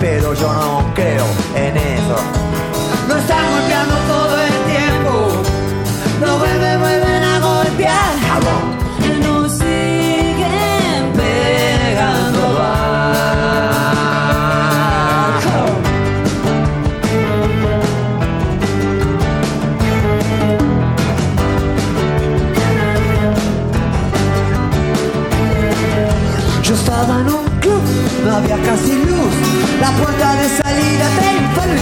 Pero 0.00 0.32
yo 0.32 0.52
no 0.54 0.92
creo 0.94 1.26
en 1.54 1.76
eso 1.76 2.49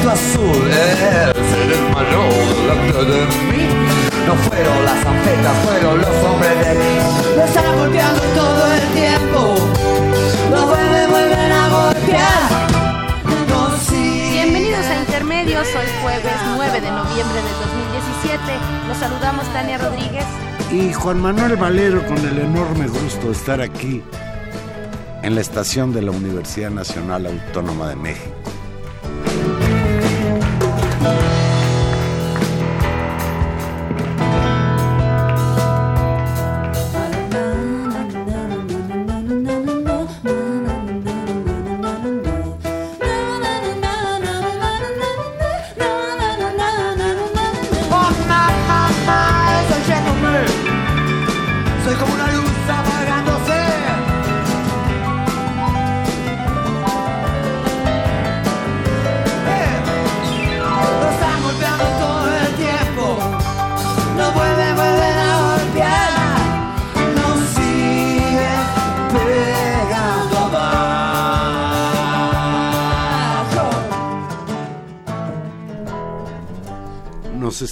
azul. 0.09 0.71
Él 0.71 1.33
se 1.51 1.61
desmayó 1.69 2.23
delante 2.61 3.05
de 3.13 3.27
mí. 3.49 3.69
No 4.27 4.35
fueron 4.35 4.85
las 4.85 5.07
anfetas, 5.07 5.57
fueron 5.65 6.01
los 6.01 6.25
hombres 6.25 6.67
de 6.67 6.75
mí. 6.75 6.95
Me 7.37 7.45
están 7.45 7.77
golpeando 7.77 8.23
todo 8.35 8.73
el 8.73 8.83
tiempo. 8.95 9.55
Lo 10.51 10.67
vuelven, 10.67 11.11
vuelven 11.11 11.53
a 11.53 11.69
golpear. 11.69 12.49
No 13.49 13.77
sigue. 13.79 14.31
Bienvenidos 14.33 14.87
a 14.87 14.99
Intermedios, 15.01 15.67
hoy 15.69 15.87
jueves 16.03 16.35
9 16.57 16.81
de 16.81 16.91
noviembre 16.91 17.39
del 17.47 17.57
2017. 18.23 18.43
Los 18.89 18.97
saludamos 18.97 19.45
Tania 19.53 19.79
Rodríguez. 19.79 20.25
Y 20.71 20.93
Juan 20.93 21.21
Manuel 21.21 21.57
Valero 21.57 22.07
con 22.07 22.19
el 22.19 22.39
enorme 22.39 22.89
gusto 22.89 23.27
de 23.27 23.33
estar 23.33 23.61
aquí 23.61 24.03
en 25.23 25.35
la 25.35 25.41
estación 25.41 25.93
de 25.93 26.03
la 26.03 26.11
Universidad 26.11 26.71
Nacional 26.71 27.27
Autónoma 27.27 27.89
de 27.89 27.97
México. 27.97 28.38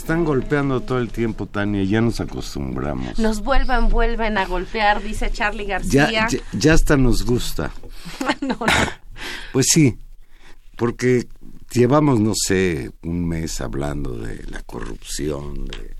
Están 0.06 0.24
golpeando 0.24 0.82
todo 0.82 1.00
el 1.00 1.10
tiempo, 1.10 1.46
Tania, 1.46 1.82
ya 1.82 2.00
nos 2.00 2.20
acostumbramos. 2.20 3.18
Nos 3.18 3.40
vuelven, 3.42 3.88
vuelven 3.88 4.38
a 4.38 4.46
golpear, 4.46 5.02
dice 5.02 5.32
Charlie 5.32 5.64
García. 5.64 6.08
Ya, 6.08 6.28
ya, 6.28 6.38
ya 6.52 6.74
hasta 6.74 6.96
nos 6.96 7.24
gusta. 7.24 7.72
no, 8.40 8.54
no. 8.54 8.66
Pues 9.52 9.66
sí, 9.72 9.98
porque 10.76 11.26
llevamos, 11.72 12.20
no 12.20 12.34
sé, 12.36 12.92
un 13.02 13.26
mes 13.26 13.60
hablando 13.60 14.16
de 14.16 14.44
la 14.44 14.62
corrupción, 14.62 15.64
de 15.64 15.96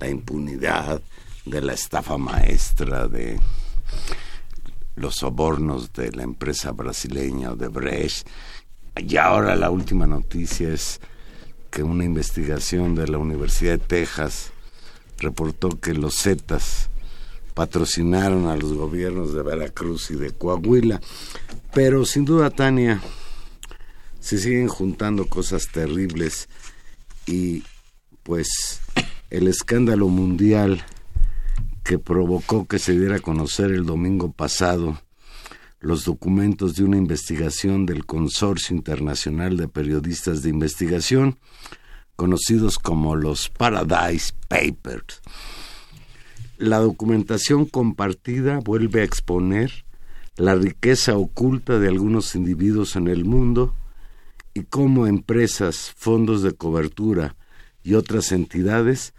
la 0.00 0.08
impunidad, 0.08 1.02
de 1.44 1.60
la 1.60 1.74
estafa 1.74 2.16
maestra, 2.16 3.08
de 3.08 3.38
los 4.96 5.16
sobornos 5.16 5.92
de 5.92 6.12
la 6.12 6.22
empresa 6.22 6.72
brasileña 6.72 7.52
Odebrecht. 7.52 8.26
Y 8.96 9.18
ahora 9.18 9.54
la 9.54 9.68
última 9.68 10.06
noticia 10.06 10.72
es 10.72 10.98
que 11.70 11.82
una 11.82 12.04
investigación 12.04 12.94
de 12.94 13.08
la 13.08 13.18
Universidad 13.18 13.72
de 13.72 13.84
Texas 13.84 14.52
reportó 15.18 15.80
que 15.80 15.94
los 15.94 16.22
Zetas 16.22 16.88
patrocinaron 17.54 18.46
a 18.46 18.56
los 18.56 18.72
gobiernos 18.74 19.34
de 19.34 19.42
Veracruz 19.42 20.10
y 20.10 20.14
de 20.14 20.30
Coahuila. 20.30 21.00
Pero 21.74 22.04
sin 22.04 22.24
duda, 22.24 22.50
Tania, 22.50 23.02
se 24.20 24.38
siguen 24.38 24.68
juntando 24.68 25.26
cosas 25.26 25.66
terribles 25.72 26.48
y 27.26 27.64
pues 28.22 28.80
el 29.30 29.48
escándalo 29.48 30.08
mundial 30.08 30.84
que 31.82 31.98
provocó 31.98 32.66
que 32.66 32.78
se 32.78 32.92
diera 32.92 33.16
a 33.16 33.20
conocer 33.20 33.70
el 33.70 33.86
domingo 33.86 34.30
pasado 34.30 35.00
los 35.80 36.04
documentos 36.04 36.74
de 36.74 36.84
una 36.84 36.96
investigación 36.96 37.86
del 37.86 38.04
Consorcio 38.04 38.74
Internacional 38.74 39.56
de 39.56 39.68
Periodistas 39.68 40.42
de 40.42 40.50
Investigación, 40.50 41.38
conocidos 42.16 42.78
como 42.78 43.14
los 43.14 43.48
Paradise 43.48 44.32
Papers. 44.48 45.20
La 46.56 46.78
documentación 46.78 47.66
compartida 47.66 48.58
vuelve 48.58 49.02
a 49.02 49.04
exponer 49.04 49.84
la 50.36 50.56
riqueza 50.56 51.16
oculta 51.16 51.78
de 51.78 51.88
algunos 51.88 52.34
individuos 52.34 52.96
en 52.96 53.06
el 53.06 53.24
mundo 53.24 53.74
y 54.54 54.64
cómo 54.64 55.06
empresas, 55.06 55.92
fondos 55.96 56.42
de 56.42 56.52
cobertura 56.52 57.36
y 57.84 57.94
otras 57.94 58.32
entidades 58.32 59.14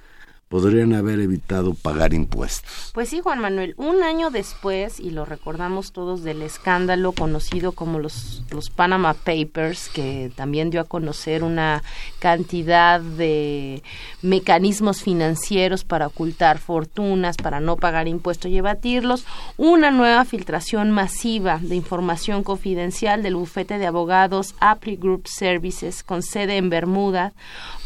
podrían 0.50 0.94
haber 0.94 1.20
evitado 1.20 1.76
pagar 1.76 2.14
impuestos. 2.16 2.90
Pues 2.94 3.10
sí, 3.10 3.22
Juan 3.22 3.40
Manuel, 3.40 3.76
un 3.78 4.02
año 4.02 4.32
después, 4.32 5.00
y 5.00 5.12
lo 5.12 5.24
recordamos 5.24 5.92
todos 5.92 6.24
del 6.24 6.42
escándalo 6.42 7.12
conocido 7.12 7.72
como 7.74 8.00
los, 8.00 8.42
los 8.50 8.72
Panama 8.72 9.14
Papers, 9.14 9.90
que 9.90 10.32
también 10.36 10.72
dio 10.72 10.82
a 10.82 10.86
conocer 10.86 11.44
una 11.44 11.84
cantidad 12.18 13.00
de 13.00 13.84
mecanismos 14.24 15.04
financieros 15.04 15.84
para 15.84 16.08
ocultar 16.08 16.58
fortunas, 16.58 17.38
para 17.38 17.60
no 17.60 17.76
pagar 17.76 18.08
impuestos 18.08 18.50
y 18.50 18.58
evadirlos, 18.58 19.26
una 19.58 19.92
nueva 19.92 20.26
filtración 20.26 20.90
masiva 20.90 21.60
de 21.62 21.76
información 21.76 22.44
confidencial 22.44 23.22
del 23.22 23.36
bufete 23.36 23.78
de 23.78 23.86
abogados 23.86 24.56
Apri 24.60 24.96
Group 24.96 25.28
Services 25.28 26.02
con 26.02 26.24
sede 26.24 26.58
en 26.58 26.72
Bermuda, 26.72 27.34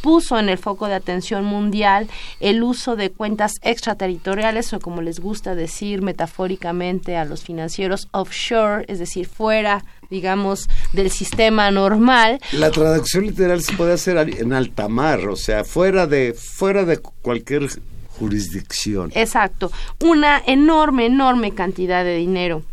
puso 0.01 0.39
en 0.39 0.47
el 0.47 0.57
foco 0.57 0.87
de 0.87 0.95
atención 0.95 1.43
mundial 1.43 2.07
el 2.39 2.52
uso 2.61 2.95
de 2.95 3.09
cuentas 3.09 3.53
extraterritoriales 3.61 4.73
o 4.73 4.79
como 4.79 5.01
les 5.01 5.19
gusta 5.19 5.55
decir 5.55 6.01
metafóricamente 6.01 7.17
a 7.17 7.25
los 7.25 7.43
financieros 7.43 8.09
offshore, 8.11 8.85
es 8.87 8.99
decir, 8.99 9.27
fuera 9.27 9.83
digamos 10.09 10.69
del 10.91 11.09
sistema 11.09 11.71
normal. 11.71 12.39
La 12.51 12.69
traducción 12.69 13.25
literal 13.25 13.63
se 13.63 13.73
puede 13.73 13.93
hacer 13.93 14.17
en 14.17 14.53
alta 14.53 14.87
mar, 14.87 15.27
o 15.27 15.35
sea, 15.35 15.63
fuera 15.63 16.05
de 16.05 16.33
fuera 16.33 16.85
de 16.85 16.97
cualquier 16.97 17.67
jurisdicción. 18.19 19.11
Exacto, 19.15 19.71
una 19.99 20.41
enorme, 20.45 21.07
enorme 21.07 21.55
cantidad 21.55 22.03
de 22.03 22.17
dinero 22.17 22.63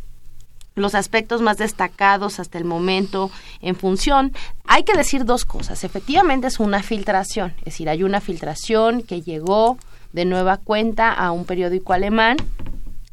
los 0.75 0.95
aspectos 0.95 1.43
más 1.43 1.59
destacados 1.59 2.41
hasta 2.41 2.59
el 2.59 2.65
momento 2.65 3.31
en 3.61 3.77
función. 3.77 4.33
Hay 4.65 4.85
que 4.85 4.97
decir 4.97 5.25
dos 5.25 5.45
cosas. 5.45 5.85
Efectivamente 5.85 6.47
es 6.47 6.61
una 6.61 6.83
filtración, 6.83 7.55
es 7.59 7.67
decir, 7.67 7.89
hay 7.89 8.03
una 8.03 8.21
filtración 8.21 9.03
que 9.03 9.23
llegó 9.23 9.79
de 10.13 10.25
nueva 10.25 10.57
cuenta 10.57 11.13
a 11.13 11.31
un 11.33 11.45
periódico 11.45 11.93
alemán 11.93 12.37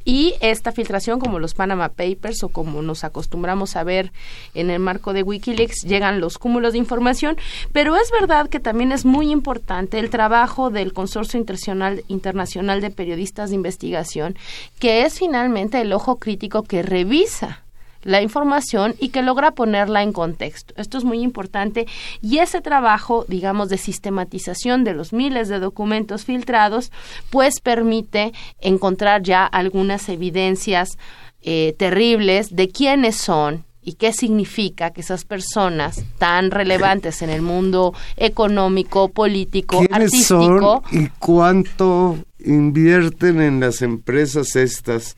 y 0.08 0.36
esta 0.40 0.72
filtración, 0.72 1.20
como 1.20 1.38
los 1.38 1.54
Panama 1.54 1.90
Papers 1.90 2.42
o 2.42 2.48
como 2.48 2.82
nos 2.82 3.04
acostumbramos 3.04 3.76
a 3.76 3.84
ver 3.84 4.14
en 4.54 4.70
el 4.70 4.80
marco 4.80 5.12
de 5.12 5.22
Wikileaks, 5.22 5.82
llegan 5.82 6.22
los 6.22 6.38
cúmulos 6.38 6.72
de 6.72 6.80
información, 6.80 7.36
pero 7.74 7.98
es 7.98 8.10
verdad 8.10 8.48
que 8.48 8.62
también 8.62 8.94
es 8.94 9.04
muy 9.04 9.30
importante 9.30 10.00
el 10.00 10.10
trabajo 10.10 10.70
del 10.70 10.94
Consorcio 10.94 11.38
Internacional, 11.38 12.06
Internacional 12.08 12.80
de 12.80 12.90
Periodistas 12.90 13.50
de 13.50 13.58
Investigación, 13.58 14.38
que 14.80 15.04
es 15.04 15.20
finalmente 15.20 15.82
el 15.82 15.92
ojo 15.92 16.20
crítico 16.20 16.64
que 16.64 16.84
revisa 16.84 17.67
la 18.04 18.22
información 18.22 18.96
y 19.00 19.10
que 19.10 19.22
logra 19.22 19.52
ponerla 19.52 20.04
en 20.04 20.14
contexto. 20.14 20.74
Esto 20.78 20.98
es 20.98 21.04
muy 21.04 21.22
importante 21.22 21.88
y 22.22 22.40
ese 22.40 22.62
trabajo, 22.62 23.26
digamos, 23.28 23.70
de 23.70 23.78
sistematización 23.78 24.84
de 24.84 24.94
los 24.94 25.14
miles 25.14 25.50
de 25.50 25.60
documentos 25.60 26.26
filtrados, 26.26 26.92
pues 27.30 27.60
permite 27.60 28.34
encontrar 28.60 29.24
ya 29.24 29.46
algunas 29.46 30.10
evidencias 30.10 30.98
eh, 31.42 31.76
terribles 31.78 32.56
de 32.56 32.70
quiénes 32.70 33.16
son 33.16 33.66
y 33.88 33.94
qué 33.94 34.12
significa 34.12 34.92
que 34.92 35.00
esas 35.00 35.24
personas 35.24 36.04
tan 36.18 36.52
relevantes 36.52 37.22
en 37.22 37.30
el 37.30 37.42
mundo 37.42 37.94
económico, 38.18 39.08
político, 39.08 39.82
artístico. 39.90 40.84
y 40.92 41.08
cuánto 41.20 42.18
invierten 42.40 43.40
en 43.40 43.62
las 43.62 43.82
empresas 43.82 44.58
estas 44.58 45.16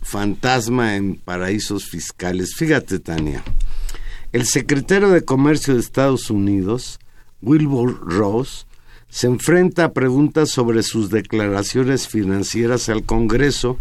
fantasma 0.00 0.96
en 0.96 1.16
paraísos 1.16 1.86
fiscales. 1.86 2.54
Fíjate, 2.54 2.98
Tania, 2.98 3.42
el 4.32 4.46
secretario 4.46 5.10
de 5.10 5.24
Comercio 5.24 5.74
de 5.74 5.80
Estados 5.80 6.30
Unidos, 6.30 6.98
Wilbur 7.42 8.00
Ross, 8.00 8.66
se 9.08 9.26
enfrenta 9.26 9.84
a 9.86 9.92
preguntas 9.92 10.50
sobre 10.50 10.84
sus 10.84 11.10
declaraciones 11.10 12.06
financieras 12.06 12.88
al 12.88 13.04
Congreso 13.04 13.76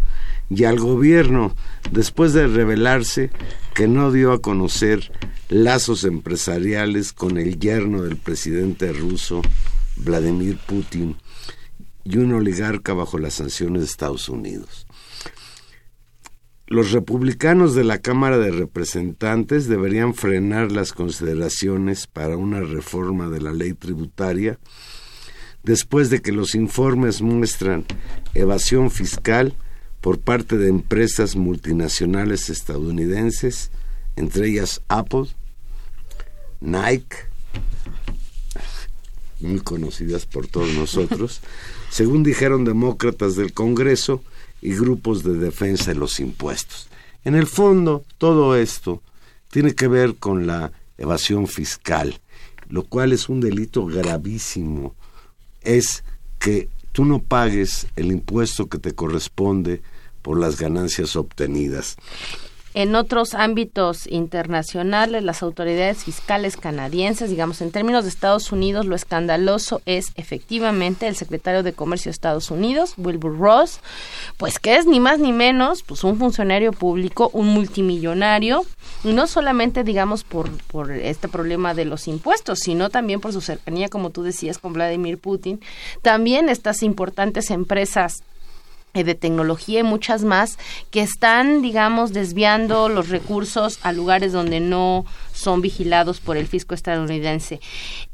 y 0.50 0.63
al 0.63 0.80
gobierno 0.80 1.56
después 1.92 2.33
de 2.33 2.48
revelarse 2.48 3.30
que 3.75 3.88
no 3.88 4.12
dio 4.12 4.31
a 4.31 4.42
conocer 4.42 5.12
lazos 5.50 6.04
empresariales 6.04 7.13
con 7.13 7.38
el 7.38 7.60
yerno 7.60 8.01
del 8.01 8.18
presidente 8.18 8.92
ruso, 8.92 9.44
Vladimir 9.98 10.57
Putin, 10.57 11.15
y 12.04 12.18
un 12.18 12.33
oligarca 12.33 12.94
bajo 12.94 13.19
las 13.19 13.36
sanciones 13.36 13.81
de 13.81 13.88
Estados 13.88 14.30
Unidos. 14.30 14.88
Los 16.69 16.92
republicanos 16.92 17.74
de 17.74 17.83
la 17.83 17.98
Cámara 17.98 18.38
de 18.38 18.51
Representantes 18.51 19.68
deberían 19.68 20.13
frenar 20.13 20.71
las 20.71 20.94
consideraciones 20.94 22.06
para 22.06 22.38
una 22.38 22.62
reforma 22.62 23.27
de 23.27 23.42
la 23.42 23.54
ley 23.54 23.74
tributaria 23.74 24.60
después 25.63 26.12
de 26.12 26.21
que 26.21 26.31
los 26.31 26.54
informes 26.54 27.24
muestran 27.24 27.86
evasión 28.36 28.92
fiscal 28.92 29.56
por 30.00 30.19
parte 30.19 30.60
de 30.60 30.69
empresas 30.69 31.36
multinacionales 31.36 32.51
estadounidenses, 32.51 33.72
entre 34.15 34.50
ellas 34.50 34.83
Apple, 34.89 35.25
Nike, 36.62 37.18
muy 39.39 39.62
conocidas 39.62 40.27
por 40.27 40.45
todos 40.45 40.72
nosotros, 40.75 41.42
según 41.89 42.22
dijeron 42.22 42.63
demócratas 42.63 43.36
del 43.36 43.54
Congreso, 43.54 44.24
y 44.62 44.76
grupos 44.76 45.24
de 45.24 45.34
defensa 45.34 45.92
de 45.92 46.00
los 46.00 46.20
impuestos. 46.20 46.88
En 47.24 47.36
el 47.36 47.48
fondo, 47.48 48.04
todo 48.18 48.56
esto 48.56 49.02
tiene 49.50 49.76
que 49.76 49.88
ver 49.88 50.16
con 50.16 50.48
la 50.48 50.72
evasión 50.98 51.48
fiscal, 51.48 52.20
lo 52.70 52.84
cual 52.84 53.14
es 53.14 53.30
un 53.30 53.40
delito 53.42 53.86
gravísimo. 53.86 54.96
Es 55.62 56.04
que 56.40 56.70
tú 56.92 57.06
no 57.06 57.20
pagues 57.20 57.88
el 57.96 58.12
impuesto 58.12 58.68
que 58.68 58.78
te 58.78 58.94
corresponde 58.94 59.82
por 60.22 60.40
las 60.40 60.60
ganancias 60.60 61.16
obtenidas. 61.16 61.98
En 62.75 62.94
otros 62.95 63.33
ámbitos 63.33 64.06
internacionales, 64.06 65.24
las 65.24 65.42
autoridades 65.42 66.04
fiscales 66.04 66.56
canadienses, 66.56 67.31
digamos, 67.31 67.62
en 67.62 67.71
términos 67.71 68.04
de 68.04 68.12
Estados 68.12 68.51
Unidos, 68.51 68.86
lo 68.86 68.95
escandaloso 68.95 69.81
es 69.88 70.12
efectivamente 70.16 71.07
el 71.07 71.16
secretario 71.16 71.63
de 71.63 71.74
Comercio 71.74 72.10
de 72.10 72.13
Estados 72.13 72.51
Unidos, 72.51 72.94
Wilbur 72.98 73.39
Ross, 73.39 73.80
pues 74.38 74.60
que 74.60 74.75
es 74.75 74.86
ni 74.86 75.00
más 75.00 75.18
ni 75.18 75.33
menos 75.33 75.81
pues 75.81 76.04
un 76.04 76.19
funcionario 76.19 76.71
público, 76.71 77.31
un 77.33 77.48
multimillonario, 77.48 78.63
y 79.04 79.13
no 79.13 79.25
solamente, 79.25 79.83
digamos, 79.83 80.24
por, 80.24 80.51
por 80.68 80.92
este 80.92 81.27
problema 81.27 81.74
de 81.74 81.86
los 81.86 82.07
impuestos, 82.07 82.60
sino 82.60 82.92
también 82.92 83.19
por 83.19 83.33
su 83.33 83.42
cercanía, 83.42 83.89
como 83.89 84.12
tú 84.12 84.22
decías, 84.22 84.60
con 84.60 84.74
Vladimir 84.74 85.18
Putin. 85.18 85.60
También 86.04 86.50
estas 86.50 86.83
importantes 86.83 87.50
empresas 87.50 88.22
de 88.94 89.15
tecnología 89.15 89.80
y 89.80 89.83
muchas 89.83 90.24
más 90.24 90.57
que 90.91 91.01
están, 91.01 91.62
digamos, 91.62 92.12
desviando 92.12 92.89
los 92.89 93.09
recursos 93.09 93.80
a 93.83 93.91
lugares 93.91 94.33
donde 94.33 94.59
no 94.59 95.06
son 95.31 95.62
vigilados 95.62 96.19
por 96.19 96.38
el 96.38 96.47
fisco 96.47 96.75
estadounidense. 96.75 97.59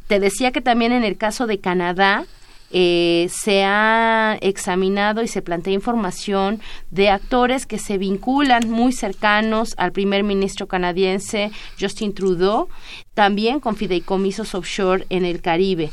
Te 0.07 0.19
decía 0.19 0.51
que 0.51 0.61
también 0.61 0.91
en 0.91 1.03
el 1.03 1.17
caso 1.17 1.47
de 1.47 1.59
Canadá, 1.59 2.25
eh, 2.71 3.29
se 3.29 3.63
ha 3.63 4.37
examinado 4.41 5.21
y 5.21 5.27
se 5.27 5.41
plantea 5.41 5.73
información 5.73 6.61
de 6.89 7.09
actores 7.09 7.65
que 7.65 7.77
se 7.77 7.97
vinculan 7.97 8.69
muy 8.69 8.91
cercanos 8.91 9.75
al 9.77 9.91
primer 9.91 10.23
ministro 10.23 10.67
canadiense 10.67 11.51
Justin 11.79 12.13
Trudeau, 12.13 12.67
también 13.13 13.59
con 13.59 13.75
fideicomisos 13.75 14.55
offshore 14.55 15.05
en 15.09 15.25
el 15.25 15.41
Caribe. 15.41 15.91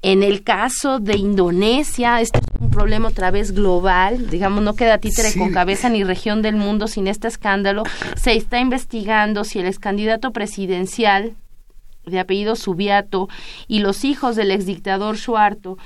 En 0.00 0.22
el 0.22 0.44
caso 0.44 1.00
de 1.00 1.16
Indonesia, 1.16 2.20
este 2.20 2.38
es 2.38 2.46
un 2.68 2.74
problema 2.74 3.08
otra 3.08 3.30
vez 3.30 3.52
global, 3.52 4.28
digamos, 4.28 4.62
no 4.62 4.74
queda 4.74 4.98
títere 4.98 5.32
con 5.32 5.52
cabeza 5.52 5.88
ni 5.88 6.04
región 6.04 6.42
del 6.42 6.56
mundo 6.56 6.86
sin 6.86 7.06
este 7.06 7.26
escándalo. 7.26 7.82
Se 8.14 8.36
está 8.36 8.60
investigando 8.60 9.44
si 9.44 9.58
el 9.58 9.66
ex 9.66 9.78
candidato 9.78 10.32
presidencial 10.32 11.34
de 12.04 12.20
apellido 12.20 12.56
Subiato 12.56 13.28
y 13.68 13.78
los 13.78 14.04
hijos 14.04 14.36
del 14.36 14.50
exdictador 14.50 15.16
Suarto 15.16 15.78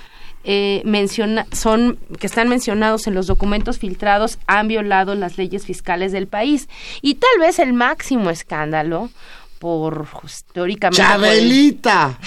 eh, 0.43 0.83
menciona, 0.85 1.47
son 1.53 1.99
que 2.19 2.27
están 2.27 2.49
mencionados 2.49 3.07
en 3.07 3.15
los 3.15 3.29
documentos 3.29 3.79
filtrados 3.79 4.39
han 4.49 4.67
violado 4.67 5.15
las 5.15 5.39
leyes 5.39 5.65
fiscales 5.65 6.11
del 6.11 6.27
país 6.27 6.69
y 7.01 7.15
tal 7.15 7.39
vez 7.39 7.61
el 7.61 7.73
máximo 7.73 8.29
escándalo 8.29 9.09
por 9.61 10.09
pues, 10.21 10.45
teóricamente 10.53 11.01
Chabelita 11.01 12.19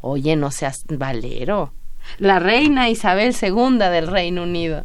Oye, 0.00 0.36
no 0.36 0.50
seas 0.50 0.84
valero. 0.86 1.72
La 2.18 2.38
reina 2.38 2.90
Isabel 2.90 3.34
II 3.40 3.78
del 3.78 4.06
Reino 4.06 4.44
Unido. 4.44 4.84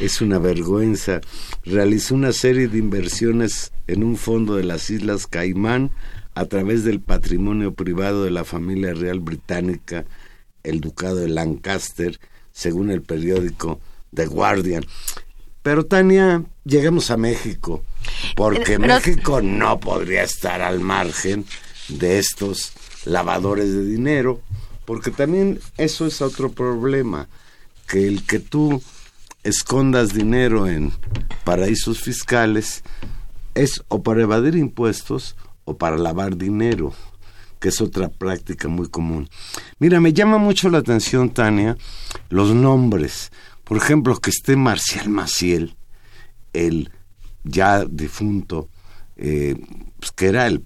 Es 0.00 0.20
una 0.20 0.38
vergüenza. 0.38 1.20
Realizó 1.64 2.14
una 2.14 2.32
serie 2.32 2.68
de 2.68 2.78
inversiones 2.78 3.72
en 3.86 4.04
un 4.04 4.16
fondo 4.16 4.54
de 4.56 4.64
las 4.64 4.90
Islas 4.90 5.26
Caimán 5.26 5.90
a 6.34 6.44
través 6.44 6.84
del 6.84 7.00
patrimonio 7.00 7.74
privado 7.74 8.22
de 8.22 8.30
la 8.30 8.44
familia 8.44 8.94
real 8.94 9.18
británica, 9.18 10.04
el 10.62 10.80
Ducado 10.80 11.16
de 11.16 11.28
Lancaster, 11.28 12.20
según 12.52 12.90
el 12.90 13.02
periódico 13.02 13.80
The 14.14 14.26
Guardian. 14.26 14.86
Pero 15.62 15.84
Tania, 15.84 16.44
llegamos 16.64 17.10
a 17.10 17.16
México, 17.16 17.82
porque 18.36 18.78
México 18.78 19.42
no 19.42 19.80
podría 19.80 20.22
estar 20.22 20.62
al 20.62 20.78
margen 20.78 21.44
de 21.88 22.18
estos 22.18 22.72
lavadores 23.04 23.72
de 23.72 23.84
dinero, 23.84 24.40
porque 24.88 25.10
también 25.10 25.60
eso 25.76 26.06
es 26.06 26.22
otro 26.22 26.50
problema, 26.50 27.28
que 27.86 28.08
el 28.08 28.24
que 28.24 28.38
tú 28.38 28.82
escondas 29.42 30.14
dinero 30.14 30.66
en 30.66 30.92
paraísos 31.44 32.00
fiscales 32.00 32.82
es 33.54 33.84
o 33.88 34.02
para 34.02 34.22
evadir 34.22 34.56
impuestos 34.56 35.36
o 35.66 35.76
para 35.76 35.98
lavar 35.98 36.38
dinero, 36.38 36.94
que 37.60 37.68
es 37.68 37.82
otra 37.82 38.08
práctica 38.08 38.68
muy 38.68 38.88
común. 38.88 39.28
Mira, 39.78 40.00
me 40.00 40.14
llama 40.14 40.38
mucho 40.38 40.70
la 40.70 40.78
atención, 40.78 41.34
Tania, 41.34 41.76
los 42.30 42.54
nombres. 42.54 43.30
Por 43.64 43.76
ejemplo, 43.76 44.16
que 44.16 44.30
esté 44.30 44.56
Marcial 44.56 45.10
Maciel, 45.10 45.76
el 46.54 46.90
ya 47.44 47.84
difunto 47.84 48.70
eh, 49.20 49.56
pues, 49.98 50.12
que 50.12 50.26
era 50.28 50.46
el 50.46 50.64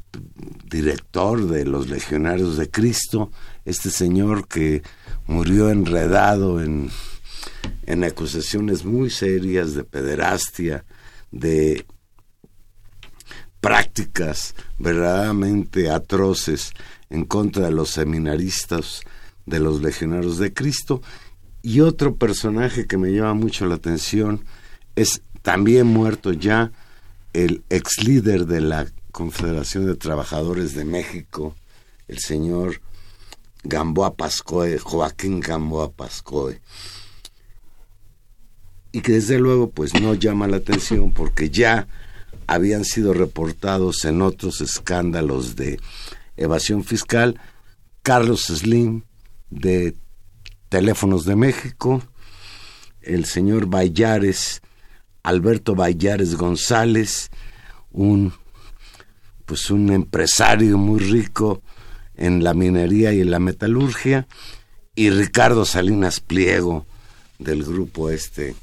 director 0.71 1.49
de 1.49 1.65
los 1.65 1.89
Legionarios 1.89 2.59
de 2.59 2.71
Cristo, 2.71 3.33
este 3.65 3.91
señor 3.91 4.49
que 4.49 4.83
murió 5.27 5.71
enredado 5.71 6.63
en, 6.63 6.91
en 7.87 8.05
acusaciones 8.05 8.85
muy 8.85 9.11
serias 9.11 9.75
de 9.75 9.85
pederastia, 9.85 10.85
de 11.31 11.87
prácticas 13.61 14.55
verdaderamente 14.79 15.91
atroces 15.91 16.73
en 17.11 17.25
contra 17.25 17.67
de 17.67 17.73
los 17.73 17.91
seminaristas 17.91 19.03
de 19.47 19.61
los 19.61 19.83
legionarios 19.83 20.39
de 20.39 20.53
Cristo. 20.53 21.03
Y 21.63 21.81
otro 21.81 22.17
personaje 22.17 22.87
que 22.87 22.99
me 22.99 23.13
llama 23.13 23.35
mucho 23.35 23.67
la 23.67 23.77
atención 23.77 24.45
es 24.97 25.23
también 25.43 25.87
muerto 25.87 26.33
ya 26.33 26.73
el 27.33 27.63
ex 27.71 28.03
líder 28.03 28.47
de 28.47 28.61
la 28.61 28.87
Confederación 29.13 29.87
de 29.87 29.95
Trabajadores 29.95 30.75
de 30.75 30.85
México, 30.85 31.55
el 32.09 32.19
señor 32.19 32.81
Gamboa 33.65 34.15
Pascoe, 34.15 34.79
Joaquín 34.79 35.41
Gamboa 35.41 35.91
Pascoe. 35.93 36.61
Y 38.93 39.01
que 39.01 39.13
desde 39.13 39.39
luego 39.39 39.71
pues 39.71 39.95
no 39.95 40.15
llama 40.15 40.47
la 40.47 40.59
atención 40.59 41.13
porque 41.13 41.51
ya 41.51 41.87
habían 42.47 42.85
sido 42.85 43.15
reportados 43.15 44.05
en 44.05 44.21
otros 44.21 44.61
escándalos 44.61 45.57
de 45.57 45.81
evasión 46.37 46.85
fiscal 46.85 47.41
Carlos 48.03 48.47
Slim 48.47 49.03
de 49.51 49.95
Teléfonos 50.69 51.25
de 51.25 51.37
México, 51.37 52.03
el 53.01 53.27
señor 53.27 53.67
Bayares, 53.67 54.63
Alberto 55.23 55.75
Bayares 55.75 56.35
González, 56.35 57.31
un 57.93 58.33
pues 59.45 59.71
un 59.71 59.91
empresario 59.91 60.79
muy 60.79 61.01
rico 61.01 61.63
en 62.17 62.45
la 62.45 62.55
minería 62.55 63.13
y 63.13 63.21
en 63.21 63.31
la 63.31 63.39
metalurgia, 63.39 64.27
y 64.95 65.11
Ricardo 65.11 65.65
Salinas 65.65 66.21
Pliego 66.21 66.87
del 67.39 67.65
grupo 67.65 68.11
este 68.11 68.55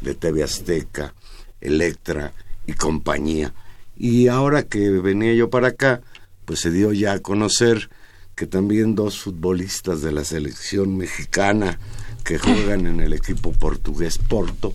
de 0.00 0.14
TV 0.14 0.42
Azteca, 0.42 1.14
Electra 1.60 2.32
y 2.66 2.72
compañía. 2.72 3.54
Y 3.96 4.28
ahora 4.28 4.62
que 4.62 4.90
venía 4.90 5.34
yo 5.34 5.50
para 5.50 5.68
acá, 5.68 6.00
pues 6.44 6.60
se 6.60 6.70
dio 6.70 6.92
ya 6.92 7.12
a 7.12 7.20
conocer 7.20 7.90
que 8.34 8.46
también 8.46 8.94
dos 8.94 9.20
futbolistas 9.20 10.00
de 10.00 10.12
la 10.12 10.24
selección 10.24 10.96
mexicana 10.96 11.78
que 12.24 12.38
juegan 12.38 12.86
en 12.86 13.00
el 13.00 13.12
equipo 13.12 13.52
portugués 13.52 14.18
Porto, 14.18 14.74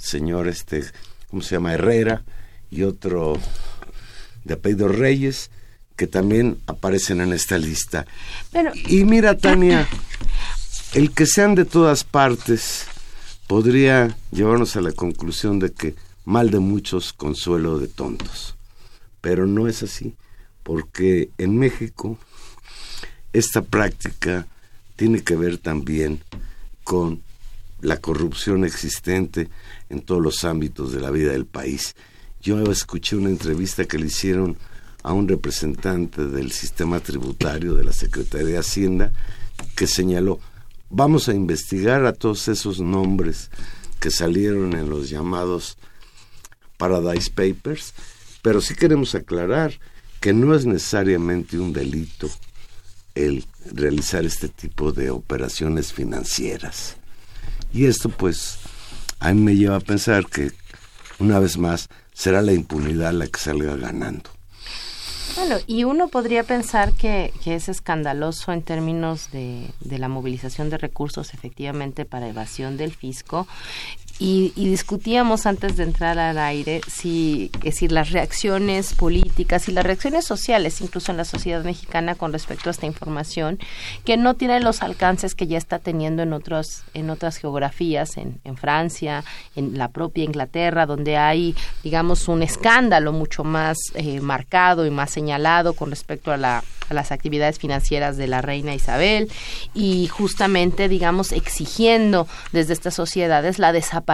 señor 0.00 0.48
este, 0.48 0.84
¿cómo 1.28 1.42
se 1.42 1.54
llama? 1.54 1.74
Herrera 1.74 2.24
y 2.70 2.82
otro 2.82 3.38
de 4.44 4.54
apellido 4.54 4.88
Reyes, 4.88 5.50
que 5.98 6.06
también 6.06 6.58
aparecen 6.66 7.20
en 7.20 7.32
esta 7.32 7.58
lista. 7.58 8.06
y 8.86 9.04
mira, 9.04 9.36
Tania, 9.36 9.86
el 10.94 11.10
que 11.10 11.26
sean 11.26 11.56
de 11.56 11.64
todas 11.64 12.04
partes 12.04 12.86
podría 13.48 14.16
llevarnos 14.30 14.76
a 14.76 14.80
la 14.80 14.92
conclusión 14.92 15.58
de 15.58 15.72
que 15.72 15.96
mal 16.24 16.50
de 16.50 16.60
muchos, 16.60 17.12
consuelo 17.12 17.80
de 17.80 17.88
tontos. 17.88 18.54
Pero 19.20 19.48
no 19.48 19.66
es 19.66 19.82
así, 19.82 20.14
porque 20.62 21.30
en 21.36 21.58
México 21.58 22.16
esta 23.32 23.62
práctica 23.62 24.46
tiene 24.94 25.24
que 25.24 25.34
ver 25.34 25.58
también 25.58 26.22
con 26.84 27.22
la 27.80 27.96
corrupción 27.96 28.64
existente 28.64 29.48
en 29.88 30.00
todos 30.02 30.22
los 30.22 30.44
ámbitos 30.44 30.92
de 30.92 31.00
la 31.00 31.10
vida 31.10 31.32
del 31.32 31.46
país. 31.46 31.96
Yo 32.40 32.62
escuché 32.70 33.16
una 33.16 33.30
entrevista 33.30 33.84
que 33.84 33.98
le 33.98 34.06
hicieron 34.06 34.56
a 35.08 35.14
un 35.14 35.26
representante 35.26 36.26
del 36.26 36.52
sistema 36.52 37.00
tributario 37.00 37.74
de 37.74 37.82
la 37.82 37.94
Secretaría 37.94 38.46
de 38.46 38.58
Hacienda 38.58 39.10
que 39.74 39.86
señaló, 39.86 40.38
vamos 40.90 41.30
a 41.30 41.34
investigar 41.34 42.04
a 42.04 42.12
todos 42.12 42.46
esos 42.48 42.78
nombres 42.78 43.50
que 44.00 44.10
salieron 44.10 44.74
en 44.74 44.90
los 44.90 45.08
llamados 45.08 45.78
Paradise 46.76 47.30
Papers, 47.30 47.94
pero 48.42 48.60
sí 48.60 48.74
queremos 48.74 49.14
aclarar 49.14 49.72
que 50.20 50.34
no 50.34 50.54
es 50.54 50.66
necesariamente 50.66 51.58
un 51.58 51.72
delito 51.72 52.28
el 53.14 53.46
realizar 53.72 54.26
este 54.26 54.50
tipo 54.50 54.92
de 54.92 55.08
operaciones 55.08 55.90
financieras. 55.90 56.98
Y 57.72 57.86
esto 57.86 58.10
pues 58.10 58.58
a 59.20 59.32
mí 59.32 59.40
me 59.40 59.56
lleva 59.56 59.76
a 59.76 59.80
pensar 59.80 60.26
que 60.26 60.52
una 61.18 61.38
vez 61.38 61.56
más 61.56 61.88
será 62.12 62.42
la 62.42 62.52
impunidad 62.52 63.14
la 63.14 63.26
que 63.26 63.40
salga 63.40 63.74
ganando. 63.74 64.37
Bueno, 65.38 65.58
y 65.68 65.84
uno 65.84 66.08
podría 66.08 66.42
pensar 66.42 66.92
que, 66.94 67.32
que 67.44 67.54
es 67.54 67.68
escandaloso 67.68 68.50
en 68.52 68.62
términos 68.62 69.30
de, 69.30 69.70
de, 69.78 69.98
la 69.98 70.08
movilización 70.08 70.68
de 70.68 70.78
recursos 70.78 71.32
efectivamente 71.32 72.04
para 72.04 72.26
evasión 72.26 72.76
del 72.76 72.92
fisco 72.92 73.46
y, 74.20 74.52
discutíamos 74.56 75.46
antes 75.46 75.76
de 75.76 75.84
entrar 75.84 76.18
al 76.18 76.38
aire 76.38 76.80
si, 76.88 77.50
es 77.58 77.74
decir, 77.74 77.92
las 77.92 78.10
reacciones 78.10 78.92
políticas 78.94 79.68
y 79.68 79.72
las 79.72 79.84
reacciones 79.84 80.24
sociales, 80.24 80.80
incluso 80.80 81.12
en 81.12 81.18
la 81.18 81.24
sociedad 81.24 81.62
mexicana 81.62 82.16
con 82.16 82.32
respecto 82.32 82.68
a 82.68 82.72
esta 82.72 82.86
información, 82.86 83.58
que 84.04 84.16
no 84.16 84.34
tiene 84.34 84.58
los 84.60 84.82
alcances 84.82 85.36
que 85.36 85.46
ya 85.46 85.56
está 85.56 85.78
teniendo 85.78 86.22
en 86.22 86.32
otros, 86.32 86.82
en 86.94 87.10
otras 87.10 87.36
geografías, 87.36 88.16
en, 88.16 88.40
en 88.42 88.56
Francia, 88.56 89.22
en 89.54 89.78
la 89.78 89.88
propia 89.88 90.24
Inglaterra, 90.24 90.84
donde 90.84 91.16
hay, 91.16 91.54
digamos, 91.84 92.26
un 92.26 92.42
escándalo 92.42 93.12
mucho 93.12 93.44
más 93.44 93.78
eh, 93.94 94.20
marcado 94.20 94.84
y 94.84 94.90
más 94.90 95.10
señalado 95.10 95.74
con 95.74 95.90
respecto 95.90 96.32
a 96.32 96.36
la 96.36 96.64
a 96.88 96.94
las 96.94 97.12
actividades 97.12 97.58
financieras 97.58 98.16
de 98.16 98.26
la 98.26 98.40
reina 98.40 98.74
Isabel 98.74 99.30
y 99.74 100.06
justamente, 100.06 100.88
digamos, 100.88 101.32
exigiendo 101.32 102.26
desde 102.52 102.72
estas 102.72 102.94
sociedades 102.94 103.58
la 103.58 103.72
desaparición 103.72 104.07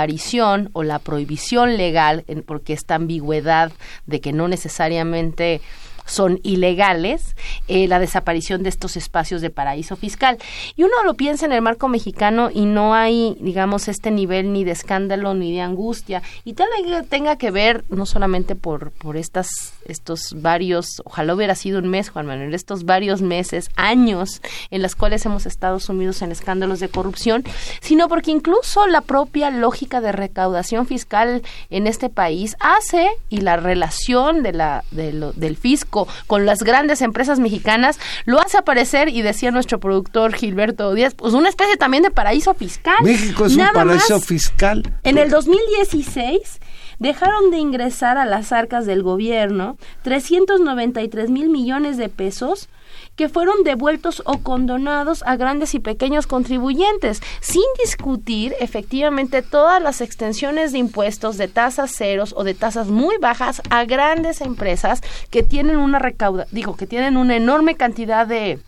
o 0.73 0.83
la 0.83 0.99
prohibición 0.99 1.77
legal, 1.77 2.25
porque 2.47 2.73
esta 2.73 2.97
ambigüedad 2.97 3.73
de 4.07 4.21
que 4.21 4.33
no 4.33 4.49
necesariamente 4.49 5.61
son 6.05 6.41
ilegales 6.43 7.37
eh, 7.69 7.89
la 7.89 7.99
desaparición 7.99 8.63
de 8.63 8.69
estos 8.69 8.97
espacios 8.97 9.41
de 9.41 9.51
paraíso 9.51 9.97
fiscal. 9.97 10.39
Y 10.77 10.83
uno 10.83 10.95
lo 11.05 11.15
piensa 11.15 11.47
en 11.47 11.53
el 11.53 11.63
marco 11.63 11.89
mexicano 11.89 12.51
y 12.53 12.67
no 12.67 12.95
hay, 12.95 13.37
digamos, 13.41 13.89
este 13.89 14.11
nivel 14.11 14.53
ni 14.53 14.65
de 14.65 14.73
escándalo 14.73 15.35
ni 15.35 15.53
de 15.53 15.61
angustia. 15.61 16.23
Y 16.45 16.55
tal 16.55 16.69
vez 16.83 17.09
tenga 17.09 17.37
que 17.37 17.51
ver 17.51 17.85
no 17.89 18.07
solamente 18.07 18.55
por, 18.55 18.91
por 18.93 19.17
estas, 19.17 19.49
estos 19.87 20.35
varios, 20.37 21.03
ojalá 21.05 21.35
hubiera 21.35 21.55
sido 21.55 21.79
un 21.79 21.89
mes, 21.89 22.11
Juan 22.11 22.27
Manuel, 22.27 22.55
estos 22.55 22.85
varios 22.85 23.23
meses, 23.23 23.71
años 23.77 24.43
en 24.71 24.83
los 24.83 24.95
cuales 24.97 25.25
hemos 25.27 25.47
estado 25.47 25.81
sumidos 25.81 26.23
en 26.23 26.33
escándalos 26.33 26.81
de 26.81 26.89
corrupción, 26.89 27.45
sino 27.81 28.09
porque 28.09 28.31
incluso 28.31 28.87
la 28.87 29.01
propia 29.01 29.51
lógica 29.51 30.01
de 30.01 30.13
recaudación 30.13 30.87
fiscal 30.87 31.43
en 31.71 31.87
este 31.87 32.09
país 32.09 32.57
hace 32.61 33.09
y 33.29 33.39
la 33.39 33.57
relación 33.57 34.43
de 34.43 34.53
la, 34.53 34.85
de 34.91 35.15
del 35.37 35.57
fisco 35.57 35.94
con 36.27 36.47
las 36.47 36.63
grandes 36.63 37.03
empresas 37.03 37.39
mexicanas, 37.39 37.99
lo 38.25 38.41
hace 38.41 38.59
aparecer, 38.59 39.09
y 39.09 39.23
decía 39.23 39.51
nuestro 39.51 39.81
productor 39.81 40.35
Gilberto 40.35 40.93
Díaz, 40.95 41.15
pues 41.15 41.35
una 41.35 41.49
especie 41.49 41.77
también 41.77 42.03
de 42.03 42.11
paraíso 42.11 42.55
fiscal. 42.55 42.97
México 43.03 43.47
es 43.47 43.57
un 43.57 43.67
paraíso 43.73 44.21
fiscal. 44.21 44.83
En 45.03 45.19
el 45.19 45.31
2016 45.31 46.61
dejaron 46.99 47.51
de 47.51 47.59
ingresar 47.59 48.19
a 48.19 48.25
las 48.25 48.53
arcas 48.53 48.87
del 48.87 49.03
gobierno 49.03 49.77
393 50.03 51.31
mil 51.31 51.49
millones 51.49 51.97
de 51.97 52.09
pesos 52.09 52.69
que 53.17 53.29
fueron 53.29 53.65
devueltos 53.65 54.23
o 54.27 54.39
condonados 54.39 55.23
a 55.27 55.37
grandes 55.37 55.75
y 55.75 55.79
pequeños 55.79 56.27
contribuyentes, 56.27 57.23
sin 57.41 57.65
discutir 57.83 58.55
efectivamente 58.61 59.43
todas 59.43 59.83
las 59.83 60.01
extensiones 60.01 60.73
de 60.73 60.79
impuestos 60.79 61.37
de 61.37 61.49
tasas 61.49 61.95
ceros 61.95 62.35
o 62.37 62.45
de 62.45 62.55
tasas 62.55 62.89
muy 62.89 63.17
bajas 63.19 63.63
a 63.71 63.85
grandes 63.85 64.41
empresas 64.41 65.01
que 65.31 65.43
tienen 65.43 65.77
una 65.77 65.99
recauda, 65.99 66.47
digo, 66.51 66.77
que 66.77 66.87
tienen 66.87 67.17
una 67.17 67.37
enorme 67.37 67.77
cantidad 67.77 68.27
de 68.27 68.59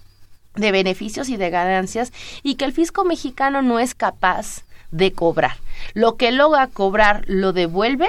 de 0.57 0.73
beneficios 0.73 1.29
y 1.29 1.37
de 1.37 1.51
ganancias 1.51 2.13
y 2.43 2.57
que 2.57 2.65
el 2.65 2.73
fisco 2.73 3.05
mexicano 3.05 3.63
no 3.63 3.79
es 3.79 3.95
capaz 3.95 4.65
de 4.91 5.13
cobrar. 5.13 5.57
Lo 5.95 6.17
que 6.17 6.33
logra 6.33 6.67
cobrar 6.69 7.25
lo 7.27 7.53
devuelve 7.53 8.09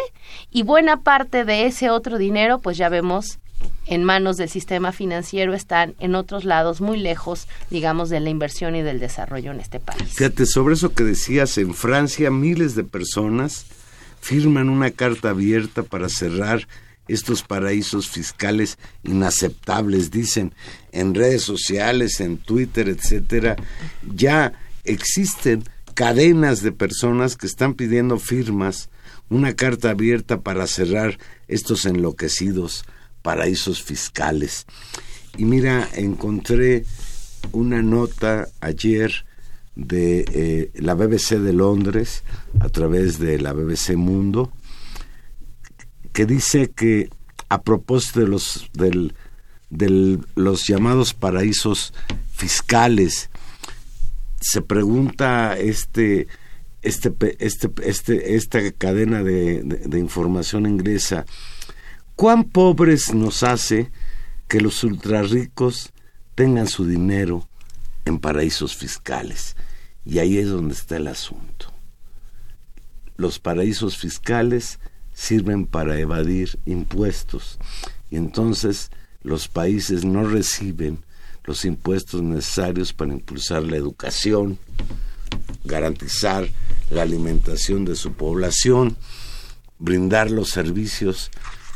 y 0.52 0.64
buena 0.64 1.02
parte 1.02 1.44
de 1.44 1.66
ese 1.66 1.90
otro 1.90 2.18
dinero, 2.18 2.60
pues 2.60 2.78
ya 2.78 2.90
vemos 2.90 3.40
en 3.88 4.04
manos 4.04 4.38
del 4.38 4.50
sistema 4.50 4.92
financiero 4.92 5.54
están 5.54 5.96
en 6.00 6.16
otros 6.16 6.44
lados 6.44 6.82
muy 6.82 7.00
lejos, 7.00 7.48
digamos, 7.70 8.10
de 8.10 8.20
la 8.20 8.30
inversión 8.30 8.76
y 8.76 8.82
del 8.82 9.00
desarrollo 9.00 9.52
en 9.52 9.60
este 9.60 9.80
país. 9.80 10.04
Fíjate, 10.14 10.46
sobre 10.46 10.76
eso 10.76 10.94
que 10.94 11.04
decías, 11.04 11.58
en 11.58 11.74
Francia 11.74 12.30
miles 12.30 12.76
de 12.76 12.84
personas 12.84 13.66
firman 14.20 14.70
una 14.70 14.92
carta 14.92 15.30
abierta 15.30 15.84
para 15.84 16.10
cerrar 16.10 16.68
estos 17.08 17.42
paraísos 17.44 18.10
fiscales 18.10 18.78
inaceptables, 19.04 20.12
dicen, 20.12 20.54
en 20.92 21.16
redes 21.16 21.44
sociales, 21.44 22.20
en 22.20 22.38
Twitter, 22.38 22.90
etcétera, 22.90 23.56
ya 24.14 24.52
existen 24.84 25.64
cadenas 25.94 26.62
de 26.62 26.74
personas 26.74 27.38
que 27.38 27.48
están 27.48 27.76
pidiendo 27.76 28.20
firmas, 28.20 28.90
una 29.30 29.54
carta 29.54 29.92
abierta 29.92 30.42
para 30.42 30.68
cerrar 30.68 31.18
estos 31.48 31.86
enloquecidos 31.86 32.86
paraísos 33.28 33.84
fiscales. 33.84 34.66
Y 35.38 35.44
mira, 35.44 35.86
encontré 35.96 36.86
una 37.52 37.82
nota 37.82 38.48
ayer 38.62 39.26
de 39.76 40.24
eh, 40.34 40.72
la 40.76 40.94
BBC 40.94 41.38
de 41.40 41.52
Londres 41.52 42.24
a 42.62 42.70
través 42.70 43.20
de 43.20 43.38
la 43.38 43.52
BBC 43.52 43.98
Mundo 43.98 44.54
que 46.14 46.26
dice 46.26 46.72
que 46.74 47.10
a 47.50 47.62
propósito 47.64 48.22
de 48.22 48.28
los 48.28 48.70
los 50.36 50.66
llamados 50.66 51.14
paraísos 51.14 51.94
fiscales 52.32 53.30
se 54.40 54.62
pregunta 54.62 55.58
este, 55.58 56.30
este, 56.82 57.12
este, 57.40 57.70
este, 57.84 58.36
esta 58.36 58.72
cadena 58.72 59.22
de, 59.22 59.64
de 59.64 60.00
información 60.00 60.66
inglesa, 60.66 61.26
¿cuán 62.18 62.46
pobres 62.46 63.14
nos 63.14 63.44
hace 63.44 63.92
que 64.48 64.60
los 64.60 64.84
ultrarricos 64.84 65.94
tengan 66.34 66.68
su 66.68 66.86
dinero 66.86 67.48
en 68.06 68.20
paraísos 68.20 68.76
fiscales? 68.76 69.56
Y 70.04 70.18
ahí 70.18 70.40
es 70.40 70.50
donde 70.50 70.74
está 70.74 70.98
el 70.98 71.08
asunto. 71.08 71.72
Los 73.18 73.38
paraísos 73.38 73.98
fiscales 73.98 74.80
sirven 75.14 75.68
para 75.68 76.00
evadir 76.00 76.60
impuestos 76.66 77.60
y 78.10 78.16
entonces 78.16 78.90
los 79.22 79.48
países 79.48 80.04
no 80.04 80.28
reciben 80.28 81.06
los 81.44 81.66
impuestos 81.66 82.24
necesarios 82.24 82.94
para 82.94 83.14
impulsar 83.14 83.62
la 83.62 83.78
educación, 83.78 84.58
garantizar 85.66 86.50
la 86.90 87.04
alimentación 87.04 87.86
de 87.86 87.96
su 87.96 88.14
población, 88.14 88.98
brindar 89.78 90.32
los 90.32 90.50
servicios 90.50 91.30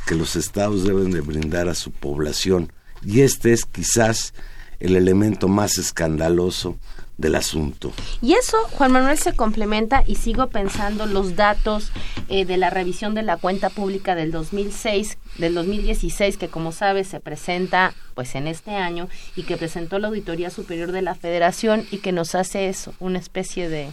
que 0.06 0.16
los 0.16 0.36
estados 0.36 0.84
deben 0.84 1.12
de 1.12 1.22
brindar 1.22 1.70
a 1.70 1.76
su 1.76 1.92
población. 1.92 2.72
Y 3.04 3.22
este 3.22 3.54
es 3.54 3.66
quizás 3.66 4.34
el 4.80 4.96
elemento 4.96 5.48
más 5.48 5.78
escandaloso 5.78 6.78
del 7.22 7.36
asunto. 7.36 7.94
Y 8.22 8.34
eso, 8.34 8.58
Juan 8.72 8.92
Manuel, 8.92 9.18
se 9.18 9.34
complementa 9.34 10.04
y 10.06 10.16
sigo 10.16 10.48
pensando 10.48 11.06
los 11.06 11.36
datos 11.36 11.92
eh, 12.30 12.46
de 12.46 12.58
la 12.58 12.70
revisión 12.70 13.14
de 13.14 13.22
la 13.22 13.38
cuenta 13.38 13.70
pública 13.70 14.16
del 14.16 14.32
2006, 14.32 15.18
del 15.38 15.54
2016, 15.54 16.38
que 16.38 16.50
como 16.50 16.72
sabes 16.72 17.08
se 17.08 17.20
presenta 17.20 17.94
pues 18.16 18.36
en 18.36 18.48
este 18.48 18.72
año 18.72 19.08
y 19.36 19.44
que 19.44 19.56
presentó 19.56 20.00
la 20.00 20.08
Auditoría 20.08 20.50
Superior 20.50 20.92
de 20.92 21.04
la 21.04 21.16
Federación 21.16 21.86
y 21.92 22.00
que 22.00 22.12
nos 22.12 22.36
hace 22.36 22.68
eso, 22.68 22.94
una 23.00 23.20
especie 23.20 23.70
de 23.70 23.92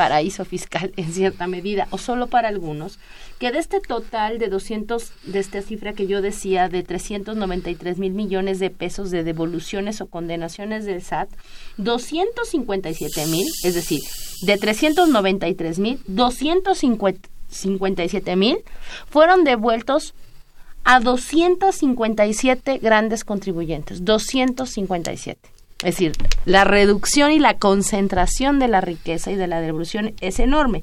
paraíso 0.00 0.46
fiscal 0.46 0.94
en 0.96 1.12
cierta 1.12 1.46
medida, 1.46 1.86
o 1.90 1.98
solo 1.98 2.28
para 2.28 2.48
algunos, 2.48 2.98
que 3.38 3.52
de 3.52 3.58
este 3.58 3.80
total 3.80 4.38
de 4.38 4.48
200, 4.48 5.12
de 5.24 5.38
esta 5.38 5.60
cifra 5.60 5.92
que 5.92 6.06
yo 6.06 6.22
decía, 6.22 6.70
de 6.70 6.82
393 6.82 7.98
mil 7.98 8.14
millones 8.14 8.60
de 8.60 8.70
pesos 8.70 9.10
de 9.10 9.24
devoluciones 9.24 10.00
o 10.00 10.06
condenaciones 10.06 10.86
del 10.86 11.02
SAT, 11.02 11.28
257 11.76 13.26
mil, 13.26 13.46
es 13.62 13.74
decir, 13.74 14.00
de 14.40 14.56
393 14.56 15.78
mil, 15.78 16.00
257 16.06 18.36
mil 18.36 18.56
fueron 19.10 19.44
devueltos 19.44 20.14
a 20.82 20.98
257 20.98 22.78
grandes 22.78 23.24
contribuyentes, 23.24 24.02
257. 24.02 25.59
Es 25.82 25.94
decir, 25.94 26.12
la 26.44 26.64
reducción 26.64 27.32
y 27.32 27.38
la 27.38 27.58
concentración 27.58 28.58
de 28.58 28.68
la 28.68 28.80
riqueza 28.80 29.30
y 29.30 29.36
de 29.36 29.46
la 29.46 29.60
devolución 29.60 30.14
es 30.20 30.38
enorme. 30.38 30.82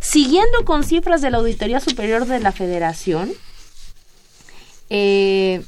Siguiendo 0.00 0.64
con 0.64 0.84
cifras 0.84 1.22
de 1.22 1.30
la 1.30 1.38
Auditoría 1.38 1.80
Superior 1.80 2.26
de 2.26 2.40
la 2.40 2.52
Federación, 2.52 3.32
eh, 4.90 5.62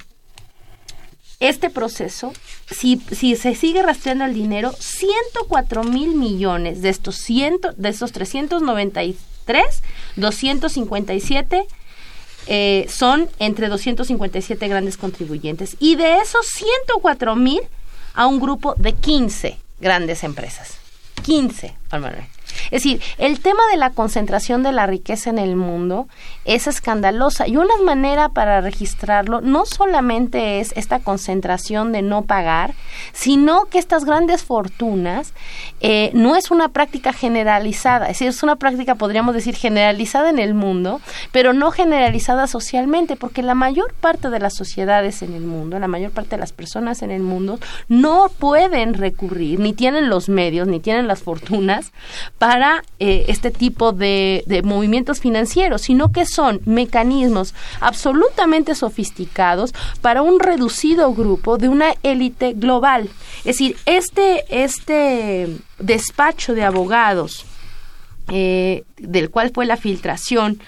este 1.40 1.70
proceso, 1.70 2.34
si, 2.70 3.00
se 3.34 3.54
sigue 3.54 3.82
rastreando 3.82 4.26
el 4.26 4.34
dinero, 4.34 4.72
104 4.78 5.84
mil 5.84 6.14
millones 6.14 6.82
de 6.82 6.90
estos, 6.90 7.16
ciento, 7.16 7.72
de 7.72 7.88
estos 7.88 8.12
393, 8.12 9.82
257 10.16 11.66
eh, 12.46 12.86
son 12.90 13.30
entre 13.38 13.68
257 13.68 14.68
grandes 14.68 14.98
contribuyentes. 14.98 15.76
Y 15.80 15.96
de 15.96 16.18
esos 16.18 16.46
104 16.46 17.36
mil, 17.36 17.60
a 18.14 18.26
un 18.26 18.40
grupo 18.40 18.74
de 18.76 18.92
15 18.92 19.58
grandes 19.80 20.24
empresas. 20.24 20.78
15, 21.22 21.74
Manuel. 21.92 22.26
Es 22.66 22.82
decir, 22.82 23.00
el 23.18 23.40
tema 23.40 23.62
de 23.70 23.76
la 23.76 23.90
concentración 23.90 24.62
de 24.62 24.72
la 24.72 24.86
riqueza 24.86 25.30
en 25.30 25.38
el 25.38 25.56
mundo 25.56 26.08
es 26.44 26.66
escandalosa 26.66 27.46
y 27.46 27.56
una 27.56 27.76
manera 27.84 28.28
para 28.30 28.60
registrarlo 28.60 29.40
no 29.40 29.66
solamente 29.66 30.60
es 30.60 30.72
esta 30.76 31.00
concentración 31.00 31.92
de 31.92 32.02
no 32.02 32.22
pagar, 32.22 32.74
sino 33.12 33.66
que 33.66 33.78
estas 33.78 34.04
grandes 34.04 34.42
fortunas 34.42 35.32
eh, 35.80 36.10
no 36.14 36.36
es 36.36 36.50
una 36.50 36.68
práctica 36.68 37.12
generalizada, 37.12 38.06
es 38.06 38.18
decir, 38.18 38.28
es 38.28 38.42
una 38.42 38.56
práctica, 38.56 38.94
podríamos 38.94 39.34
decir, 39.34 39.54
generalizada 39.54 40.30
en 40.30 40.38
el 40.38 40.54
mundo, 40.54 41.00
pero 41.32 41.52
no 41.52 41.70
generalizada 41.70 42.46
socialmente, 42.46 43.16
porque 43.16 43.42
la 43.42 43.54
mayor 43.54 43.94
parte 43.94 44.30
de 44.30 44.38
las 44.38 44.54
sociedades 44.54 45.22
en 45.22 45.34
el 45.34 45.42
mundo, 45.42 45.78
la 45.78 45.88
mayor 45.88 46.10
parte 46.10 46.30
de 46.30 46.38
las 46.38 46.52
personas 46.52 47.02
en 47.02 47.10
el 47.10 47.22
mundo, 47.22 47.58
no 47.88 48.30
pueden 48.38 48.94
recurrir, 48.94 49.60
ni 49.60 49.72
tienen 49.72 50.08
los 50.08 50.28
medios, 50.28 50.66
ni 50.66 50.80
tienen 50.80 51.06
las 51.06 51.22
fortunas 51.22 51.92
para 52.40 52.84
eh, 52.98 53.26
este 53.28 53.50
tipo 53.50 53.92
de, 53.92 54.44
de 54.46 54.62
movimientos 54.62 55.20
financieros, 55.20 55.82
sino 55.82 56.10
que 56.10 56.24
son 56.24 56.62
mecanismos 56.64 57.54
absolutamente 57.80 58.74
sofisticados 58.74 59.74
para 60.00 60.22
un 60.22 60.40
reducido 60.40 61.12
grupo 61.12 61.58
de 61.58 61.68
una 61.68 61.92
élite 62.02 62.54
global. 62.54 63.10
Es 63.40 63.58
decir, 63.58 63.76
este, 63.84 64.46
este 64.48 65.54
despacho 65.78 66.54
de 66.54 66.64
abogados 66.64 67.44
eh, 68.28 68.84
del 68.96 69.28
cual 69.28 69.50
fue 69.54 69.66
la 69.66 69.76
filtración, 69.76 70.62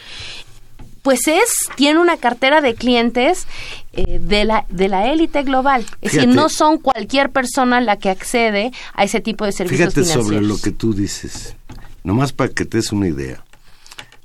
pues 1.00 1.26
es, 1.26 1.54
tiene 1.76 2.00
una 2.00 2.18
cartera 2.18 2.60
de 2.60 2.74
clientes 2.74 3.46
eh, 3.94 4.18
de 4.20 4.44
la 4.44 4.66
de 4.68 4.88
la 4.88 5.10
élite 5.10 5.42
global. 5.42 5.86
Es 6.02 6.12
decir, 6.12 6.28
no 6.28 6.50
son 6.50 6.76
cualquier 6.76 7.30
persona 7.30 7.80
la 7.80 7.96
que 7.96 8.10
accede 8.10 8.72
a 8.92 9.04
ese 9.04 9.22
tipo 9.22 9.46
de 9.46 9.52
servicios 9.52 9.94
fíjate 9.94 10.12
sobre 10.12 10.42
lo 10.42 10.58
que 10.58 10.70
tú 10.70 10.92
dices 10.92 11.56
nomás 12.04 12.32
para 12.32 12.52
que 12.52 12.64
te 12.64 12.78
des 12.78 12.92
una 12.92 13.08
idea. 13.08 13.44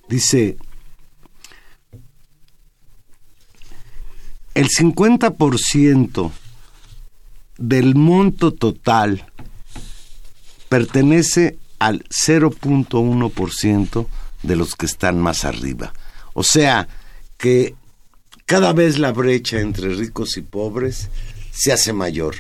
Dice, 0.09 0.57
el 4.53 4.69
50% 4.69 6.31
del 7.57 7.95
monto 7.95 8.53
total 8.53 9.25
pertenece 10.69 11.57
al 11.79 12.03
0.1% 12.05 14.07
de 14.43 14.55
los 14.55 14.75
que 14.75 14.85
están 14.85 15.19
más 15.19 15.45
arriba. 15.45 15.93
O 16.33 16.43
sea, 16.43 16.87
que 17.37 17.75
cada 18.45 18.73
vez 18.73 18.97
la 18.97 19.11
brecha 19.11 19.59
entre 19.59 19.93
ricos 19.93 20.37
y 20.37 20.41
pobres 20.41 21.09
se 21.51 21.71
hace 21.71 21.93
mayor. 21.93 22.35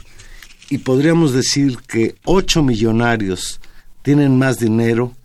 Y 0.69 0.79
podríamos 0.79 1.33
decir 1.33 1.77
que 1.87 2.15
8 2.25 2.63
millonarios 2.63 3.61
tienen 4.01 4.37
más 4.37 4.59
dinero 4.59 5.15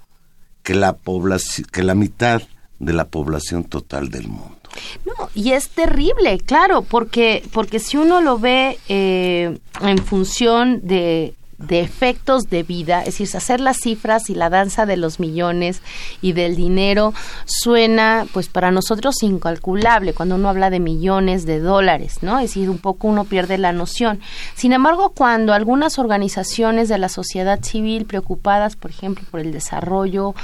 que 0.63 0.75
la 0.75 0.97
población, 0.97 1.67
que 1.71 1.83
la 1.83 1.95
mitad 1.95 2.43
de 2.79 2.93
la 2.93 3.07
población 3.07 3.65
total 3.65 4.11
del 4.11 4.29
mundo. 4.29 4.57
No, 5.05 5.29
y 5.35 5.53
es 5.53 5.69
terrible, 5.69 6.39
claro, 6.39 6.83
porque, 6.83 7.45
porque 7.53 7.79
si 7.79 7.97
uno 7.97 8.21
lo 8.21 8.39
ve 8.39 8.79
eh, 8.89 9.59
en 9.81 9.99
función 9.99 10.81
de 10.83 11.35
de 11.63 11.81
efectos 11.81 12.45
de 12.45 12.63
vida, 12.63 13.01
es 13.01 13.19
decir, 13.19 13.29
hacer 13.37 13.61
las 13.61 13.79
cifras 13.79 14.29
y 14.31 14.35
la 14.35 14.51
danza 14.51 14.87
de 14.87 14.97
los 14.97 15.21
millones 15.21 15.81
y 16.21 16.33
del 16.33 16.57
dinero 16.57 17.15
suena, 17.45 18.27
pues 18.33 18.49
para 18.49 18.71
nosotros 18.71 19.23
incalculable 19.23 20.13
cuando 20.13 20.35
uno 20.35 20.49
habla 20.49 20.71
de 20.71 20.81
millones 20.81 21.47
de 21.47 21.61
dólares, 21.61 22.19
¿no? 22.23 22.39
Es 22.39 22.51
decir, 22.51 22.69
un 22.69 22.79
poco 22.79 23.09
uno 23.09 23.25
pierde 23.25 23.59
la 23.59 23.73
noción. 23.73 24.21
Sin 24.55 24.73
embargo, 24.73 25.11
cuando 25.11 25.53
algunas 25.55 25.99
organizaciones 25.99 26.89
de 26.89 26.99
la 26.99 27.09
sociedad 27.09 27.63
civil 27.63 28.05
preocupadas, 28.07 28.77
por 28.77 28.91
ejemplo, 28.91 29.25
por 29.31 29.41
el 29.41 29.53
desarrollo 29.53 30.35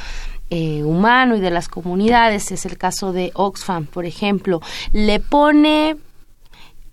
eh, 0.50 0.82
humano 0.82 1.36
y 1.36 1.40
de 1.40 1.50
las 1.50 1.68
comunidades, 1.68 2.52
es 2.52 2.64
el 2.64 2.78
caso 2.78 3.12
de 3.12 3.32
Oxfam, 3.34 3.86
por 3.86 4.06
ejemplo, 4.06 4.60
le 4.92 5.20
pone 5.20 5.96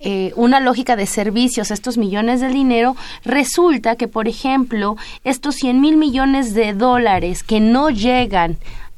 eh, 0.07 0.33
una 0.35 0.59
lógica 0.59 0.95
de 0.95 1.07
servicios, 1.07 1.71
estos 1.71 1.97
millones 1.97 2.39
de 2.39 2.49
dinero, 2.49 2.95
resulta 3.23 3.95
que, 3.95 4.07
por 4.07 4.27
ejemplo, 4.27 4.97
estos 5.23 5.55
100 5.55 5.81
mil 5.81 5.97
millones 5.97 6.53
de 6.53 6.73
dólares 6.73 7.41
que 7.41 7.59
no 7.59 7.89
llegan 7.89 8.57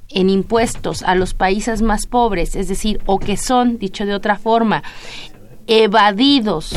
en 0.10 0.30
impuestos 0.30 1.04
a 1.04 1.16
los 1.16 1.34
países 1.34 1.82
más 1.82 2.08
pobres, 2.08 2.58
es 2.58 2.68
decir, 2.68 3.00
o 3.06 3.20
que 3.20 3.38
son, 3.38 3.80
dicho 3.80 4.06
de 4.06 4.14
otra 4.16 4.38
forma, 4.38 4.84
evadidos 5.66 6.74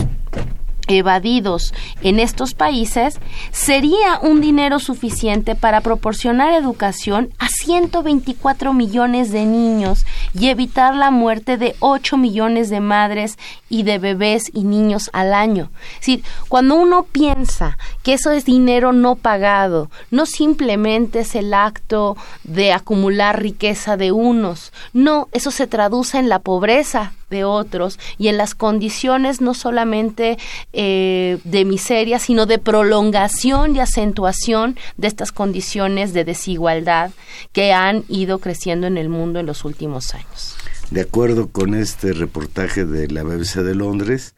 evadidos 0.99 1.73
en 2.03 2.19
estos 2.19 2.55
países, 2.55 3.19
sería 3.53 4.19
un 4.23 4.41
dinero 4.41 4.79
suficiente 4.79 5.55
para 5.55 5.81
proporcionar 5.81 6.53
educación 6.53 7.31
a 7.39 7.49
124 7.49 8.73
millones 8.73 9.31
de 9.33 9.45
niños 9.45 10.05
y 10.35 10.49
evitar 10.49 10.95
la 10.95 11.11
muerte 11.11 11.57
de 11.57 11.77
8 11.81 12.17
millones 12.17 12.71
de 12.71 12.81
madres 12.81 13.39
y 13.69 13.83
de 13.83 13.99
bebés 13.99 14.51
y 14.53 14.65
niños 14.65 15.11
al 15.13 15.35
año. 15.35 15.71
Es 16.01 16.21
cuando 16.49 16.75
uno 16.75 17.05
piensa 17.05 17.79
que 18.03 18.15
eso 18.15 18.31
es 18.31 18.45
dinero 18.45 18.93
no 18.93 19.17
pagado, 19.17 19.91
no 20.11 20.27
simplemente 20.27 21.21
es 21.21 21.35
el 21.35 21.55
acto 21.55 22.17
de 22.45 22.73
acumular 22.73 23.41
riqueza 23.41 23.97
de 23.97 24.13
unos, 24.13 24.73
no, 24.93 25.29
eso 25.33 25.51
se 25.51 25.67
traduce 25.67 26.19
en 26.19 26.29
la 26.29 26.41
pobreza 26.41 27.13
de 27.31 27.45
otros 27.45 27.99
y 28.19 28.29
en 28.29 28.37
las 28.37 28.55
condiciones 28.55 29.41
no 29.41 29.55
solamente 29.55 30.39
eh, 30.73 31.39
de 31.45 31.65
miseria, 31.65 32.19
sino 32.19 32.47
de 32.47 32.59
prolongación 32.59 33.77
y 33.77 33.81
acentuación 33.81 34.77
de 34.97 35.09
estas 35.09 35.33
condiciones 35.33 36.13
de 36.13 36.25
desigualdad 36.25 37.13
que 37.53 37.73
han 37.73 38.05
ido 38.09 38.39
creciendo 38.41 38.87
en 38.87 38.99
el 38.99 39.09
mundo 39.09 39.41
en 39.41 39.47
los 39.47 39.65
últimos 39.65 40.15
años. 40.15 40.57
De 40.91 41.03
acuerdo 41.03 41.49
con 41.49 41.75
este 41.75 42.13
reportaje 42.13 42.85
de 42.85 43.09
la 43.09 43.23
BBC 43.23 43.63
de 43.63 43.75
Londres, 43.75 44.35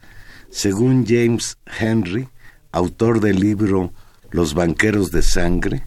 según 0.51 1.07
James 1.07 1.57
Henry, 1.81 2.29
autor 2.73 3.21
del 3.21 3.41
libro 3.41 3.93
Los 4.31 4.53
banqueros 4.53 5.11
de 5.11 5.23
sangre, 5.23 5.85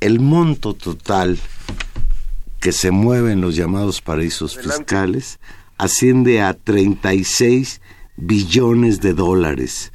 el 0.00 0.18
monto 0.18 0.74
total 0.74 1.38
que 2.60 2.72
se 2.72 2.90
mueve 2.90 3.32
en 3.32 3.40
los 3.40 3.54
llamados 3.54 4.00
paraísos 4.00 4.56
fiscales 4.56 5.38
asciende 5.78 6.42
a 6.42 6.54
36 6.54 7.80
billones 8.16 9.00
de 9.00 9.14
dólares. 9.14 9.92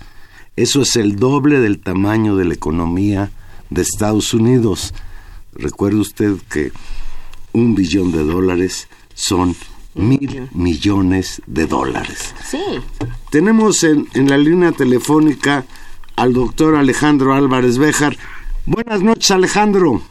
Eso 0.55 0.81
es 0.81 0.95
el 0.95 1.17
doble 1.17 1.59
del 1.59 1.79
tamaño 1.79 2.35
de 2.35 2.45
la 2.45 2.53
economía 2.53 3.31
de 3.69 3.81
Estados 3.81 4.33
Unidos. 4.33 4.93
Recuerde 5.53 5.99
usted 5.99 6.35
que 6.49 6.71
un 7.51 7.75
billón 7.75 8.11
de 8.11 8.23
dólares 8.23 8.87
son 9.13 9.55
mil 9.93 10.49
millones 10.53 11.41
de 11.45 11.67
dólares. 11.67 12.33
Sí. 12.49 12.63
Tenemos 13.29 13.83
en, 13.83 14.07
en 14.13 14.29
la 14.29 14.37
línea 14.37 14.71
telefónica 14.71 15.65
al 16.15 16.33
doctor 16.33 16.75
Alejandro 16.75 17.33
Álvarez 17.33 17.77
Béjar. 17.77 18.17
Buenas 18.65 19.01
noches, 19.01 19.29
Alejandro. 19.31 20.01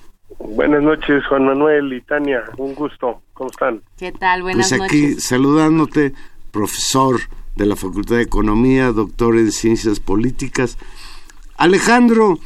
Buenas 0.49 0.83
noches, 0.83 1.25
Juan 1.29 1.47
Manuel 1.47 1.93
y 1.93 2.01
Tania. 2.01 2.43
Un 2.57 2.75
gusto. 2.75 3.23
¿Cómo 3.33 3.51
están? 3.51 3.81
¿Qué 3.97 4.11
tal? 4.11 4.43
Buenas 4.43 4.71
pues 4.71 4.81
aquí 4.81 5.03
noches. 5.03 5.25
saludándote, 5.25 6.15
profesor 6.51 7.21
de 7.55 7.67
la 7.67 7.77
Facultad 7.77 8.17
de 8.17 8.23
Economía, 8.23 8.91
doctor 8.91 9.37
en 9.37 9.53
Ciencias 9.53 10.01
Políticas. 10.01 10.79
Alejandro, 11.57 12.39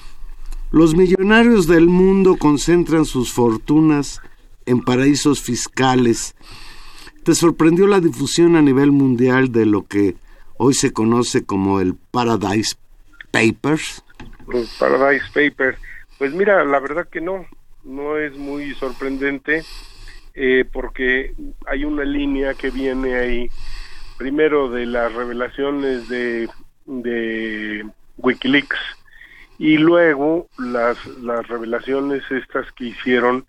los 0.71 0.95
millonarios 0.95 1.67
del 1.67 1.89
mundo 1.89 2.37
concentran 2.37 3.07
sus 3.07 3.33
fortunas 3.33 4.21
en 4.67 4.83
paraísos 4.83 5.41
fiscales. 5.41 6.37
¿Te 7.25 7.35
sorprendió 7.35 7.87
la 7.87 8.01
difusión 8.01 8.57
a 8.57 8.63
nivel 8.63 8.93
mundial 8.93 9.53
de 9.53 9.65
lo 9.65 9.87
que 9.87 10.17
hoy 10.59 10.75
se 10.75 10.93
conoce 10.93 11.47
como 11.47 11.81
el 11.81 11.95
Paradise 11.95 12.77
Papers? 13.31 14.05
Paradise 14.79 15.25
Paper. 15.33 15.79
Pues 16.19 16.35
mira, 16.35 16.63
la 16.65 16.79
verdad 16.79 17.09
que 17.11 17.21
no, 17.21 17.47
no 17.87 18.19
es 18.19 18.37
muy 18.37 18.75
sorprendente 18.75 19.65
eh, 20.35 20.65
porque 20.71 21.33
hay 21.67 21.85
una 21.85 22.05
línea 22.05 22.53
que 22.55 22.71
viene 22.71 23.15
ahí, 23.15 23.51
primero 24.19 24.69
de 24.69 24.85
las 24.85 25.13
revelaciones 25.15 26.09
de, 26.09 26.49
de 26.85 27.87
Wikileaks 28.19 28.79
y 29.59 29.79
luego 29.79 30.49
las, 30.59 31.05
las 31.23 31.47
revelaciones 31.49 32.23
estas 32.31 32.71
que 32.73 32.87
hicieron 32.87 33.47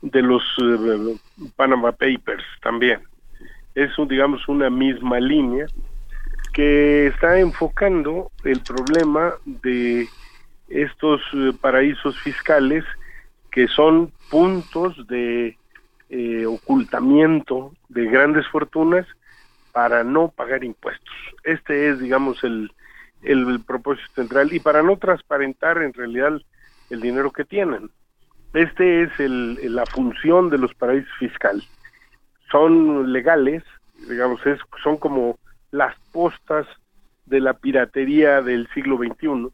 de 0.00 0.22
los 0.22 0.42
eh, 0.62 1.16
Panama 1.56 1.92
Papers 1.92 2.44
también. 2.62 3.00
Es, 3.74 3.90
digamos, 4.08 4.46
una 4.48 4.70
misma 4.70 5.18
línea 5.18 5.66
que 6.52 7.08
está 7.08 7.40
enfocando 7.40 8.30
el 8.44 8.60
problema 8.60 9.34
de 9.44 10.08
estos 10.68 11.20
eh, 11.34 11.52
paraísos 11.60 12.18
fiscales 12.20 12.84
que 13.54 13.68
son 13.68 14.10
puntos 14.30 15.06
de 15.06 15.56
eh, 16.10 16.44
ocultamiento 16.44 17.72
de 17.88 18.06
grandes 18.06 18.48
fortunas 18.48 19.06
para 19.70 20.02
no 20.02 20.26
pagar 20.26 20.64
impuestos. 20.64 21.14
Este 21.44 21.88
es, 21.88 22.00
digamos, 22.00 22.42
el, 22.42 22.72
el, 23.22 23.60
propósito 23.60 24.10
central 24.16 24.52
y 24.52 24.58
para 24.58 24.82
no 24.82 24.96
transparentar 24.96 25.80
en 25.82 25.92
realidad 25.92 26.32
el 26.90 27.00
dinero 27.00 27.30
que 27.30 27.44
tienen. 27.44 27.90
Este 28.54 29.04
es 29.04 29.20
el, 29.20 29.72
la 29.72 29.86
función 29.86 30.50
de 30.50 30.58
los 30.58 30.74
paraísos 30.74 31.16
fiscales. 31.20 31.64
Son 32.50 33.12
legales, 33.12 33.62
digamos, 34.08 34.44
es, 34.46 34.58
son 34.82 34.96
como 34.96 35.38
las 35.70 35.94
postas 36.10 36.66
de 37.26 37.38
la 37.38 37.54
piratería 37.54 38.42
del 38.42 38.66
siglo 38.74 38.96
XXI. 38.96 39.48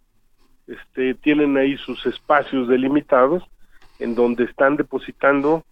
Este, 0.68 1.12
tienen 1.16 1.58
ahí 1.58 1.76
sus 1.76 2.06
espacios 2.06 2.66
delimitados 2.66 3.42
en 4.00 4.14
donde 4.14 4.44
están 4.44 4.76
depositando 4.76 5.64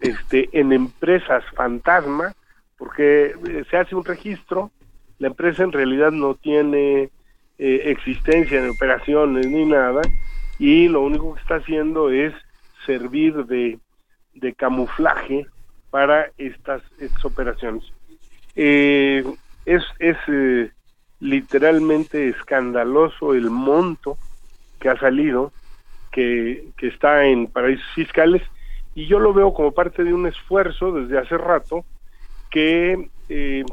este, 0.00 0.48
en 0.52 0.72
empresas 0.72 1.44
fantasma, 1.54 2.34
porque 2.78 3.34
eh, 3.48 3.64
se 3.70 3.76
hace 3.76 3.94
un 3.94 4.04
registro, 4.04 4.70
la 5.18 5.28
empresa 5.28 5.62
en 5.62 5.72
realidad 5.72 6.10
no 6.10 6.34
tiene 6.34 7.10
eh, 7.58 7.82
existencia 7.84 8.58
en 8.58 8.70
operaciones 8.70 9.46
ni 9.46 9.64
nada, 9.64 10.00
y 10.58 10.88
lo 10.88 11.02
único 11.02 11.34
que 11.34 11.40
está 11.40 11.56
haciendo 11.56 12.10
es 12.10 12.32
servir 12.86 13.44
de, 13.46 13.78
de 14.34 14.54
camuflaje 14.54 15.46
para 15.90 16.30
estas, 16.38 16.82
estas 16.98 17.24
operaciones. 17.24 17.84
Eh, 18.56 19.24
es 19.64 19.82
es 19.98 20.16
eh, 20.28 20.70
literalmente 21.20 22.28
escandaloso 22.28 23.34
el 23.34 23.50
monto 23.50 24.18
que 24.80 24.88
ha 24.90 24.98
salido, 24.98 25.52
que, 26.14 26.72
está 26.80 27.26
en 27.26 27.48
paraísos 27.48 27.86
fiscales, 27.94 28.42
y 28.94 29.06
yo 29.06 29.18
lo 29.18 29.34
veo 29.34 29.52
como 29.52 29.72
parte 29.72 30.04
de 30.04 30.14
un 30.14 30.26
esfuerzo 30.26 30.92
desde 30.92 31.18
hace 31.18 31.36
rato 31.36 31.84
que 32.50 33.08
eh, 33.28 33.64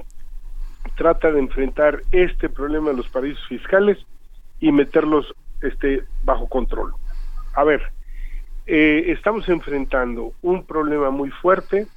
trata 0.95 1.31
de 1.31 1.39
enfrentar 1.39 2.01
este 2.11 2.49
problema 2.49 2.89
de 2.89 2.97
los 2.97 3.09
paraísos 3.09 3.47
fiscales 3.47 3.99
y 4.59 4.71
meterlos 4.71 5.33
este, 5.61 6.03
bajo 6.23 6.47
control. 6.47 6.93
A 7.53 7.63
ver, 7.63 7.81
eh, 8.65 9.05
estamos 9.07 9.47
enfrentando 9.47 10.33
un 10.41 10.65
problema 10.65 11.11
muy 11.11 11.29
fuerte 11.29 11.87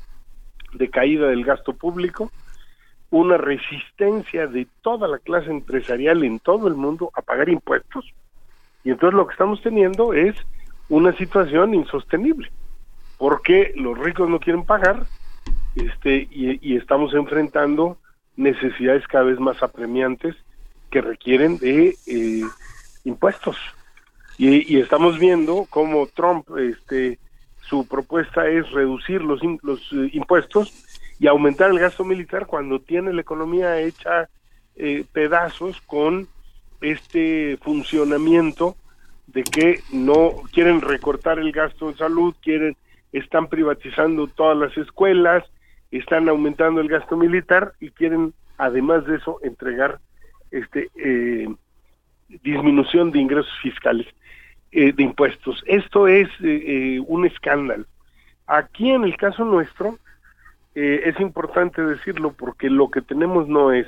de 0.75 0.91
caída 0.91 1.29
del 1.29 1.45
gasto 1.45 1.73
público, 1.73 2.31
una 3.11 3.39
resistencia 3.39 4.47
de 4.47 4.67
toda 4.83 5.09
la 5.09 5.19
clase 5.19 5.51
empresarial 5.51 6.23
en 6.25 6.39
todo 6.41 6.69
el 6.69 6.75
mundo 6.75 7.11
a 7.15 7.23
pagar 7.23 7.49
impuestos, 7.49 8.13
y 8.85 8.91
entonces 8.91 9.17
lo 9.17 9.27
que 9.27 9.33
estamos 9.33 9.63
teniendo 9.63 10.13
es 10.13 10.37
una 10.89 11.17
situación 11.17 11.75
insostenible, 11.75 12.51
porque 13.19 13.73
los 13.77 13.99
ricos 13.99 14.29
no 14.29 14.39
quieren 14.39 14.65
pagar 14.65 15.07
este, 15.75 16.29
y, 16.31 16.77
estamos 16.77 17.15
enfrentando 17.15 17.99
necesidades 18.37 19.07
cada 19.09 19.25
vez 19.25 19.41
más 19.41 19.63
apremiantes 19.63 20.37
que 20.91 21.01
requieren 21.01 21.59
de 21.59 21.97
eh, 22.07 22.43
impuestos. 23.05 23.57
Y, 24.37 24.77
y, 24.77 24.81
estamos 24.81 25.19
viendo 25.19 25.67
cómo 25.71 26.07
Trump, 26.07 26.47
este, 26.59 27.19
su 27.63 27.87
propuesta 27.87 28.47
es 28.49 28.71
reducir 28.73 29.23
los, 29.23 29.41
los 29.63 29.81
eh, 29.93 30.11
impuestos 30.13 30.73
y 31.19 31.27
aumentar 31.27 31.71
el 31.71 31.79
gasto 31.79 32.05
militar 32.05 32.47
cuando 32.47 32.81
tiene 32.81 33.13
la 33.13 33.23
economía 33.23 33.81
hecha 33.81 34.29
eh, 34.77 35.05
pedazos 35.13 35.81
con 35.83 36.29
este 36.81 37.59
funcionamiento 37.63 38.77
de 39.27 39.43
que 39.43 39.81
no 39.93 40.33
quieren 40.53 40.81
recortar 40.81 41.39
el 41.39 41.53
gasto 41.53 41.89
en 41.89 41.97
salud, 41.97 42.35
quieren 42.43 42.77
están 43.13 43.47
privatizando 43.47 44.27
todas 44.27 44.59
las 44.59 44.77
escuelas, 44.77 45.45
están 45.91 46.29
aumentando 46.29 46.81
el 46.81 46.89
gasto 46.89 47.17
militar 47.17 47.73
y 47.81 47.91
quieren 47.91 48.35
además 48.59 49.07
de 49.07 49.17
eso 49.17 49.39
entregar 49.43 50.01
este 50.51 50.91
eh, 50.97 51.49
disminución 52.43 53.11
de 53.11 53.21
ingresos 53.21 53.53
fiscales 53.63 54.07
eh, 54.73 54.93
de 54.93 55.03
impuestos. 55.03 55.63
Esto 55.67 56.09
es 56.09 56.29
eh, 56.43 57.01
un 57.07 57.27
escándalo. 57.27 57.85
Aquí 58.47 58.91
en 58.91 59.05
el 59.05 59.17
caso 59.17 59.45
nuestro 59.45 59.99
es 60.77 61.21
importante 61.21 61.81
decirlo 61.81 62.33
porque 62.33 62.69
lo 62.69 62.91
que 62.91 63.01
tenemos 63.01 63.47
no 63.47 63.71
es 63.71 63.87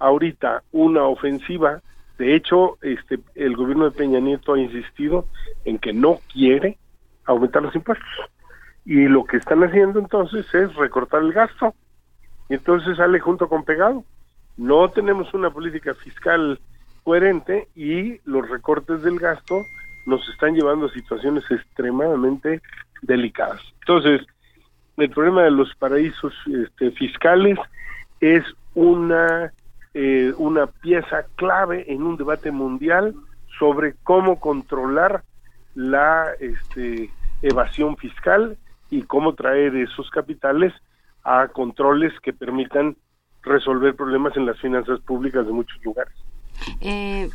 ahorita 0.00 0.64
una 0.72 1.04
ofensiva. 1.04 1.82
De 2.18 2.34
hecho, 2.34 2.78
este 2.82 3.18
el 3.34 3.56
gobierno 3.56 3.84
de 3.84 3.96
Peña 3.96 4.20
Nieto 4.20 4.54
ha 4.54 4.58
insistido 4.58 5.26
en 5.64 5.78
que 5.78 5.92
no 5.92 6.20
quiere 6.32 6.78
aumentar 7.24 7.62
los 7.62 7.74
impuestos 7.74 8.08
y 8.84 9.08
lo 9.08 9.24
que 9.24 9.36
están 9.36 9.64
haciendo 9.64 9.98
entonces 9.98 10.46
es 10.54 10.74
recortar 10.76 11.22
el 11.22 11.32
gasto 11.32 11.74
y 12.48 12.54
entonces 12.54 12.96
sale 12.96 13.18
junto 13.18 13.48
con 13.48 13.64
pegado. 13.64 14.04
No 14.56 14.88
tenemos 14.90 15.34
una 15.34 15.50
política 15.50 15.92
fiscal 15.94 16.60
coherente 17.02 17.68
y 17.74 18.20
los 18.24 18.48
recortes 18.48 19.02
del 19.02 19.18
gasto 19.18 19.64
nos 20.06 20.26
están 20.28 20.54
llevando 20.54 20.86
a 20.86 20.92
situaciones 20.92 21.44
extremadamente 21.50 22.62
delicadas. 23.02 23.60
Entonces, 23.80 24.26
el 24.96 25.10
problema 25.10 25.42
de 25.42 25.50
los 25.50 25.74
paraísos 25.74 26.32
este, 26.46 26.92
fiscales 26.92 27.58
es 28.20 28.44
una 28.74 29.52
eh, 29.98 30.34
una 30.36 30.66
pieza 30.66 31.24
clave 31.36 31.86
en 31.90 32.02
un 32.02 32.18
debate 32.18 32.50
mundial 32.50 33.14
sobre 33.58 33.94
cómo 34.02 34.38
controlar 34.38 35.24
la 35.74 36.32
este, 36.38 37.08
evasión 37.40 37.96
fiscal 37.96 38.58
y 38.90 39.04
cómo 39.04 39.34
traer 39.34 39.74
esos 39.74 40.10
capitales 40.10 40.74
a 41.24 41.48
controles 41.48 42.12
que 42.20 42.34
permitan 42.34 42.94
resolver 43.40 43.96
problemas 43.96 44.36
en 44.36 44.44
las 44.44 44.60
finanzas 44.60 45.00
públicas 45.00 45.46
de 45.46 45.52
muchos 45.52 45.82
lugares. 45.82 46.12
Eh, 46.82 47.30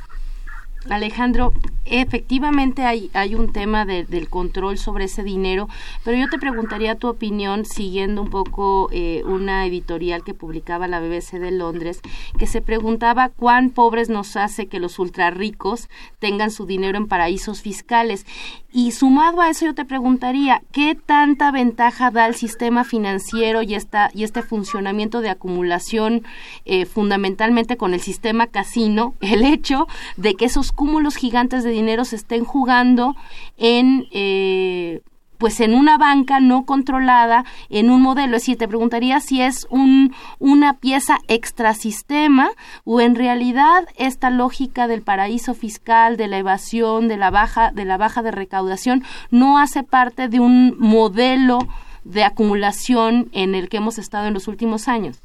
Alejandro, 0.90 1.54
efectivamente 1.86 2.86
hay, 2.86 3.12
hay 3.14 3.36
un 3.36 3.52
tema 3.52 3.86
del 3.86 4.30
control 4.30 4.78
sobre 4.78 5.06
ese 5.06 5.24
dinero, 5.24 5.68
pero 6.04 6.18
yo 6.18 6.28
te 6.30 6.40
preguntaría 6.40 6.96
tu 6.96 7.08
opinión 7.08 7.66
siguiendo 7.66 8.22
un 8.22 8.30
poco 8.30 8.90
eh, 8.92 9.24
una 9.26 9.66
editorial 9.66 10.24
que 10.24 10.34
publicaba 10.34 10.88
la 10.88 11.00
BBC 11.00 11.34
de 11.40 11.52
Londres, 11.52 12.02
que 12.38 12.48
se 12.48 12.62
preguntaba 12.62 13.30
cuán 13.30 13.70
pobres 13.70 14.10
nos 14.10 14.36
hace 14.36 14.68
que 14.68 14.80
los 14.80 15.00
ultrarricos 15.00 15.90
tengan 16.20 16.50
su 16.50 16.66
dinero 16.66 16.98
en 16.98 17.08
paraísos 17.08 17.62
fiscales. 17.62 18.26
Y 18.74 18.92
sumado 18.92 19.42
a 19.42 19.50
eso 19.50 19.66
yo 19.66 19.76
te 19.76 19.84
preguntaría, 19.84 20.62
¿qué 20.72 20.96
tanta 20.96 21.52
ventaja 21.52 22.10
da 22.10 22.26
el 22.26 22.36
sistema 22.36 22.86
financiero 22.86 23.62
y, 23.62 23.76
esta, 23.76 24.10
y 24.14 24.24
este 24.24 24.44
funcionamiento 24.44 25.20
de 25.20 25.30
acumulación 25.30 26.24
eh, 26.64 26.86
fundamentalmente 26.86 27.76
con 27.76 27.94
el 27.94 28.00
sistema 28.00 28.48
casino, 28.48 29.14
el 29.20 29.44
hecho 29.44 29.88
de 30.16 30.36
que 30.36 30.46
esos 30.46 30.71
cúmulos 30.72 31.16
gigantes 31.16 31.64
de 31.64 31.72
dinero 31.72 32.06
se 32.06 32.16
estén 32.16 32.44
jugando 32.44 33.16
en 33.58 34.08
eh, 34.12 35.02
pues 35.42 35.60
en 35.60 35.74
una 35.74 35.98
banca 35.98 36.40
no 36.40 36.66
controlada, 36.66 37.46
en 37.72 37.90
un 37.90 38.04
modelo. 38.04 38.36
Es 38.36 38.44
decir, 38.44 38.60
te 38.60 38.68
preguntaría 38.68 39.20
si 39.20 39.42
es 39.42 39.66
un, 39.72 40.14
una 40.38 40.78
pieza 40.78 41.18
extrasistema 41.28 42.50
o 42.84 43.02
en 43.02 43.16
realidad 43.16 43.88
esta 43.98 44.30
lógica 44.30 44.88
del 44.88 45.02
paraíso 45.02 45.56
fiscal, 45.56 46.16
de 46.16 46.28
la 46.28 46.38
evasión, 46.38 47.08
de 47.08 47.18
la 47.18 47.32
baja, 47.32 47.72
de 47.72 47.86
la 47.86 47.98
baja 47.98 48.22
de 48.22 48.30
recaudación, 48.30 49.02
no 49.32 49.58
hace 49.58 49.82
parte 49.82 50.28
de 50.28 50.40
un 50.40 50.76
modelo 50.78 51.58
de 52.04 52.24
acumulación 52.24 53.30
en 53.32 53.56
el 53.56 53.68
que 53.68 53.78
hemos 53.78 53.98
estado 53.98 54.28
en 54.28 54.36
los 54.36 54.48
últimos 54.48 54.88
años. 54.88 55.24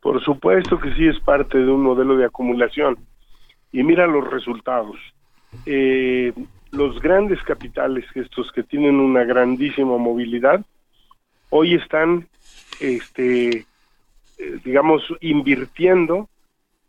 Por 0.00 0.20
supuesto 0.24 0.80
que 0.80 0.92
sí 0.94 1.06
es 1.06 1.20
parte 1.20 1.56
de 1.56 1.70
un 1.70 1.84
modelo 1.84 2.16
de 2.16 2.24
acumulación. 2.26 2.98
Y 3.74 3.82
mira 3.82 4.06
los 4.06 4.30
resultados. 4.30 4.96
Eh, 5.66 6.32
los 6.70 7.00
grandes 7.00 7.42
capitales, 7.42 8.04
estos 8.14 8.52
que 8.52 8.62
tienen 8.62 9.00
una 9.00 9.24
grandísima 9.24 9.98
movilidad, 9.98 10.64
hoy 11.50 11.74
están, 11.74 12.28
este, 12.78 13.66
eh, 14.38 14.60
digamos, 14.64 15.02
invirtiendo 15.20 16.28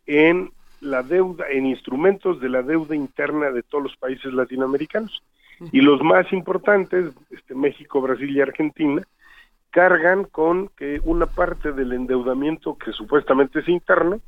en 0.06 0.52
la 0.80 1.02
deuda, 1.02 1.46
en 1.50 1.66
instrumentos 1.66 2.40
de 2.40 2.50
la 2.50 2.62
deuda 2.62 2.94
interna 2.94 3.50
de 3.50 3.64
todos 3.64 3.82
los 3.82 3.96
países 3.96 4.32
latinoamericanos. 4.32 5.24
Y 5.72 5.80
los 5.80 6.00
más 6.02 6.32
importantes, 6.32 7.12
este, 7.30 7.56
México, 7.56 8.00
Brasil 8.00 8.30
y 8.30 8.40
Argentina, 8.40 9.02
cargan 9.70 10.22
con 10.22 10.68
que 10.68 11.00
una 11.02 11.26
parte 11.26 11.72
del 11.72 11.94
endeudamiento 11.94 12.78
que 12.78 12.92
supuestamente 12.92 13.58
es 13.58 13.68
interno, 13.68 14.20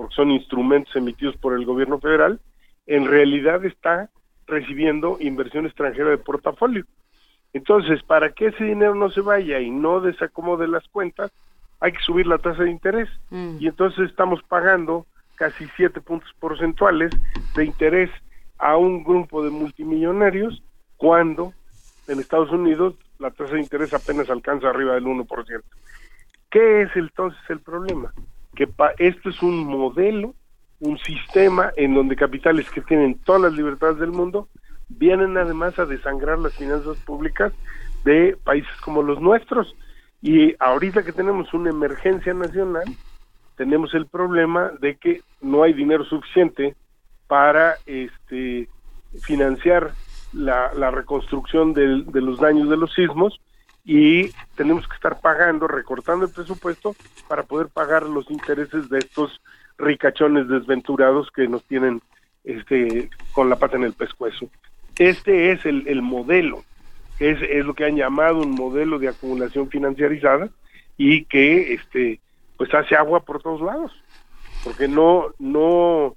porque 0.00 0.14
son 0.14 0.30
instrumentos 0.30 0.96
emitidos 0.96 1.36
por 1.36 1.52
el 1.52 1.66
gobierno 1.66 2.00
federal, 2.00 2.40
en 2.86 3.06
realidad 3.06 3.62
está 3.66 4.08
recibiendo 4.46 5.18
inversión 5.20 5.66
extranjera 5.66 6.08
de 6.08 6.16
portafolio. 6.16 6.86
Entonces, 7.52 8.02
para 8.04 8.32
que 8.32 8.46
ese 8.46 8.64
dinero 8.64 8.94
no 8.94 9.10
se 9.10 9.20
vaya 9.20 9.60
y 9.60 9.68
no 9.70 10.00
desacomode 10.00 10.68
las 10.68 10.88
cuentas, 10.88 11.30
hay 11.80 11.92
que 11.92 12.00
subir 12.00 12.26
la 12.26 12.38
tasa 12.38 12.62
de 12.62 12.70
interés. 12.70 13.10
Mm. 13.28 13.58
Y 13.60 13.66
entonces 13.66 14.08
estamos 14.08 14.42
pagando 14.44 15.04
casi 15.34 15.66
siete 15.76 16.00
puntos 16.00 16.30
porcentuales 16.40 17.10
de 17.54 17.66
interés 17.66 18.10
a 18.56 18.78
un 18.78 19.04
grupo 19.04 19.44
de 19.44 19.50
multimillonarios 19.50 20.62
cuando 20.96 21.52
en 22.08 22.20
Estados 22.20 22.50
Unidos 22.52 22.94
la 23.18 23.32
tasa 23.32 23.52
de 23.52 23.60
interés 23.60 23.92
apenas 23.92 24.30
alcanza 24.30 24.70
arriba 24.70 24.94
del 24.94 25.04
1%. 25.04 25.62
¿Qué 26.50 26.80
es 26.80 26.96
entonces 26.96 27.38
el 27.50 27.60
problema? 27.60 28.14
Que 28.60 28.68
esto 28.98 29.30
es 29.30 29.42
un 29.42 29.64
modelo 29.64 30.34
un 30.80 30.98
sistema 30.98 31.72
en 31.76 31.94
donde 31.94 32.14
capitales 32.14 32.68
que 32.70 32.82
tienen 32.82 33.18
todas 33.20 33.40
las 33.40 33.52
libertades 33.54 33.98
del 33.98 34.10
mundo 34.10 34.48
vienen 34.90 35.38
además 35.38 35.78
a 35.78 35.86
desangrar 35.86 36.38
las 36.38 36.54
finanzas 36.54 36.98
públicas 36.98 37.54
de 38.04 38.36
países 38.44 38.70
como 38.82 39.02
los 39.02 39.18
nuestros. 39.18 39.74
Y 40.20 40.54
ahorita 40.58 41.04
que 41.04 41.12
tenemos 41.12 41.54
una 41.54 41.70
emergencia 41.70 42.34
nacional, 42.34 42.84
tenemos 43.56 43.94
el 43.94 44.06
problema 44.06 44.72
de 44.78 44.96
que 44.96 45.22
no 45.40 45.62
hay 45.62 45.72
dinero 45.72 46.04
suficiente 46.04 46.76
para 47.28 47.76
este 47.86 48.68
financiar 49.22 49.92
la 50.34 50.90
reconstrucción 50.90 51.72
de 51.72 52.20
los 52.20 52.38
daños 52.38 52.68
de 52.68 52.76
los 52.76 52.92
sismos 52.92 53.40
y 53.84 54.30
tenemos 54.56 54.86
que 54.86 54.94
estar 54.94 55.20
pagando, 55.20 55.66
recortando 55.66 56.26
el 56.26 56.32
presupuesto 56.32 56.94
para 57.28 57.44
poder 57.44 57.68
pagar 57.68 58.02
los 58.04 58.30
intereses 58.30 58.88
de 58.88 58.98
estos 58.98 59.40
ricachones 59.78 60.48
desventurados 60.48 61.30
que 61.30 61.48
nos 61.48 61.64
tienen 61.64 62.02
este 62.44 63.10
con 63.32 63.48
la 63.48 63.56
pata 63.56 63.76
en 63.76 63.84
el 63.84 63.92
pescuezo. 63.92 64.48
Este 64.98 65.52
es 65.52 65.64
el, 65.64 65.86
el 65.88 66.02
modelo, 66.02 66.62
es, 67.18 67.40
es 67.42 67.64
lo 67.64 67.74
que 67.74 67.84
han 67.84 67.96
llamado 67.96 68.40
un 68.40 68.52
modelo 68.52 68.98
de 68.98 69.08
acumulación 69.08 69.68
financiarizada 69.70 70.48
y 70.96 71.24
que 71.24 71.74
este 71.74 72.20
pues 72.56 72.72
hace 72.74 72.94
agua 72.94 73.20
por 73.20 73.42
todos 73.42 73.62
lados, 73.62 73.92
porque 74.62 74.86
no 74.86 75.28
no 75.38 76.16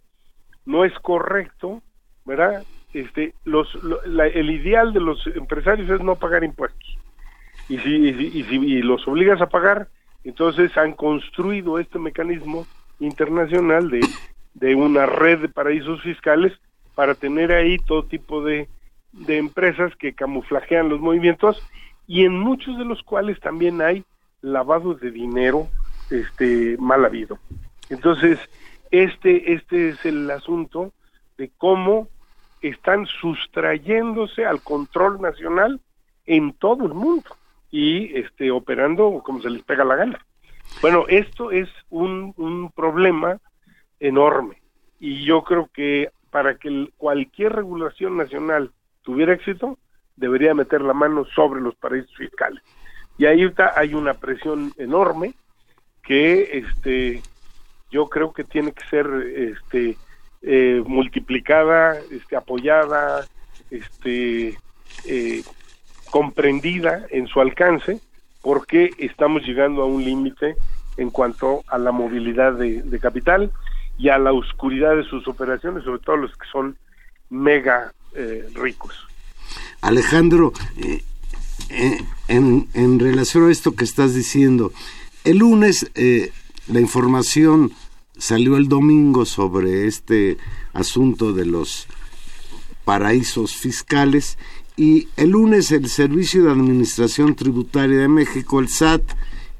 no 0.65 0.83
es 0.83 0.93
correcto, 0.99 1.81
¿verdad? 2.25 2.63
Este 2.93 3.33
los 3.45 3.67
el 4.15 4.49
ideal 4.49 4.91
de 4.91 4.99
los 4.99 5.25
empresarios 5.27 5.89
es 5.89 6.01
no 6.01 6.15
pagar 6.15 6.43
impuestos. 6.43 6.97
Y 7.69 7.77
si, 7.79 7.95
y 7.95 8.43
si 8.43 8.55
y 8.55 8.81
los 8.81 9.07
obligas 9.07 9.41
a 9.41 9.47
pagar, 9.47 9.87
entonces 10.23 10.75
han 10.77 10.93
construido 10.93 11.79
este 11.79 11.99
mecanismo 11.99 12.65
internacional 12.99 13.89
de, 13.89 14.01
de 14.53 14.75
una 14.75 15.05
red 15.05 15.39
de 15.39 15.49
paraísos 15.49 16.01
fiscales 16.01 16.53
para 16.95 17.15
tener 17.15 17.51
ahí 17.51 17.77
todo 17.79 18.03
tipo 18.03 18.43
de, 18.43 18.67
de 19.11 19.37
empresas 19.37 19.95
que 19.95 20.13
camuflajean 20.13 20.89
los 20.89 20.99
movimientos 20.99 21.61
y 22.07 22.25
en 22.25 22.37
muchos 22.37 22.77
de 22.77 22.85
los 22.85 23.01
cuales 23.03 23.39
también 23.39 23.81
hay 23.81 24.03
lavado 24.41 24.93
de 24.93 25.11
dinero 25.11 25.67
este 26.09 26.75
mal 26.79 27.05
habido. 27.05 27.39
Entonces, 27.89 28.37
este 28.91 29.53
este 29.53 29.89
es 29.89 30.05
el 30.05 30.29
asunto 30.29 30.93
de 31.37 31.49
cómo 31.57 32.09
están 32.61 33.05
sustrayéndose 33.07 34.45
al 34.45 34.61
control 34.61 35.21
nacional 35.21 35.81
en 36.25 36.53
todo 36.53 36.85
el 36.85 36.93
mundo 36.93 37.35
y 37.73 38.15
este 38.15 38.51
operando 38.51 39.23
como 39.25 39.41
se 39.41 39.49
les 39.49 39.63
pega 39.63 39.83
la 39.83 39.95
gana. 39.95 40.23
Bueno, 40.79 41.05
esto 41.07 41.49
es 41.49 41.67
un, 41.89 42.31
un 42.37 42.71
problema 42.71 43.39
enorme 43.99 44.61
y 44.99 45.25
yo 45.25 45.43
creo 45.43 45.67
que 45.73 46.11
para 46.29 46.55
que 46.55 46.89
cualquier 46.97 47.53
regulación 47.53 48.15
nacional 48.15 48.71
tuviera 49.01 49.33
éxito, 49.33 49.79
debería 50.15 50.53
meter 50.53 50.81
la 50.81 50.93
mano 50.93 51.25
sobre 51.25 51.61
los 51.61 51.73
paraísos 51.75 52.15
fiscales. 52.15 52.61
Y 53.17 53.25
ahí 53.25 53.43
está, 53.43 53.73
hay 53.75 53.95
una 53.95 54.13
presión 54.13 54.71
enorme 54.77 55.33
que 56.03 56.59
este 56.59 57.23
yo 57.89 58.05
creo 58.07 58.33
que 58.33 58.43
tiene 58.43 58.71
que 58.71 58.87
ser 58.87 59.07
este 59.35 59.97
eh, 60.43 60.83
multiplicada, 60.85 61.97
este 62.11 62.35
apoyada, 62.35 63.25
este 63.71 64.59
eh, 65.05 65.43
comprendida 66.13 67.07
en 67.09 67.25
su 67.25 67.41
alcance 67.41 67.99
porque 68.43 68.91
estamos 68.99 69.41
llegando 69.41 69.81
a 69.81 69.87
un 69.87 70.05
límite 70.05 70.55
en 70.97 71.09
cuanto 71.09 71.63
a 71.67 71.79
la 71.79 71.91
movilidad 71.91 72.53
de, 72.53 72.99
capital 73.01 73.51
y 73.97 74.09
a 74.09 74.19
la 74.19 74.31
oscuridad 74.31 74.95
de 74.95 75.05
sus 75.05 75.27
operaciones, 75.27 75.83
sobre 75.83 76.03
todo 76.03 76.17
los 76.17 76.31
que 76.37 76.45
son 76.51 76.77
mega 77.31 77.91
eh, 78.13 78.47
ricos. 78.53 78.93
Alejandro, 79.81 80.53
eh, 80.77 81.01
eh, 81.71 81.97
en, 82.27 82.67
en, 82.75 82.99
relación 82.99 83.47
a 83.47 83.51
esto 83.51 83.75
que 83.75 83.83
estás 83.83 84.13
diciendo, 84.13 84.71
el 85.23 85.39
lunes 85.39 85.89
la 86.67 86.79
información 86.79 87.71
salió 88.19 88.57
el 88.57 88.69
domingo 88.69 89.25
sobre 89.25 89.87
este 89.87 90.37
asunto 90.73 91.33
de 91.33 91.47
los 91.47 91.87
paraísos 92.85 93.55
fiscales 93.55 94.37
y 94.75 95.07
el 95.17 95.31
lunes 95.31 95.71
el 95.71 95.87
Servicio 95.87 96.43
de 96.43 96.51
Administración 96.51 97.35
Tributaria 97.35 97.97
de 97.97 98.07
México, 98.07 98.59
el 98.59 98.69
SAT, 98.69 99.03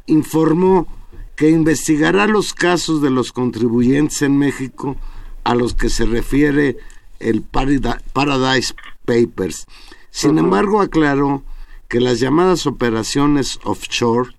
informó 0.08 0.88
que 1.36 1.50
investigará 1.50 2.28
los 2.28 2.54
casos 2.54 3.02
de 3.02 3.10
los 3.10 3.32
contribuyentes 3.32 4.22
en 4.22 4.38
México 4.38 4.98
a 5.44 5.56
los 5.56 5.74
que 5.74 5.90
se 5.90 6.06
refiere 6.06 6.78
el 7.20 7.42
Paradise 7.42 8.74
Papers. 9.06 9.68
Sin 10.10 10.38
embargo, 10.38 10.82
aclaró 10.82 11.44
que 11.90 12.00
las 12.00 12.20
llamadas 12.20 12.66
operaciones 12.66 13.60
offshore 13.64 14.32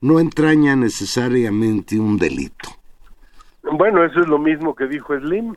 no 0.00 0.20
entrañan 0.20 0.80
necesariamente 0.80 1.98
un 1.98 2.18
delito. 2.18 2.70
Bueno, 3.72 4.04
eso 4.04 4.20
es 4.20 4.28
lo 4.28 4.38
mismo 4.38 4.74
que 4.74 4.86
dijo 4.86 5.18
Slim. 5.18 5.54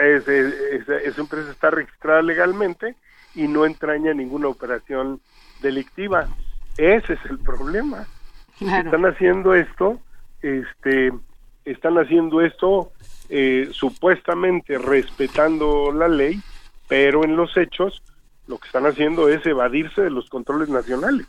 esa 0.00 1.20
empresa 1.20 1.50
está 1.50 1.70
registrada 1.70 2.22
legalmente 2.22 2.96
y 3.38 3.48
no 3.48 3.64
entraña 3.64 4.12
ninguna 4.12 4.48
operación 4.48 5.20
delictiva. 5.62 6.28
Ese 6.76 7.14
es 7.14 7.24
el 7.30 7.38
problema. 7.38 8.06
Están 8.60 9.06
haciendo 9.06 9.54
esto 9.54 10.00
este, 10.42 11.12
están 11.64 11.98
haciendo 11.98 12.40
esto 12.40 12.92
eh, 13.28 13.68
supuestamente 13.72 14.78
respetando 14.78 15.92
la 15.92 16.08
ley, 16.08 16.40
pero 16.88 17.24
en 17.24 17.36
los 17.36 17.56
hechos 17.56 18.02
lo 18.46 18.58
que 18.58 18.66
están 18.66 18.86
haciendo 18.86 19.28
es 19.28 19.44
evadirse 19.44 20.02
de 20.02 20.10
los 20.10 20.28
controles 20.28 20.68
nacionales. 20.68 21.26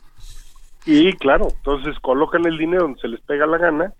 Y 0.86 1.12
claro, 1.14 1.48
entonces 1.54 1.98
colocan 2.00 2.46
el 2.46 2.56
dinero 2.56 2.82
donde 2.82 3.00
se 3.00 3.08
les 3.08 3.20
pega 3.20 3.46
la 3.46 3.58
gana 3.58 3.92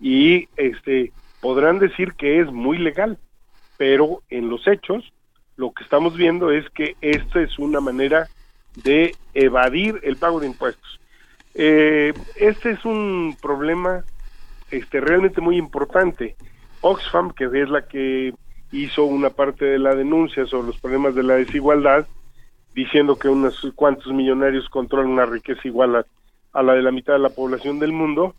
y 0.00 0.48
este 0.56 1.12
podrán 1.40 1.78
decir 1.78 2.14
que 2.14 2.40
es 2.40 2.50
muy 2.50 2.78
legal, 2.78 3.18
pero 3.76 4.22
en 4.30 4.48
los 4.48 4.66
hechos 4.66 5.12
lo 5.56 5.72
que 5.72 5.84
estamos 5.84 6.16
viendo 6.16 6.50
es 6.50 6.68
que 6.70 6.96
esta 7.00 7.40
es 7.40 7.58
una 7.58 7.80
manera 7.80 8.28
de 8.82 9.14
evadir 9.34 10.00
el 10.02 10.16
pago 10.16 10.40
de 10.40 10.46
impuestos. 10.46 11.00
Eh, 11.54 12.12
este 12.36 12.72
es 12.72 12.84
un 12.84 13.36
problema 13.40 14.04
este, 14.70 15.00
realmente 15.00 15.40
muy 15.40 15.56
importante. 15.56 16.36
Oxfam, 16.80 17.32
que 17.32 17.44
es 17.44 17.68
la 17.70 17.86
que 17.86 18.34
hizo 18.72 19.04
una 19.04 19.30
parte 19.30 19.64
de 19.64 19.78
la 19.78 19.94
denuncia 19.94 20.46
sobre 20.46 20.66
los 20.68 20.80
problemas 20.80 21.14
de 21.14 21.22
la 21.22 21.34
desigualdad, 21.34 22.06
diciendo 22.74 23.16
que 23.16 23.28
unos 23.28 23.60
cuantos 23.76 24.12
millonarios 24.12 24.68
controlan 24.68 25.12
una 25.12 25.26
riqueza 25.26 25.60
igual 25.64 25.94
a, 25.96 26.06
a 26.52 26.62
la 26.62 26.74
de 26.74 26.82
la 26.82 26.90
mitad 26.90 27.12
de 27.12 27.20
la 27.20 27.28
población 27.28 27.78
del 27.78 27.92
mundo. 27.92 28.34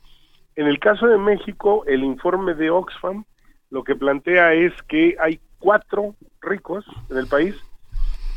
En 0.58 0.67
el 0.67 0.80
caso 0.80 1.08
de 1.08 1.17
México, 1.17 1.84
el 1.88 2.04
informe 2.04 2.54
de 2.54 2.69
Oxfam 2.69 3.23
lo 3.69 3.84
que 3.84 3.95
plantea 3.95 4.54
es 4.54 4.73
que 4.84 5.15
hay 5.19 5.39
cuatro 5.60 6.15
ricos 6.45 6.86
en 7.10 7.17
el 7.17 7.27
país 7.27 7.55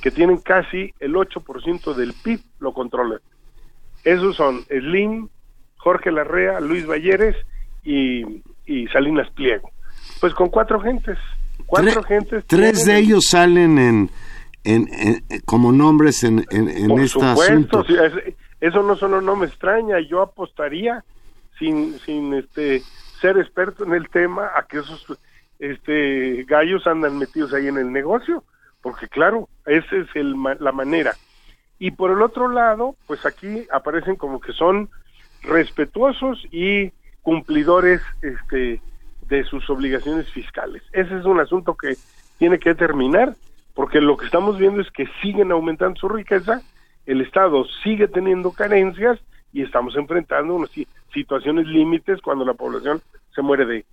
que 0.00 0.10
tienen 0.10 0.38
casi 0.38 0.94
el 1.00 1.14
8% 1.14 1.94
del 1.94 2.12
PIB, 2.12 2.40
lo 2.60 2.72
controlan. 2.72 3.20
Esos 4.04 4.36
son 4.36 4.62
Slim, 4.68 5.28
Jorge 5.76 6.12
Larrea, 6.12 6.60
Luis 6.60 6.86
Valleres 6.86 7.36
y, 7.84 8.42
Salinas 8.92 9.30
Pliego. 9.30 9.70
Pues 10.20 10.34
con 10.34 10.50
cuatro 10.50 10.80
gentes. 10.80 11.18
Cuatro 11.66 12.02
gentes. 12.02 12.44
Tres 12.46 12.84
de 12.84 12.98
ellos 12.98 13.24
salen 13.28 13.78
en, 13.78 14.10
en, 14.64 15.24
como 15.44 15.72
nombres 15.72 16.22
en, 16.22 16.44
en, 16.50 16.88
por 16.88 17.00
esta 17.00 17.34
supuesto, 17.34 17.84
eso 18.60 18.82
no 18.82 18.96
solo 18.96 19.20
no 19.20 19.36
me 19.36 19.46
extraña, 19.46 20.00
yo 20.00 20.20
apostaría 20.20 21.04
sin, 21.58 21.98
sin 22.00 22.34
este 22.34 22.82
ser 23.20 23.38
experto 23.38 23.84
en 23.84 23.94
el 23.94 24.08
tema 24.08 24.50
a 24.56 24.66
que 24.66 24.78
esos 24.78 25.06
este 25.58 26.44
gallos 26.44 26.86
andan 26.86 27.18
metidos 27.18 27.52
ahí 27.52 27.68
en 27.68 27.78
el 27.78 27.92
negocio, 27.92 28.44
porque 28.82 29.08
claro, 29.08 29.48
esa 29.66 29.96
es 29.96 30.08
el, 30.14 30.34
la 30.60 30.72
manera. 30.72 31.14
Y 31.78 31.92
por 31.92 32.10
el 32.10 32.22
otro 32.22 32.48
lado, 32.48 32.96
pues 33.06 33.24
aquí 33.26 33.66
aparecen 33.72 34.16
como 34.16 34.40
que 34.40 34.52
son 34.52 34.88
respetuosos 35.42 36.44
y 36.50 36.92
cumplidores 37.22 38.00
este, 38.22 38.80
de 39.28 39.44
sus 39.44 39.68
obligaciones 39.70 40.30
fiscales. 40.30 40.82
Ese 40.92 41.16
es 41.18 41.24
un 41.24 41.40
asunto 41.40 41.76
que 41.76 41.96
tiene 42.38 42.58
que 42.58 42.74
terminar, 42.74 43.34
porque 43.74 44.00
lo 44.00 44.16
que 44.16 44.26
estamos 44.26 44.58
viendo 44.58 44.80
es 44.80 44.90
que 44.90 45.06
siguen 45.22 45.52
aumentando 45.52 45.98
su 46.00 46.08
riqueza, 46.08 46.62
el 47.06 47.20
Estado 47.20 47.64
sigue 47.82 48.08
teniendo 48.08 48.52
carencias 48.52 49.18
y 49.52 49.62
estamos 49.62 49.96
enfrentando 49.96 50.54
unas 50.54 50.70
situaciones 51.12 51.66
límites 51.66 52.20
cuando 52.20 52.44
la 52.44 52.54
población 52.54 53.00
se 53.34 53.42
muere 53.42 53.64
de, 53.64 53.84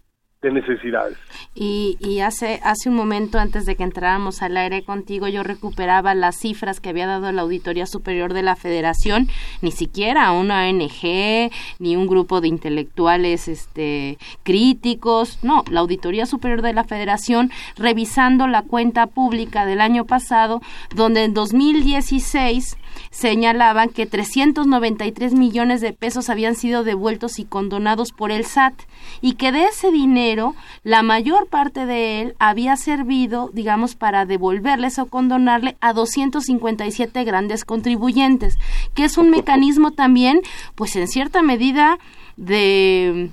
de 0.45 0.51
necesidades. 0.51 1.17
Y, 1.55 2.19
hace, 2.19 2.59
hace 2.63 2.89
un 2.89 2.95
momento, 2.95 3.39
antes 3.39 3.65
de 3.65 3.75
que 3.75 3.83
entráramos 3.83 4.41
al 4.41 4.55
aire 4.57 4.83
contigo, 4.83 5.27
yo 5.27 5.41
recuperaba 5.43 6.13
las 6.13 6.37
cifras 6.37 6.79
que 6.79 6.89
había 6.89 7.07
dado 7.07 7.31
la 7.31 7.41
Auditoría 7.41 7.85
Superior 7.85 8.33
de 8.33 8.43
la 8.43 8.55
Federación, 8.55 9.27
ni 9.61 9.71
siquiera 9.71 10.31
una 10.31 10.67
ONG, 10.67 11.51
ni 11.79 11.95
un 11.95 12.07
grupo 12.07 12.41
de 12.41 12.47
intelectuales 12.47 13.47
este, 13.47 14.17
críticos, 14.43 15.39
no, 15.41 15.63
la 15.69 15.79
Auditoría 15.79 16.25
Superior 16.25 16.61
de 16.61 16.73
la 16.73 16.83
Federación, 16.83 17.51
revisando 17.75 18.47
la 18.47 18.61
cuenta 18.61 19.07
pública 19.07 19.65
del 19.65 19.81
año 19.81 20.05
pasado, 20.05 20.61
donde 20.93 21.23
en 21.23 21.33
2016 21.33 22.77
señalaban 23.11 23.89
que 23.89 24.05
393 24.05 25.33
millones 25.33 25.81
de 25.81 25.93
pesos 25.93 26.29
habían 26.29 26.55
sido 26.55 26.83
devueltos 26.83 27.39
y 27.39 27.45
condonados 27.45 28.11
por 28.11 28.31
el 28.31 28.45
SAT 28.45 28.73
y 29.21 29.33
que 29.33 29.51
de 29.51 29.65
ese 29.65 29.91
dinero 29.91 30.55
la 30.83 31.03
mayor 31.03 31.47
parte 31.47 31.85
de 31.85 32.21
él 32.21 32.35
había 32.39 32.77
servido, 32.77 33.49
digamos, 33.53 33.95
para 33.95 34.25
devolverles 34.25 34.99
o 34.99 35.07
condonarle 35.07 35.77
a 35.81 35.93
257 35.93 37.23
grandes 37.23 37.65
contribuyentes, 37.65 38.57
que 38.93 39.05
es 39.05 39.17
un 39.17 39.29
mecanismo 39.29 39.91
también, 39.91 40.41
pues 40.75 40.95
en 40.95 41.07
cierta 41.07 41.41
medida 41.41 41.97
de 42.37 43.31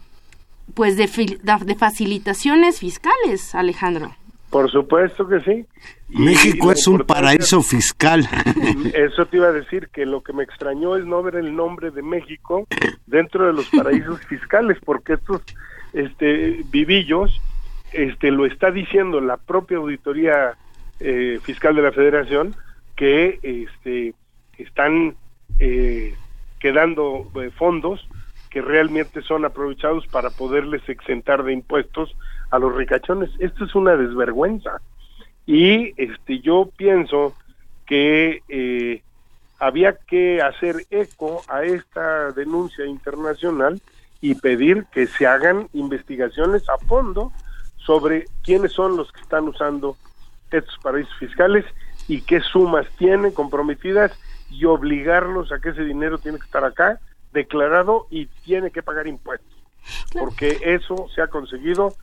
pues 0.75 0.97
de, 0.97 1.07
de 1.07 1.75
facilitaciones 1.75 2.79
fiscales, 2.79 3.55
Alejandro. 3.55 4.15
Por 4.53 4.71
supuesto 4.71 5.27
que 5.27 5.41
sí. 5.41 5.65
México 6.11 6.73
es 6.73 6.87
un 6.87 6.99
paraíso 6.99 7.63
fiscal. 7.63 8.29
Eso 8.95 9.25
te 9.25 9.39
iba 9.39 9.49
a 9.49 9.53
decir 9.53 9.89
que 9.89 10.05
lo 10.05 10.23
que 10.23 10.35
me 10.35 10.43
extrañó 10.43 10.95
es 10.95 11.07
no 11.07 11.23
ver 11.23 11.37
el 11.37 11.57
nombre 11.57 11.91
de 11.91 12.03
México 12.03 12.67
dentro 13.07 13.47
de 13.47 13.55
los 13.55 13.67
paraísos 13.71 14.21
fiscales, 14.29 14.77
porque 14.85 15.15
estos 15.15 15.41
este, 15.95 16.61
vivillos 16.71 17.41
este, 17.95 18.31
lo 18.31 18.45
está 18.45 18.71
diciendo 18.71 19.23
la 19.23 19.39
propia 19.39 19.79
auditoría 19.79 20.53
eh, 21.01 21.41
fiscal 21.43 21.75
de 21.75 21.83
la 21.83 21.93
Federación 21.93 22.55
que 22.95 23.39
este, 23.43 24.13
están 24.59 25.17
eh, 25.61 26.15
quedando 26.61 27.27
eh, 27.37 27.51
fondos 27.57 28.07
que 28.51 28.61
realmente 28.61 29.23
son 29.23 29.47
aprovechados 29.47 30.07
para 30.09 30.29
poderles 30.29 30.87
exentar 30.91 31.43
de 31.43 31.55
impuestos 31.55 32.15
a 32.53 32.59
los 32.59 32.77
ricachones. 32.77 33.31
Esto 33.41 33.65
es 33.65 33.75
una 33.75 33.97
desvergüenza. 33.97 34.81
Y 35.47 35.93
este, 36.01 36.39
yo 36.41 36.71
pienso 36.77 37.35
que 37.87 38.43
eh, 38.49 39.03
había 39.59 39.97
que 39.97 40.41
hacer 40.43 40.77
eco 40.91 41.43
a 41.49 41.65
esta 41.65 42.31
denuncia 42.33 42.85
internacional 42.87 43.81
y 44.21 44.35
pedir 44.37 44.85
que 44.93 45.07
se 45.07 45.27
hagan 45.27 45.69
investigaciones 45.73 46.69
a 46.69 46.79
fondo 46.79 47.33
sobre 47.79 48.27
quiénes 48.45 48.73
son 48.73 48.97
los 48.97 49.11
que 49.11 49.23
están 49.23 49.49
usando 49.49 49.97
estos 50.51 50.79
paraísos 50.83 51.17
fiscales 51.19 51.65
y 52.07 52.21
qué 52.21 52.41
sumas 52.41 52.87
tienen 52.99 53.33
comprometidas 53.33 54.13
y 54.51 54.67
obligarlos 54.67 55.51
a 55.51 55.59
que 55.59 55.71
ese 55.71 55.85
dinero 55.85 56.19
tiene 56.19 56.39
que 56.39 56.45
estar 56.45 56.65
acá 56.65 57.01
declarado 57.33 58.07
y 58.11 58.27
tiene 58.45 58.71
que 58.71 58.83
pagar 58.83 59.07
impuestos. 59.07 59.51
Porque 60.13 60.59
eso 60.63 61.09
se 61.15 61.23
ha 61.23 61.29
conseguido 61.29 61.95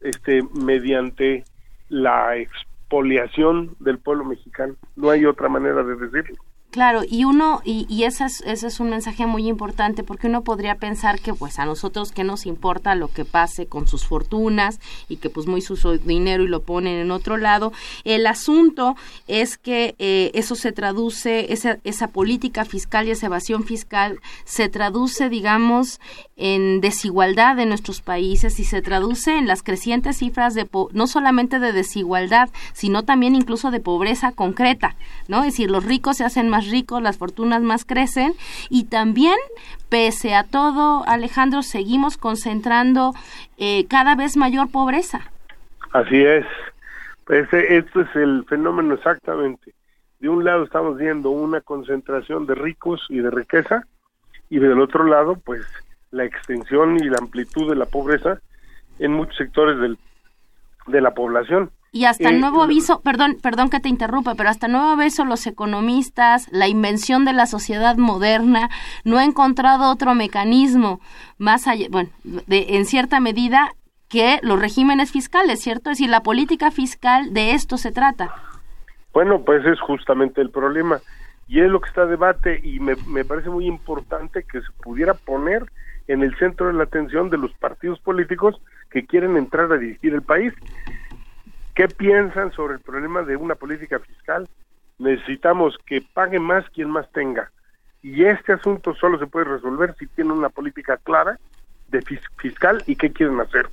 este 0.00 0.42
mediante 0.54 1.44
la 1.88 2.36
expoliación 2.36 3.76
del 3.80 3.98
pueblo 3.98 4.24
mexicano. 4.24 4.76
No 4.96 5.10
hay 5.10 5.24
otra 5.24 5.48
manera 5.48 5.82
de 5.82 5.96
decirlo. 5.96 6.36
Claro, 6.78 7.02
y 7.04 7.24
uno, 7.24 7.60
y, 7.64 7.86
y 7.88 8.04
ese, 8.04 8.26
es, 8.26 8.40
ese 8.42 8.68
es 8.68 8.78
un 8.78 8.90
mensaje 8.90 9.26
muy 9.26 9.48
importante 9.48 10.04
porque 10.04 10.28
uno 10.28 10.44
podría 10.44 10.76
pensar 10.76 11.18
que 11.18 11.34
pues 11.34 11.58
a 11.58 11.64
nosotros 11.64 12.12
que 12.12 12.22
nos 12.22 12.46
importa 12.46 12.94
lo 12.94 13.08
que 13.08 13.24
pase 13.24 13.66
con 13.66 13.88
sus 13.88 14.06
fortunas 14.06 14.78
y 15.08 15.16
que 15.16 15.28
pues 15.28 15.48
muy 15.48 15.60
su 15.60 15.74
dinero 15.98 16.44
y 16.44 16.46
lo 16.46 16.62
ponen 16.62 17.00
en 17.00 17.10
otro 17.10 17.36
lado. 17.36 17.72
El 18.04 18.28
asunto 18.28 18.94
es 19.26 19.58
que 19.58 19.96
eh, 19.98 20.30
eso 20.34 20.54
se 20.54 20.70
traduce, 20.70 21.52
esa, 21.52 21.78
esa 21.82 22.06
política 22.06 22.64
fiscal 22.64 23.08
y 23.08 23.10
esa 23.10 23.26
evasión 23.26 23.64
fiscal 23.64 24.20
se 24.44 24.68
traduce, 24.68 25.28
digamos, 25.28 25.98
en 26.36 26.80
desigualdad 26.80 27.56
de 27.56 27.66
nuestros 27.66 28.02
países 28.02 28.60
y 28.60 28.64
se 28.64 28.82
traduce 28.82 29.36
en 29.36 29.48
las 29.48 29.64
crecientes 29.64 30.18
cifras 30.18 30.54
de 30.54 30.68
no 30.92 31.08
solamente 31.08 31.58
de 31.58 31.72
desigualdad, 31.72 32.50
sino 32.72 33.02
también 33.02 33.34
incluso 33.34 33.72
de 33.72 33.80
pobreza 33.80 34.30
concreta, 34.30 34.94
¿no? 35.26 35.38
Es 35.38 35.54
decir, 35.54 35.72
los 35.72 35.84
ricos 35.84 36.18
se 36.18 36.24
hacen 36.24 36.48
más 36.48 36.67
ricos, 36.70 37.02
las 37.02 37.18
fortunas 37.18 37.62
más 37.62 37.84
crecen 37.84 38.32
y 38.70 38.84
también, 38.84 39.36
pese 39.88 40.34
a 40.34 40.44
todo, 40.44 41.04
Alejandro, 41.06 41.62
seguimos 41.62 42.16
concentrando 42.16 43.14
eh, 43.56 43.86
cada 43.88 44.14
vez 44.14 44.36
mayor 44.36 44.70
pobreza. 44.70 45.30
Así 45.92 46.22
es. 46.24 46.46
Pues 47.24 47.46
esto 47.52 48.00
es 48.00 48.16
el 48.16 48.44
fenómeno 48.48 48.94
exactamente. 48.94 49.74
De 50.18 50.28
un 50.28 50.44
lado 50.44 50.64
estamos 50.64 50.96
viendo 50.96 51.30
una 51.30 51.60
concentración 51.60 52.46
de 52.46 52.54
ricos 52.54 53.06
y 53.08 53.18
de 53.18 53.30
riqueza 53.30 53.84
y 54.50 54.58
del 54.58 54.80
otro 54.80 55.04
lado, 55.04 55.36
pues 55.44 55.66
la 56.10 56.24
extensión 56.24 56.96
y 56.96 57.08
la 57.08 57.18
amplitud 57.18 57.68
de 57.68 57.76
la 57.76 57.86
pobreza 57.86 58.40
en 58.98 59.12
muchos 59.12 59.36
sectores 59.36 59.78
del, 59.78 59.98
de 60.86 61.00
la 61.00 61.12
población. 61.12 61.70
Y 61.90 62.04
hasta 62.04 62.28
el 62.28 62.40
nuevo 62.40 62.62
aviso, 62.62 63.00
perdón, 63.00 63.38
perdón 63.42 63.70
que 63.70 63.80
te 63.80 63.88
interrumpa, 63.88 64.34
pero 64.34 64.50
hasta 64.50 64.68
nuevo 64.68 64.88
aviso 64.88 65.24
los 65.24 65.46
economistas, 65.46 66.46
la 66.52 66.68
invención 66.68 67.24
de 67.24 67.32
la 67.32 67.46
sociedad 67.46 67.96
moderna, 67.96 68.68
no 69.04 69.16
ha 69.18 69.24
encontrado 69.24 69.90
otro 69.90 70.14
mecanismo 70.14 71.00
más 71.38 71.66
allá, 71.66 71.86
bueno, 71.90 72.10
de, 72.24 72.76
en 72.76 72.84
cierta 72.84 73.20
medida 73.20 73.70
que 74.08 74.38
los 74.42 74.60
regímenes 74.60 75.12
fiscales, 75.12 75.60
¿cierto? 75.60 75.90
Es 75.90 75.98
decir, 75.98 76.10
la 76.10 76.22
política 76.22 76.70
fiscal 76.70 77.32
de 77.32 77.52
esto 77.52 77.78
se 77.78 77.92
trata. 77.92 78.34
Bueno, 79.12 79.42
pues 79.44 79.64
es 79.64 79.80
justamente 79.80 80.40
el 80.40 80.50
problema. 80.50 81.00
y 81.48 81.60
es 81.60 81.70
lo 81.70 81.80
que 81.80 81.88
está 81.88 82.02
a 82.02 82.06
debate 82.06 82.60
y 82.62 82.78
me, 82.80 82.94
me 83.06 83.24
parece 83.24 83.48
muy 83.48 83.66
importante 83.66 84.44
que 84.44 84.60
se 84.60 84.70
pudiera 84.82 85.14
poner 85.14 85.64
en 86.06 86.22
el 86.22 86.36
centro 86.36 86.66
de 86.66 86.74
la 86.74 86.84
atención 86.84 87.30
de 87.30 87.38
los 87.38 87.52
partidos 87.54 87.98
políticos 88.00 88.60
que 88.90 89.06
quieren 89.06 89.36
entrar 89.36 89.72
a 89.72 89.78
dirigir 89.78 90.14
el 90.14 90.22
país. 90.22 90.52
¿Qué 91.78 91.86
piensan 91.86 92.50
sobre 92.50 92.74
el 92.74 92.80
problema 92.80 93.22
de 93.22 93.36
una 93.36 93.54
política 93.54 94.00
fiscal? 94.00 94.48
Necesitamos 94.98 95.78
que 95.86 96.02
pague 96.12 96.40
más 96.40 96.68
quien 96.70 96.90
más 96.90 97.08
tenga. 97.12 97.52
Y 98.02 98.24
este 98.24 98.54
asunto 98.54 98.96
solo 98.96 99.16
se 99.20 99.28
puede 99.28 99.44
resolver 99.44 99.94
si 99.96 100.08
tienen 100.08 100.32
una 100.32 100.48
política 100.48 100.96
clara 100.96 101.38
de 101.86 102.02
fiscal 102.38 102.82
y 102.88 102.96
qué 102.96 103.12
quieren 103.12 103.38
hacer. 103.38 103.68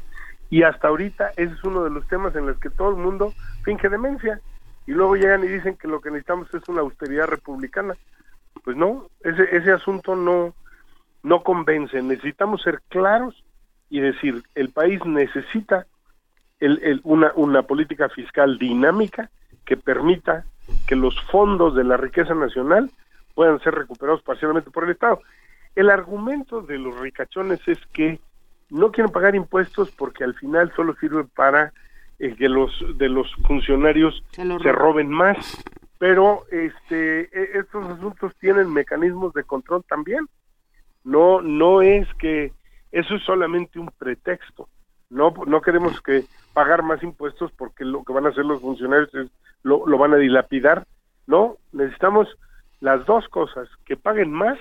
Y 0.51 0.61
hasta 0.61 0.89
ahorita 0.89 1.31
ese 1.35 1.51
es 1.51 1.63
uno 1.63 1.83
de 1.83 1.89
los 1.89 2.07
temas 2.07 2.35
en 2.35 2.45
los 2.45 2.59
que 2.59 2.69
todo 2.69 2.91
el 2.91 2.97
mundo 2.97 3.33
finge 3.63 3.89
demencia 3.89 4.39
y 4.85 4.91
luego 4.91 5.15
llegan 5.15 5.43
y 5.43 5.47
dicen 5.47 5.75
que 5.75 5.87
lo 5.87 5.99
que 5.99 6.11
necesitamos 6.11 6.53
es 6.53 6.61
una 6.69 6.81
austeridad 6.81 7.25
republicana. 7.25 7.95
Pues 8.63 8.77
no, 8.77 9.09
ese, 9.21 9.47
ese 9.51 9.71
asunto 9.71 10.15
no, 10.15 10.53
no 11.23 11.41
convence. 11.41 11.99
Necesitamos 12.03 12.61
ser 12.61 12.83
claros 12.87 13.43
y 13.89 13.99
decir, 13.99 14.43
el 14.53 14.69
país 14.69 15.03
necesita 15.05 15.87
el, 16.65 17.01
una, 17.03 17.31
una 17.35 17.63
política 17.63 18.09
fiscal 18.09 18.57
dinámica 18.57 19.29
que 19.65 19.77
permita 19.77 20.45
que 20.87 20.95
los 20.95 21.19
fondos 21.31 21.75
de 21.75 21.83
la 21.83 21.97
riqueza 21.97 22.33
nacional 22.33 22.89
puedan 23.33 23.59
ser 23.59 23.75
recuperados 23.75 24.21
parcialmente 24.23 24.71
por 24.71 24.85
el 24.85 24.91
Estado. 24.91 25.19
El 25.75 25.89
argumento 25.89 26.61
de 26.61 26.77
los 26.77 26.97
ricachones 26.99 27.59
es 27.67 27.79
que 27.87 28.19
no 28.69 28.91
quieren 28.91 29.11
pagar 29.11 29.35
impuestos 29.35 29.91
porque 29.91 30.23
al 30.23 30.33
final 30.35 30.71
solo 30.75 30.95
sirve 30.95 31.25
para 31.25 31.73
eh, 32.17 32.33
que 32.35 32.49
los 32.49 32.71
de 32.97 33.09
los 33.09 33.31
funcionarios 33.45 34.23
se, 34.31 34.71
roben 34.71 35.09
más, 35.09 35.63
pero 35.99 36.43
este 36.49 37.23
e, 37.23 37.59
estos 37.59 37.85
asuntos 37.85 38.33
tienen 38.39 38.71
mecanismos 38.71 39.33
de 39.33 39.43
control 39.43 39.83
también. 39.87 40.25
No 41.03 41.41
no 41.41 41.81
es 41.81 42.07
que 42.15 42.53
eso 42.91 43.15
es 43.15 43.23
solamente 43.23 43.79
un 43.79 43.91
pretexto. 43.97 44.69
No 45.09 45.33
no 45.45 45.61
queremos 45.61 46.01
que 46.01 46.25
pagar 46.53 46.83
más 46.83 47.01
impuestos 47.03 47.51
porque 47.51 47.85
lo 47.85 48.03
que 48.03 48.13
van 48.13 48.25
a 48.25 48.29
hacer 48.29 48.45
los 48.45 48.61
funcionarios 48.61 49.13
es 49.13 49.29
lo, 49.63 49.85
lo 49.85 49.97
van 49.97 50.13
a 50.13 50.17
dilapidar. 50.17 50.85
No, 51.27 51.57
necesitamos 51.71 52.27
las 52.81 53.05
dos 53.05 53.27
cosas, 53.29 53.67
que 53.85 53.95
paguen 53.97 54.31
más 54.31 54.57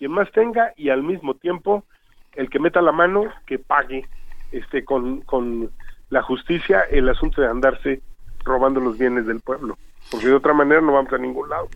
quien 0.00 0.12
más 0.12 0.32
tenga 0.32 0.72
y 0.76 0.88
al 0.88 1.02
mismo 1.02 1.34
tiempo 1.34 1.84
el 2.32 2.48
que 2.48 2.58
meta 2.58 2.80
la 2.80 2.90
mano 2.90 3.24
que 3.46 3.58
pague 3.58 4.08
este 4.50 4.82
con, 4.82 5.20
con 5.20 5.70
la 6.08 6.22
justicia 6.22 6.80
el 6.90 7.06
asunto 7.10 7.42
de 7.42 7.48
andarse 7.48 8.00
robando 8.42 8.80
los 8.80 8.96
bienes 8.96 9.26
del 9.26 9.40
pueblo 9.40 9.76
porque 10.10 10.28
de 10.28 10.34
otra 10.34 10.54
manera 10.54 10.80
no 10.80 10.94
vamos 10.94 11.12
a 11.12 11.18
ningún 11.18 11.50
lado 11.50 11.68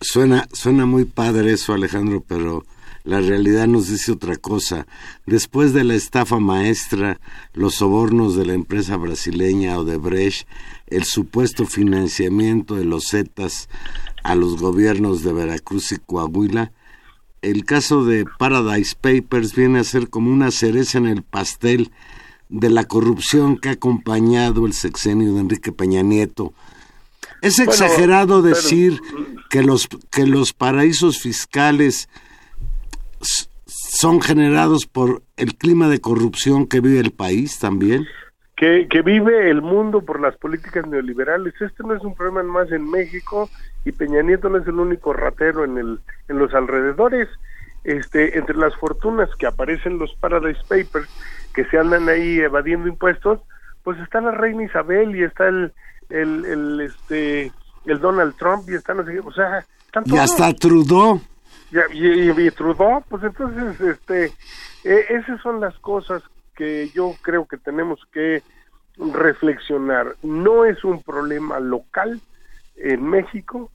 suena 0.00 0.46
suena 0.52 0.86
muy 0.86 1.04
padre 1.04 1.52
eso 1.52 1.72
Alejandro 1.74 2.22
pero 2.26 2.62
la 3.08 3.22
realidad 3.22 3.66
nos 3.66 3.88
dice 3.88 4.12
otra 4.12 4.36
cosa. 4.36 4.86
Después 5.24 5.72
de 5.72 5.82
la 5.82 5.94
estafa 5.94 6.40
maestra, 6.40 7.18
los 7.54 7.76
sobornos 7.76 8.36
de 8.36 8.44
la 8.44 8.52
empresa 8.52 8.98
brasileña 8.98 9.78
Odebrecht, 9.78 10.46
el 10.88 11.04
supuesto 11.04 11.64
financiamiento 11.64 12.74
de 12.74 12.84
los 12.84 13.08
Zetas 13.08 13.70
a 14.24 14.34
los 14.34 14.60
gobiernos 14.60 15.22
de 15.22 15.32
Veracruz 15.32 15.90
y 15.92 15.96
Coahuila, 15.96 16.70
el 17.40 17.64
caso 17.64 18.04
de 18.04 18.26
Paradise 18.38 18.94
Papers 19.00 19.54
viene 19.54 19.78
a 19.78 19.84
ser 19.84 20.10
como 20.10 20.30
una 20.30 20.50
cereza 20.50 20.98
en 20.98 21.06
el 21.06 21.22
pastel 21.22 21.90
de 22.50 22.68
la 22.68 22.84
corrupción 22.84 23.56
que 23.56 23.70
ha 23.70 23.72
acompañado 23.72 24.66
el 24.66 24.74
sexenio 24.74 25.32
de 25.32 25.40
Enrique 25.40 25.72
Peña 25.72 26.02
Nieto. 26.02 26.52
Es 27.40 27.58
exagerado 27.58 28.42
decir 28.42 29.00
que 29.48 29.62
los 29.62 29.88
que 30.10 30.26
los 30.26 30.52
paraísos 30.52 31.20
fiscales 31.20 32.10
son 33.66 34.20
generados 34.20 34.86
por 34.86 35.22
el 35.36 35.56
clima 35.56 35.88
de 35.88 36.00
corrupción 36.00 36.66
que 36.66 36.80
vive 36.80 37.00
el 37.00 37.12
país 37.12 37.58
también. 37.58 38.06
Que, 38.56 38.88
que 38.90 39.02
vive 39.02 39.50
el 39.50 39.62
mundo 39.62 40.00
por 40.00 40.20
las 40.20 40.36
políticas 40.36 40.86
neoliberales. 40.86 41.54
Este 41.60 41.82
no 41.84 41.94
es 41.94 42.02
un 42.02 42.14
problema 42.14 42.42
más 42.42 42.72
en 42.72 42.90
México, 42.90 43.48
y 43.84 43.92
Peña 43.92 44.22
Nieto 44.22 44.48
no 44.48 44.58
es 44.58 44.66
el 44.66 44.78
único 44.78 45.12
ratero 45.12 45.64
en 45.64 45.78
el 45.78 46.00
en 46.28 46.38
los 46.38 46.52
alrededores 46.54 47.28
este 47.84 48.38
entre 48.38 48.56
las 48.56 48.76
fortunas 48.76 49.30
que 49.38 49.46
aparecen 49.46 49.98
los 49.98 50.14
Paradise 50.16 50.60
Papers 50.68 51.08
que 51.54 51.64
se 51.66 51.78
andan 51.78 52.08
ahí 52.08 52.38
evadiendo 52.38 52.88
impuestos 52.88 53.40
pues 53.82 53.98
está 54.00 54.20
la 54.20 54.32
reina 54.32 54.64
Isabel 54.64 55.16
y 55.16 55.22
está 55.22 55.48
el 55.48 55.72
el, 56.10 56.44
el 56.44 56.80
este 56.82 57.52
el 57.86 58.00
Donald 58.00 58.36
Trump 58.36 58.68
y 58.68 58.74
están 58.74 59.00
o 59.00 59.32
sea 59.32 59.64
están 59.86 60.04
y 60.06 60.18
hasta 60.18 60.52
Trudeau 60.52 61.20
y, 61.92 62.30
y, 62.30 62.50
Trudeau 62.50 63.02
pues 63.08 63.22
entonces 63.22 63.80
este 63.80 64.32
e, 64.84 65.04
esas 65.10 65.40
son 65.42 65.60
las 65.60 65.78
cosas 65.78 66.22
que 66.56 66.88
yo 66.94 67.14
creo 67.22 67.46
que 67.46 67.56
tenemos 67.56 68.00
que 68.12 68.42
reflexionar. 68.98 70.16
No 70.22 70.64
es 70.64 70.82
un 70.84 71.02
problema 71.02 71.60
local 71.60 72.20
en 72.76 73.08
México, 73.08 73.70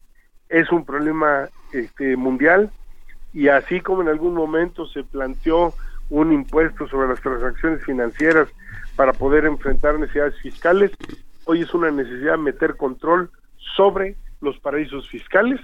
es 0.50 0.72
un 0.72 0.86
problema 0.86 1.48
este, 1.72 2.16
mundial 2.18 2.72
y 3.34 3.48
así 3.48 3.82
como 3.82 4.02
en 4.02 4.10
algún 4.10 4.34
momento 4.34 4.86
se 4.86 5.04
planteó 5.04 5.74
un 6.10 6.32
impuesto 6.32 6.88
sobre 6.88 7.08
las 7.08 7.22
transacciones 7.22 7.84
financieras 7.84 8.50
para 8.96 9.14
poder 9.14 9.46
enfrentar 9.46 9.98
necesidades 9.98 10.40
fiscales, 10.42 10.92
hoy 11.46 11.62
es 11.62 11.74
una 11.74 11.90
necesidad 11.90 12.38
meter 12.38 12.76
control 12.76 13.32
sobre 13.76 14.16
los 14.42 14.60
paraísos 14.60 15.10
fiscales, 15.10 15.60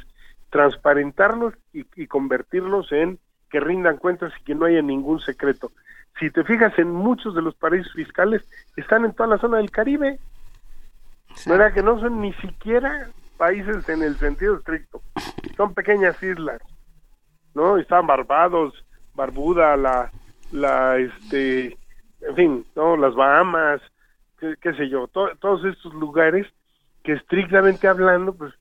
transparentarlos 0.49 1.53
y, 1.73 1.85
y 1.95 2.07
convertirlos 2.07 2.91
en 2.91 3.19
que 3.49 3.59
rindan 3.59 3.97
cuentas 3.97 4.31
y 4.39 4.43
que 4.43 4.55
no 4.55 4.65
haya 4.65 4.81
ningún 4.81 5.19
secreto. 5.19 5.71
Si 6.19 6.29
te 6.29 6.43
fijas 6.43 6.77
en 6.77 6.91
muchos 6.91 7.33
de 7.35 7.41
los 7.41 7.55
paraísos 7.55 7.93
fiscales 7.93 8.43
están 8.75 9.05
en 9.05 9.13
toda 9.13 9.29
la 9.29 9.37
zona 9.37 9.57
del 9.57 9.71
Caribe. 9.71 10.19
¿Verdad 11.45 11.73
que 11.73 11.83
no 11.83 11.99
son 11.99 12.21
ni 12.21 12.33
siquiera 12.33 13.09
países 13.39 13.87
en 13.87 14.03
el 14.03 14.17
sentido 14.17 14.57
estricto. 14.57 15.01
Son 15.55 15.73
pequeñas 15.73 16.21
islas, 16.21 16.61
¿no? 17.55 17.77
Están 17.77 18.05
Barbados, 18.05 18.85
Barbuda, 19.15 19.77
la, 19.77 20.11
la, 20.51 20.97
este, 20.97 21.77
en 22.21 22.35
fin, 22.35 22.65
¿no? 22.75 22.97
Las 22.97 23.15
Bahamas, 23.15 23.81
qué, 24.37 24.73
sé 24.73 24.89
yo, 24.89 25.07
todos 25.07 25.65
estos 25.65 25.93
lugares 25.93 26.45
que 27.03 27.13
estrictamente 27.13 27.87
hablando, 27.87 28.35
pues, 28.35 28.53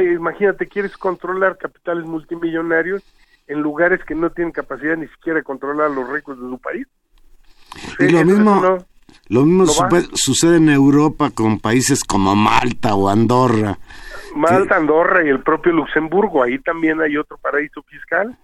imagínate, 0.00 0.66
quieres 0.66 0.96
controlar 0.96 1.58
capitales 1.58 2.04
multimillonarios 2.04 3.02
en 3.46 3.60
lugares 3.60 4.04
que 4.04 4.14
no 4.14 4.30
tienen 4.30 4.52
capacidad 4.52 4.96
ni 4.96 5.08
siquiera 5.08 5.38
de 5.38 5.44
controlar 5.44 5.86
a 5.90 5.94
los 5.94 6.08
ricos 6.08 6.40
de 6.40 6.48
su 6.48 6.58
país. 6.58 6.86
y 7.98 8.08
lo 8.08 8.24
mismo, 8.24 8.78
lo 9.28 9.44
mismo 9.44 9.66
sucede 10.14 10.56
en 10.56 10.68
Europa 10.68 11.30
con 11.30 11.58
países 11.58 12.04
como 12.04 12.34
Malta 12.34 12.94
o 12.94 13.08
Andorra, 13.08 13.78
Malta, 14.34 14.76
Andorra 14.76 15.24
y 15.24 15.28
el 15.28 15.42
propio 15.42 15.72
Luxemburgo, 15.72 16.42
ahí 16.42 16.58
también 16.58 17.00
hay 17.00 17.16
otro 17.16 17.36
paraíso 17.36 17.82
fiscal. 17.82 18.38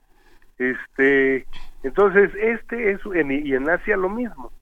Este, 0.58 1.46
entonces 1.82 2.30
este 2.34 2.92
es 2.92 3.00
y 3.06 3.54
en 3.54 3.70
Asia 3.70 3.96
lo 3.96 4.10
mismo. 4.10 4.52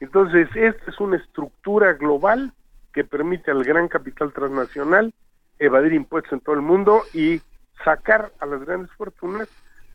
Entonces, 0.00 0.48
esta 0.54 0.90
es 0.90 0.98
una 0.98 1.18
estructura 1.18 1.92
global 1.92 2.52
que 2.92 3.04
permite 3.04 3.50
al 3.50 3.62
gran 3.62 3.86
capital 3.86 4.32
transnacional 4.32 5.12
evadir 5.60 5.92
impuestos 5.92 6.32
en 6.32 6.40
todo 6.40 6.56
el 6.56 6.62
mundo 6.62 7.02
y 7.14 7.40
sacar 7.84 8.32
a 8.40 8.46
las 8.46 8.64
grandes 8.64 8.90
fortunas 8.92 9.48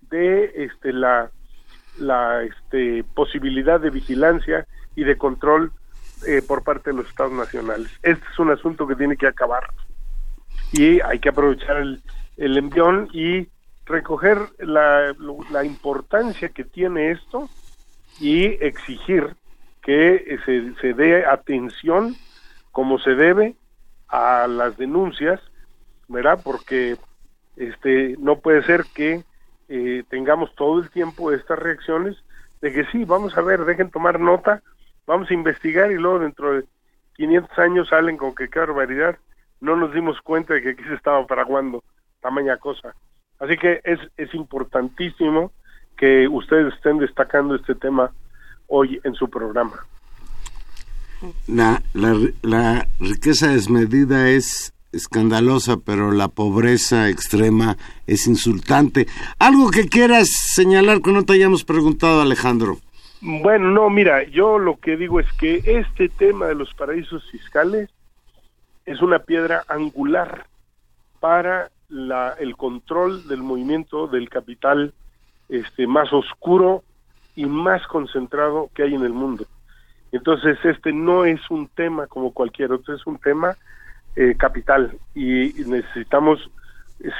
de 0.09 0.51
este 0.55 0.93
la 0.93 1.29
la 1.97 2.43
este 2.43 3.03
posibilidad 3.15 3.79
de 3.79 3.89
vigilancia 3.89 4.67
y 4.95 5.03
de 5.03 5.17
control 5.17 5.71
eh, 6.27 6.41
por 6.47 6.63
parte 6.63 6.91
de 6.91 6.97
los 6.97 7.07
estados 7.09 7.33
nacionales. 7.33 7.91
Este 8.03 8.23
es 8.31 8.39
un 8.39 8.51
asunto 8.51 8.87
que 8.87 8.95
tiene 8.95 9.17
que 9.17 9.27
acabar 9.27 9.63
y 10.71 11.01
hay 11.01 11.19
que 11.19 11.29
aprovechar 11.29 11.77
el, 11.77 12.01
el 12.37 12.57
envión 12.57 13.09
y 13.11 13.47
recoger 13.85 14.37
la, 14.59 15.15
la 15.51 15.63
importancia 15.63 16.49
que 16.49 16.63
tiene 16.63 17.11
esto 17.11 17.49
y 18.19 18.45
exigir 18.63 19.35
que 19.81 20.39
se, 20.45 20.73
se 20.81 20.93
dé 20.93 21.25
atención 21.25 22.15
como 22.71 22.97
se 22.99 23.11
debe 23.11 23.55
a 24.07 24.47
las 24.47 24.77
denuncias, 24.77 25.39
¿verdad? 26.07 26.39
Porque 26.43 26.97
este 27.55 28.15
no 28.19 28.39
puede 28.39 28.63
ser 28.63 28.85
que 28.93 29.23
eh, 29.69 30.03
tengamos 30.09 30.53
todo 30.55 30.79
el 30.79 30.89
tiempo 30.89 31.31
estas 31.31 31.59
reacciones 31.59 32.17
de 32.61 32.71
que 32.71 32.85
sí, 32.85 33.05
vamos 33.05 33.37
a 33.37 33.41
ver, 33.41 33.65
dejen 33.65 33.91
tomar 33.91 34.19
nota, 34.19 34.61
vamos 35.05 35.29
a 35.29 35.33
investigar 35.33 35.91
y 35.91 35.95
luego 35.95 36.19
dentro 36.19 36.53
de 36.53 36.63
500 37.15 37.59
años 37.59 37.89
salen 37.89 38.17
con 38.17 38.35
que 38.35 38.49
qué 38.49 38.59
barbaridad, 38.59 39.17
no 39.61 39.75
nos 39.75 39.93
dimos 39.93 40.19
cuenta 40.21 40.53
de 40.53 40.61
que 40.61 40.69
aquí 40.71 40.83
se 40.83 40.95
estaba 40.95 41.25
fraguando 41.25 41.83
tamaña 42.21 42.57
cosa. 42.57 42.95
Así 43.39 43.57
que 43.57 43.81
es, 43.83 43.99
es 44.17 44.33
importantísimo 44.33 45.51
que 45.97 46.27
ustedes 46.27 46.73
estén 46.73 46.99
destacando 46.99 47.55
este 47.55 47.75
tema 47.75 48.11
hoy 48.67 48.99
en 49.03 49.13
su 49.13 49.29
programa. 49.29 49.85
La, 51.47 51.81
la, 51.93 52.15
la 52.41 52.87
riqueza 52.99 53.47
desmedida 53.47 54.29
es 54.29 54.74
escandalosa, 54.95 55.77
pero 55.77 56.11
la 56.11 56.27
pobreza 56.27 57.09
extrema 57.09 57.77
es 58.07 58.27
insultante. 58.27 59.07
¿Algo 59.39 59.69
que 59.69 59.87
quieras 59.87 60.29
señalar 60.29 61.01
que 61.01 61.11
no 61.11 61.23
te 61.23 61.33
hayamos 61.33 61.63
preguntado, 61.63 62.21
Alejandro? 62.21 62.77
Bueno, 63.21 63.71
no, 63.71 63.89
mira, 63.89 64.23
yo 64.23 64.59
lo 64.59 64.77
que 64.79 64.97
digo 64.97 65.19
es 65.19 65.31
que 65.33 65.61
este 65.65 66.09
tema 66.09 66.47
de 66.47 66.55
los 66.55 66.73
paraísos 66.73 67.23
fiscales 67.31 67.89
es 68.85 69.01
una 69.01 69.19
piedra 69.19 69.63
angular 69.67 70.45
para 71.19 71.71
la, 71.89 72.35
el 72.39 72.55
control 72.55 73.27
del 73.27 73.41
movimiento 73.41 74.07
del 74.07 74.29
capital 74.29 74.93
este, 75.49 75.87
más 75.87 76.11
oscuro 76.13 76.83
y 77.35 77.45
más 77.45 77.85
concentrado 77.87 78.69
que 78.73 78.83
hay 78.83 78.93
en 78.95 79.03
el 79.03 79.13
mundo. 79.13 79.45
Entonces, 80.11 80.57
este 80.63 80.93
no 80.93 81.25
es 81.25 81.41
un 81.49 81.67
tema 81.67 82.07
como 82.07 82.31
cualquier 82.31 82.71
otro, 82.71 82.95
es 82.95 83.05
un 83.05 83.17
tema 83.17 83.57
eh, 84.15 84.35
capital 84.37 84.97
y 85.13 85.53
necesitamos, 85.65 86.49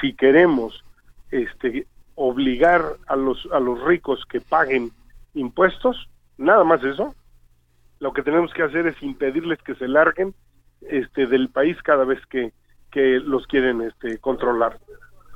si 0.00 0.14
queremos 0.14 0.84
este, 1.30 1.86
obligar 2.14 2.82
a 3.06 3.16
los, 3.16 3.48
a 3.52 3.60
los 3.60 3.82
ricos 3.84 4.24
que 4.26 4.40
paguen 4.40 4.90
impuestos, 5.34 6.08
nada 6.38 6.64
más 6.64 6.82
eso, 6.82 7.14
lo 8.00 8.12
que 8.12 8.22
tenemos 8.22 8.52
que 8.52 8.62
hacer 8.62 8.86
es 8.86 9.02
impedirles 9.02 9.60
que 9.62 9.74
se 9.74 9.88
larguen 9.88 10.34
este, 10.82 11.26
del 11.26 11.48
país 11.48 11.76
cada 11.82 12.04
vez 12.04 12.24
que, 12.26 12.52
que 12.90 13.20
los 13.20 13.46
quieren 13.46 13.82
este, 13.82 14.18
controlar. 14.18 14.78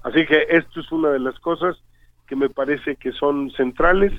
Así 0.03 0.27
que 0.27 0.47
esto 0.49 0.81
es 0.81 0.91
una 0.93 1.11
de 1.11 1.19
las 1.19 1.39
cosas 1.41 1.77
que 2.27 2.37
me 2.37 2.49
parece 2.49 2.97
que 2.97 3.13
son 3.13 3.51
centrales 3.51 4.13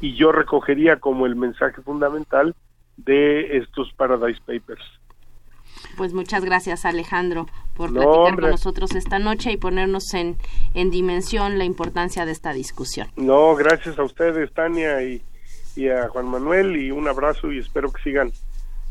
y 0.00 0.14
yo 0.14 0.32
recogería 0.32 0.96
como 0.96 1.26
el 1.26 1.36
mensaje 1.36 1.82
fundamental 1.82 2.54
de 2.96 3.58
estos 3.58 3.92
Paradise 3.94 4.40
Papers. 4.46 4.95
Pues 5.96 6.12
muchas 6.12 6.44
gracias 6.44 6.84
Alejandro 6.84 7.46
por 7.76 7.92
platicar 7.92 8.40
con 8.40 8.50
nosotros 8.50 8.94
esta 8.94 9.18
noche 9.18 9.52
y 9.52 9.56
ponernos 9.56 10.14
en, 10.14 10.36
en 10.74 10.90
dimensión 10.90 11.58
la 11.58 11.64
importancia 11.64 12.24
de 12.24 12.32
esta 12.32 12.52
discusión. 12.52 13.08
No, 13.16 13.54
gracias 13.54 13.98
a 13.98 14.02
ustedes, 14.02 14.52
Tania, 14.52 15.02
y, 15.02 15.22
y 15.74 15.88
a 15.88 16.08
Juan 16.08 16.28
Manuel, 16.28 16.76
y 16.76 16.90
un 16.90 17.06
abrazo 17.06 17.52
y 17.52 17.58
espero 17.58 17.92
que 17.92 18.02
sigan 18.02 18.32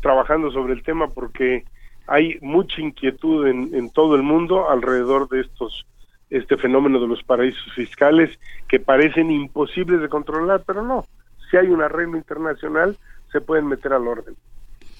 trabajando 0.00 0.50
sobre 0.50 0.74
el 0.74 0.82
tema 0.82 1.08
porque 1.08 1.64
hay 2.06 2.38
mucha 2.40 2.80
inquietud 2.80 3.46
en, 3.46 3.74
en 3.74 3.90
todo 3.90 4.14
el 4.14 4.22
mundo 4.22 4.70
alrededor 4.70 5.28
de 5.28 5.40
estos 5.40 5.86
este 6.30 6.56
fenómeno 6.56 7.00
de 7.00 7.06
los 7.06 7.22
paraísos 7.22 7.72
fiscales 7.74 8.36
que 8.68 8.80
parecen 8.80 9.30
imposibles 9.30 10.00
de 10.00 10.08
controlar, 10.08 10.62
pero 10.66 10.82
no. 10.82 11.06
Si 11.50 11.56
hay 11.56 11.68
un 11.68 11.82
arreglo 11.82 12.16
internacional, 12.16 12.96
se 13.30 13.40
pueden 13.40 13.66
meter 13.66 13.92
al 13.92 14.08
orden. 14.08 14.34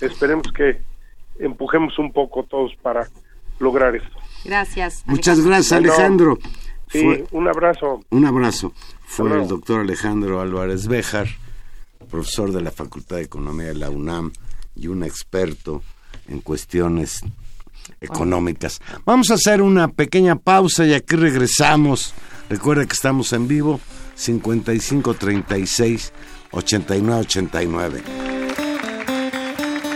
Esperemos 0.00 0.52
que 0.52 0.78
empujemos 1.38 1.98
un 1.98 2.12
poco 2.12 2.44
todos 2.44 2.72
para 2.82 3.08
lograr 3.58 3.96
esto. 3.96 4.18
Gracias. 4.44 5.02
Muchas 5.06 5.40
gracias, 5.40 5.72
Alejandro. 5.72 6.38
sí, 6.88 7.24
un 7.30 7.48
abrazo. 7.48 8.00
Un 8.10 8.26
abrazo. 8.26 8.72
Fue 9.04 9.30
el 9.32 9.48
doctor 9.48 9.80
Alejandro 9.80 10.40
Álvarez 10.40 10.88
Béjar, 10.88 11.28
profesor 12.10 12.52
de 12.52 12.60
la 12.60 12.70
Facultad 12.70 13.16
de 13.16 13.22
Economía 13.22 13.68
de 13.68 13.74
la 13.74 13.90
UNAM 13.90 14.32
y 14.74 14.88
un 14.88 15.04
experto 15.04 15.82
en 16.28 16.40
cuestiones 16.40 17.22
económicas. 18.00 18.80
Vamos 19.04 19.30
a 19.30 19.34
hacer 19.34 19.62
una 19.62 19.88
pequeña 19.88 20.36
pausa 20.36 20.84
y 20.86 20.94
aquí 20.94 21.16
regresamos. 21.16 22.14
Recuerda 22.48 22.84
que 22.86 22.92
estamos 22.92 23.32
en 23.32 23.48
vivo 23.48 23.80
5536 24.14 26.12
8989. 26.50 28.45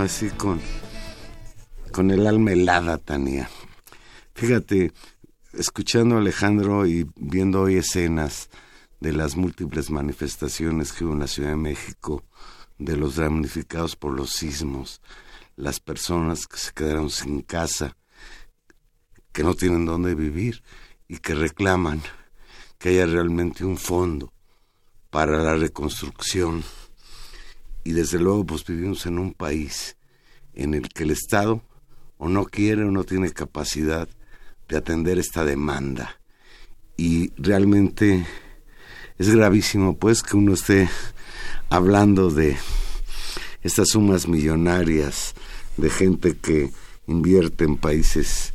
así 0.00 0.30
con, 0.30 0.60
con 1.92 2.10
el 2.10 2.26
alma 2.26 2.52
helada, 2.52 2.98
Tania. 2.98 3.48
Fíjate, 4.34 4.92
escuchando 5.52 6.16
a 6.16 6.18
Alejandro 6.18 6.86
y 6.86 7.08
viendo 7.16 7.62
hoy 7.62 7.76
escenas 7.76 8.50
de 9.00 9.12
las 9.12 9.36
múltiples 9.36 9.90
manifestaciones 9.90 10.92
que 10.92 11.04
hubo 11.04 11.14
en 11.14 11.20
la 11.20 11.26
Ciudad 11.26 11.50
de 11.50 11.56
México, 11.56 12.24
de 12.78 12.96
los 12.96 13.16
damnificados 13.16 13.96
por 13.96 14.12
los 14.14 14.30
sismos, 14.30 15.00
las 15.56 15.80
personas 15.80 16.46
que 16.46 16.58
se 16.58 16.72
quedaron 16.72 17.10
sin 17.10 17.42
casa, 17.42 17.96
que 19.32 19.42
no 19.42 19.54
tienen 19.54 19.86
dónde 19.86 20.14
vivir 20.14 20.62
y 21.08 21.18
que 21.18 21.34
reclaman 21.34 22.02
que 22.78 22.90
haya 22.90 23.06
realmente 23.06 23.64
un 23.64 23.76
fondo 23.76 24.32
para 25.10 25.42
la 25.42 25.54
reconstrucción 25.54 26.62
y 27.88 27.92
desde 27.92 28.18
luego 28.18 28.44
pues 28.44 28.66
vivimos 28.66 29.06
en 29.06 29.18
un 29.18 29.32
país 29.32 29.96
en 30.52 30.74
el 30.74 30.90
que 30.90 31.04
el 31.04 31.10
Estado 31.10 31.62
o 32.18 32.28
no 32.28 32.44
quiere 32.44 32.84
o 32.84 32.90
no 32.90 33.04
tiene 33.04 33.32
capacidad 33.32 34.06
de 34.68 34.76
atender 34.76 35.18
esta 35.18 35.42
demanda. 35.42 36.20
Y 36.98 37.32
realmente 37.38 38.26
es 39.16 39.34
gravísimo 39.34 39.96
pues 39.96 40.22
que 40.22 40.36
uno 40.36 40.52
esté 40.52 40.90
hablando 41.70 42.28
de 42.28 42.58
estas 43.62 43.88
sumas 43.88 44.28
millonarias 44.28 45.32
de 45.78 45.88
gente 45.88 46.36
que 46.36 46.70
invierte 47.06 47.64
en 47.64 47.78
países 47.78 48.52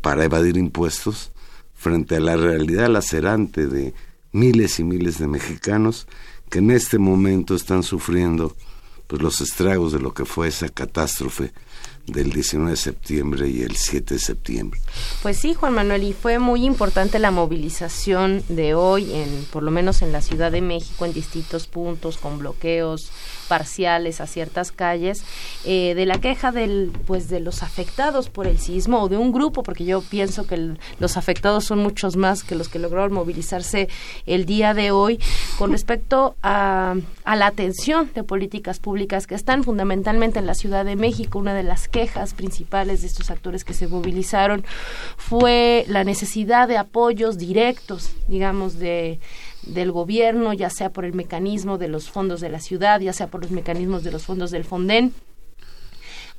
para 0.00 0.24
evadir 0.24 0.56
impuestos, 0.56 1.30
frente 1.76 2.16
a 2.16 2.20
la 2.20 2.36
realidad 2.36 2.88
lacerante 2.88 3.68
de 3.68 3.94
miles 4.32 4.80
y 4.80 4.82
miles 4.82 5.20
de 5.20 5.28
mexicanos 5.28 6.08
que 6.54 6.60
en 6.60 6.70
este 6.70 7.00
momento 7.00 7.56
están 7.56 7.82
sufriendo 7.82 8.54
pues 9.08 9.20
los 9.20 9.40
estragos 9.40 9.92
de 9.92 9.98
lo 9.98 10.14
que 10.14 10.24
fue 10.24 10.46
esa 10.46 10.68
catástrofe 10.68 11.52
del 12.06 12.32
19 12.32 12.72
de 12.72 12.76
septiembre 12.76 13.48
y 13.48 13.62
el 13.62 13.76
7 13.76 14.14
de 14.14 14.20
septiembre. 14.20 14.80
Pues 15.22 15.38
sí, 15.38 15.54
Juan 15.54 15.74
Manuel, 15.74 16.02
y 16.02 16.12
fue 16.12 16.38
muy 16.38 16.64
importante 16.64 17.18
la 17.18 17.30
movilización 17.30 18.42
de 18.48 18.74
hoy, 18.74 19.12
en, 19.12 19.46
por 19.50 19.62
lo 19.62 19.70
menos 19.70 20.02
en 20.02 20.12
la 20.12 20.20
Ciudad 20.20 20.52
de 20.52 20.60
México, 20.60 21.04
en 21.06 21.12
distintos 21.12 21.66
puntos, 21.66 22.18
con 22.18 22.38
bloqueos 22.38 23.10
parciales 23.48 24.20
a 24.20 24.26
ciertas 24.26 24.72
calles, 24.72 25.22
eh, 25.64 25.94
de 25.94 26.06
la 26.06 26.18
queja 26.20 26.52
del, 26.52 26.92
pues, 27.06 27.28
de 27.28 27.40
los 27.40 27.62
afectados 27.62 28.28
por 28.28 28.46
el 28.46 28.58
sismo 28.58 29.02
o 29.02 29.08
de 29.08 29.16
un 29.16 29.32
grupo, 29.32 29.62
porque 29.62 29.84
yo 29.84 30.02
pienso 30.02 30.46
que 30.46 30.76
los 30.98 31.16
afectados 31.16 31.64
son 31.64 31.78
muchos 31.78 32.16
más 32.16 32.42
que 32.42 32.54
los 32.54 32.68
que 32.68 32.78
lograron 32.78 33.12
movilizarse 33.12 33.88
el 34.26 34.44
día 34.44 34.74
de 34.74 34.90
hoy, 34.90 35.18
con 35.58 35.72
respecto 35.72 36.36
a, 36.42 36.96
a 37.24 37.36
la 37.36 37.46
atención 37.46 38.10
de 38.14 38.24
políticas 38.24 38.78
públicas 38.78 39.26
que 39.26 39.34
están 39.34 39.64
fundamentalmente 39.64 40.38
en 40.38 40.46
la 40.46 40.54
Ciudad 40.54 40.84
de 40.84 40.96
México, 40.96 41.38
una 41.38 41.54
de 41.54 41.62
las 41.62 41.88
quejas 41.94 42.34
principales 42.34 43.02
de 43.02 43.06
estos 43.06 43.30
actores 43.30 43.62
que 43.62 43.72
se 43.72 43.86
movilizaron 43.86 44.64
fue 45.16 45.84
la 45.86 46.02
necesidad 46.02 46.66
de 46.66 46.76
apoyos 46.76 47.38
directos, 47.38 48.10
digamos, 48.26 48.80
de 48.80 49.20
del 49.62 49.92
gobierno, 49.92 50.52
ya 50.52 50.70
sea 50.70 50.90
por 50.90 51.04
el 51.04 51.14
mecanismo 51.14 51.78
de 51.78 51.86
los 51.86 52.10
fondos 52.10 52.40
de 52.40 52.48
la 52.48 52.58
ciudad, 52.58 53.00
ya 53.00 53.12
sea 53.12 53.28
por 53.28 53.42
los 53.42 53.52
mecanismos 53.52 54.02
de 54.02 54.10
los 54.10 54.24
fondos 54.24 54.50
del 54.50 54.64
Fonden, 54.64 55.14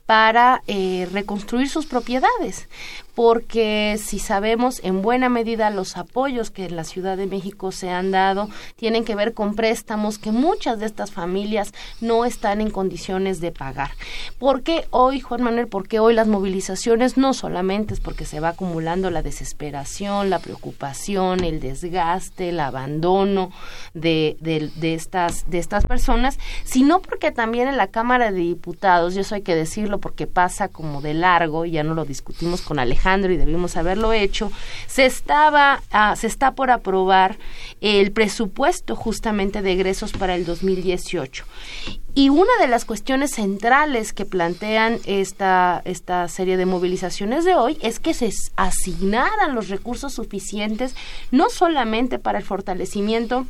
para 0.06 0.62
eh, 0.68 1.08
reconstruir 1.14 1.70
sus 1.70 1.86
propiedades 1.86 2.68
porque 3.16 3.99
si 4.03 4.20
sabemos 4.20 4.82
en 4.84 5.01
buena 5.01 5.30
medida 5.30 5.70
los 5.70 5.97
apoyos 5.97 6.51
que 6.51 6.66
en 6.66 6.76
la 6.76 6.84
Ciudad 6.84 7.18
de 7.18 7.28
México 7.28 7.72
se 7.72 7.89
han 7.89 8.11
dado 8.11 8.49
tienen 8.76 9.05
que 9.05 9.16
ver 9.16 9.34
con 9.34 9.55
préstamos 9.55 10.20
que 10.20 10.32
muchas 10.32 10.80
de 10.80 10.86
estas 10.86 11.11
familias 11.11 11.74
no 12.01 12.26
están 12.26 12.61
en 12.61 12.70
condiciones 12.70 13.39
de 13.39 13.51
pagar. 13.51 13.91
¿Por 14.38 14.63
qué 14.63 14.86
hoy, 14.91 15.22
Juan 15.22 15.43
Manuel, 15.43 15.68
por 15.68 15.88
qué 15.88 15.99
hoy 15.99 16.13
las 16.13 16.28
movilizaciones 16.28 17.18
no 17.18 17.34
solamente 17.34 17.93
es 17.93 17.99
porque 17.99 18.26
se 18.26 18.39
va 18.39 18.49
acumulando 18.49 19.09
la 19.09 19.22
desesperación, 19.22 20.30
la 20.30 20.39
preocupación, 20.39 21.43
el 21.43 21.59
desgaste, 21.59 22.49
el 22.49 22.59
abandono 22.59 23.51
de, 23.93 24.38
de, 24.41 24.93
estas, 24.93 25.49
de 25.49 25.59
estas 25.59 25.86
personas, 25.86 26.38
sino 26.63 27.01
porque 27.01 27.32
también 27.32 27.68
en 27.68 27.78
la 27.78 27.88
Cámara 27.88 28.32
de 28.32 28.39
Diputados, 28.39 29.16
y 29.16 29.20
eso 29.20 29.36
hay 29.36 29.41
que 29.41 29.55
decirlo 29.55 29.99
porque 29.99 30.28
pasa 30.28 30.68
como 30.68 31.01
de 31.01 31.13
largo, 31.13 31.66
y 31.66 31.72
ya 31.72 31.84
no 31.84 31.93
lo 31.93 32.05
discutimos 32.05 32.61
con 32.61 32.80
Alejandro, 32.80 33.05
y 33.06 33.38
debimos 33.38 33.78
haberlo 33.78 34.14
hecho, 34.14 34.51
se 34.88 35.06
estaba, 35.06 35.84
ah, 35.91 36.16
se 36.16 36.26
está 36.26 36.56
por 36.56 36.72
aprobar 36.72 37.38
el 37.82 38.12
presupuesto 38.12 38.95
justamente 38.95 39.62
de 39.62 39.74
egresos 39.74 40.12
para 40.12 40.34
el 40.34 40.43
2018. 40.45 41.45
Y 42.16 42.30
una 42.30 42.51
de 42.60 42.68
las 42.68 42.86
cuestiones 42.86 43.32
centrales 43.32 44.12
que 44.12 44.26
plantean 44.26 44.99
esta, 45.06 45.82
esta 45.86 46.28
serie 46.30 46.58
de 46.58 46.66
movilizaciones 46.66 47.45
de 47.45 47.56
hoy 47.56 47.78
es 47.82 47.99
que 47.99 48.14
se 48.14 48.32
asignaran 48.56 49.53
los 49.53 49.70
recursos 49.70 50.14
suficientes 50.14 50.95
no 51.32 51.49
solamente 51.49 52.18
para 52.18 52.39
el 52.39 52.43
fortalecimiento 52.43 53.45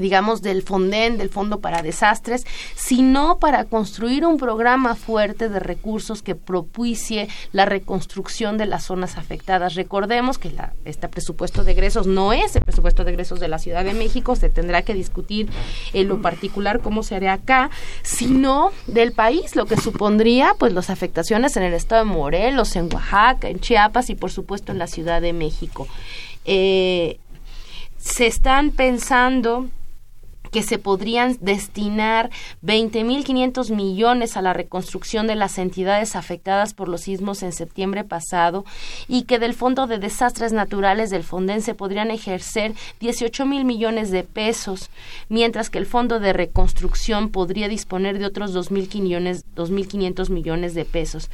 digamos, 0.00 0.42
del 0.42 0.62
Fonden, 0.62 1.18
del 1.18 1.28
Fondo 1.28 1.60
para 1.60 1.82
Desastres, 1.82 2.46
sino 2.74 3.38
para 3.38 3.64
construir 3.64 4.26
un 4.26 4.38
programa 4.38 4.94
fuerte 4.94 5.48
de 5.48 5.60
recursos 5.60 6.22
que 6.22 6.34
propicie 6.34 7.28
la 7.52 7.66
reconstrucción 7.66 8.58
de 8.58 8.66
las 8.66 8.84
zonas 8.84 9.16
afectadas. 9.16 9.74
Recordemos 9.74 10.38
que 10.38 10.50
la, 10.50 10.72
este 10.84 11.08
presupuesto 11.08 11.64
de 11.64 11.72
egresos 11.72 12.06
no 12.06 12.32
es 12.32 12.56
el 12.56 12.62
presupuesto 12.62 13.04
de 13.04 13.12
egresos 13.12 13.40
de 13.40 13.48
la 13.48 13.58
Ciudad 13.58 13.84
de 13.84 13.94
México, 13.94 14.36
se 14.36 14.50
tendrá 14.50 14.82
que 14.82 14.94
discutir 14.94 15.48
en 15.92 16.08
lo 16.08 16.22
particular 16.22 16.80
cómo 16.80 17.02
se 17.02 17.16
hará 17.16 17.34
acá, 17.34 17.70
sino 18.02 18.72
del 18.86 19.12
país, 19.12 19.56
lo 19.56 19.66
que 19.66 19.76
supondría 19.76 20.54
pues 20.58 20.72
las 20.72 20.90
afectaciones 20.90 21.56
en 21.56 21.62
el 21.62 21.74
estado 21.74 22.04
de 22.04 22.10
Morelos, 22.10 22.76
en 22.76 22.92
Oaxaca, 22.92 23.48
en 23.48 23.60
Chiapas 23.60 24.10
y 24.10 24.14
por 24.14 24.30
supuesto 24.30 24.72
en 24.72 24.78
la 24.78 24.86
Ciudad 24.86 25.20
de 25.20 25.32
México. 25.32 25.86
Eh, 26.44 27.18
se 27.98 28.26
están 28.26 28.70
pensando 28.70 29.68
que 30.50 30.62
se 30.62 30.78
podrían 30.78 31.38
destinar 31.40 32.30
20.500 32.62 33.74
millones 33.74 34.36
a 34.36 34.42
la 34.42 34.52
reconstrucción 34.52 35.26
de 35.26 35.36
las 35.36 35.58
entidades 35.58 36.16
afectadas 36.16 36.74
por 36.74 36.88
los 36.88 37.02
sismos 37.02 37.42
en 37.42 37.52
septiembre 37.52 38.04
pasado 38.04 38.64
y 39.08 39.22
que 39.22 39.38
del 39.38 39.54
Fondo 39.54 39.86
de 39.86 39.98
Desastres 39.98 40.52
Naturales 40.52 41.10
del 41.10 41.24
Fonden 41.24 41.62
se 41.62 41.74
podrían 41.74 42.10
ejercer 42.10 42.74
18 43.00 43.46
mil 43.46 43.64
millones 43.64 44.10
de 44.10 44.24
pesos, 44.24 44.90
mientras 45.28 45.70
que 45.70 45.78
el 45.78 45.86
Fondo 45.86 46.20
de 46.20 46.32
Reconstrucción 46.32 47.30
podría 47.30 47.68
disponer 47.68 48.18
de 48.18 48.26
otros 48.26 48.54
2.500 48.54 50.30
millones 50.30 50.74
de 50.74 50.84
pesos. 50.84 51.30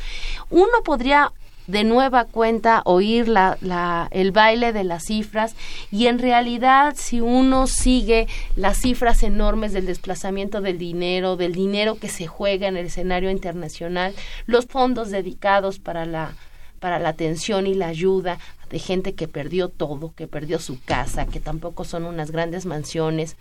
Uno 0.51 0.83
podría 0.85 1.33
de 1.67 1.85
nueva 1.85 2.25
cuenta 2.25 2.83
oír 2.85 3.29
la, 3.29 3.59
la, 3.61 4.09
el 4.11 4.33
baile 4.33 4.73
de 4.73 4.85
las 4.85 5.05
cifras. 5.05 5.57
Y 5.91 6.07
en 6.07 6.19
realidad 6.19 6.95
si 6.97 7.21
uno 7.21 7.67
sigue 7.67 8.27
las 8.55 8.79
cifras 8.79 9.23
enormes 9.23 9.73
del 9.73 9.87
desplazamiento 9.87 10.61
del 10.61 10.79
dinero, 10.79 11.37
del 11.37 11.53
dinero 11.53 11.97
que 11.97 12.09
se 12.09 12.27
juega 12.27 12.69
en 12.69 12.77
el 12.77 12.87
escenario 12.87 13.31
internacional, 13.31 14.15
los 14.47 14.67
fondos 14.67 15.11
dedicados 15.11 15.79
para 15.79 16.07
la 16.07 16.35
para 16.81 16.99
la 16.99 17.09
atención 17.09 17.67
y 17.67 17.75
la 17.75 17.89
ayuda 17.89 18.39
de 18.71 18.79
gente 18.79 19.15
que 19.15 19.29
perdió 19.29 19.69
todo, 19.69 20.13
que 20.15 20.27
perdió 20.27 20.59
su 20.59 20.81
casa, 20.85 21.27
que 21.27 21.41
tampoco 21.41 21.85
son 21.85 22.05
unas 22.05 22.31
grandes 22.31 22.67
mansiones, 22.67 23.37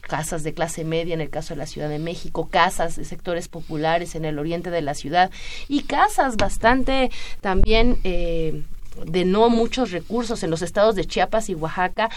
casas 0.00 0.42
de 0.42 0.54
clase 0.54 0.84
media 0.84 1.14
en 1.14 1.20
el 1.20 1.30
caso 1.30 1.54
de 1.54 1.58
la 1.58 1.66
Ciudad 1.66 1.88
de 1.88 1.98
México, 1.98 2.48
casas 2.50 2.96
de 2.96 3.04
sectores 3.04 3.48
populares 3.48 4.14
en 4.14 4.24
el 4.24 4.38
oriente 4.38 4.70
de 4.70 4.82
la 4.82 4.94
ciudad 4.94 5.30
y 5.68 5.82
casas 5.82 6.36
bastante 6.36 7.10
también 7.40 7.98
eh, 8.04 8.62
de 9.06 9.24
no 9.24 9.48
muchos 9.48 9.90
recursos 9.90 10.42
en 10.42 10.50
los 10.50 10.62
estados 10.62 10.94
de 10.94 11.04
Chiapas 11.04 11.48
y 11.48 11.54
Oaxaca, 11.54 12.10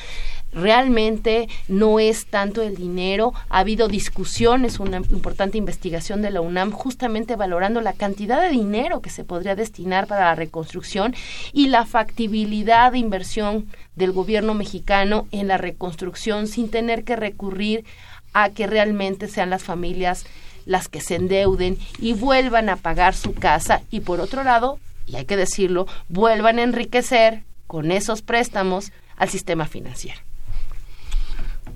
realmente 0.54 1.48
no 1.68 2.00
es 2.00 2.26
tanto 2.26 2.62
el 2.62 2.76
dinero. 2.76 3.34
Ha 3.50 3.60
habido 3.60 3.88
discusiones, 3.88 4.80
una 4.80 4.98
importante 4.98 5.58
investigación 5.58 6.22
de 6.22 6.32
la 6.32 6.42
UNAM 6.42 6.72
justamente 6.72 7.36
valorando 7.36 7.82
la 7.82 7.94
cantidad 7.94 8.42
de 8.42 8.50
dinero 8.50 9.02
que 9.02 9.10
se 9.10 9.24
podría 9.24 9.56
destinar 9.56 10.08
para 10.08 10.26
la 10.26 10.36
reconstrucción 10.36 11.16
y 11.54 11.68
la 11.68 11.86
factibilidad 11.86 12.92
de 12.92 13.00
inversión 13.00 13.68
del 13.96 14.12
gobierno 14.12 14.54
mexicano 14.54 15.28
en 15.32 15.48
la 15.48 15.58
reconstrucción 15.58 16.48
sin 16.48 16.70
tener 16.70 17.04
que 17.04 17.16
recurrir 17.16 17.86
a 18.34 18.50
que 18.50 18.68
realmente 18.68 19.28
sean 19.28 19.50
las 19.50 19.64
familias 19.64 20.26
las 20.66 20.88
que 20.88 21.02
se 21.02 21.16
endeuden 21.16 21.78
y 22.00 22.14
vuelvan 22.14 22.70
a 22.70 22.76
pagar 22.76 23.16
su 23.16 23.34
casa 23.34 23.82
y 23.90 24.02
por 24.02 24.22
otro 24.22 24.44
lado 24.44 24.80
y 25.12 25.18
hay 25.18 25.26
que 25.26 25.36
decirlo, 25.36 25.88
vuelvan 26.08 26.58
a 26.58 26.64
enriquecer 26.64 27.44
con 27.68 27.92
esos 27.92 28.22
préstamos 28.22 28.94
al 29.18 29.30
sistema 29.30 29.66
financiero. 29.66 30.22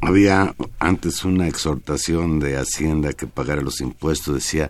Había 0.02 0.56
antes 0.80 1.26
una 1.26 1.48
exhortación 1.48 2.40
de 2.40 2.58
Hacienda 2.58 3.12
que 3.12 3.28
pagara 3.28 3.62
los 3.62 3.82
impuestos, 3.82 4.36
decía, 4.36 4.70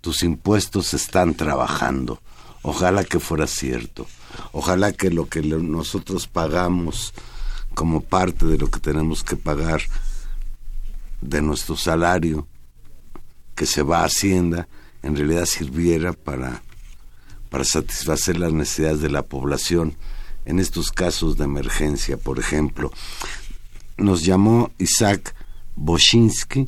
tus 0.00 0.22
impuestos 0.22 0.94
están 0.94 1.34
trabajando. 1.34 2.20
Ojalá 2.62 3.04
que 3.04 3.20
fuera 3.20 3.46
cierto. 3.46 4.06
Ojalá 4.52 4.92
que 4.92 5.10
lo 5.10 5.28
que 5.28 5.42
nosotros 5.42 6.26
pagamos 6.28 7.12
como 7.74 8.00
parte 8.00 8.46
de 8.46 8.56
lo 8.56 8.70
que 8.70 8.80
tenemos 8.80 9.22
que 9.22 9.36
pagar 9.36 9.82
de 11.20 11.42
nuestro 11.42 11.76
salario 11.76 12.46
que 13.54 13.66
se 13.66 13.82
va 13.82 14.00
a 14.00 14.04
Hacienda, 14.04 14.68
en 15.02 15.16
realidad 15.16 15.44
sirviera 15.44 16.12
para 16.12 16.62
para 17.50 17.64
satisfacer 17.64 18.38
las 18.38 18.52
necesidades 18.52 19.00
de 19.00 19.10
la 19.10 19.22
población 19.22 19.96
en 20.44 20.58
estos 20.58 20.90
casos 20.90 21.36
de 21.36 21.44
emergencia, 21.44 22.16
por 22.16 22.38
ejemplo. 22.38 22.90
Nos 23.96 24.24
llamó 24.24 24.70
Isaac 24.78 25.34
Boshinsky 25.76 26.66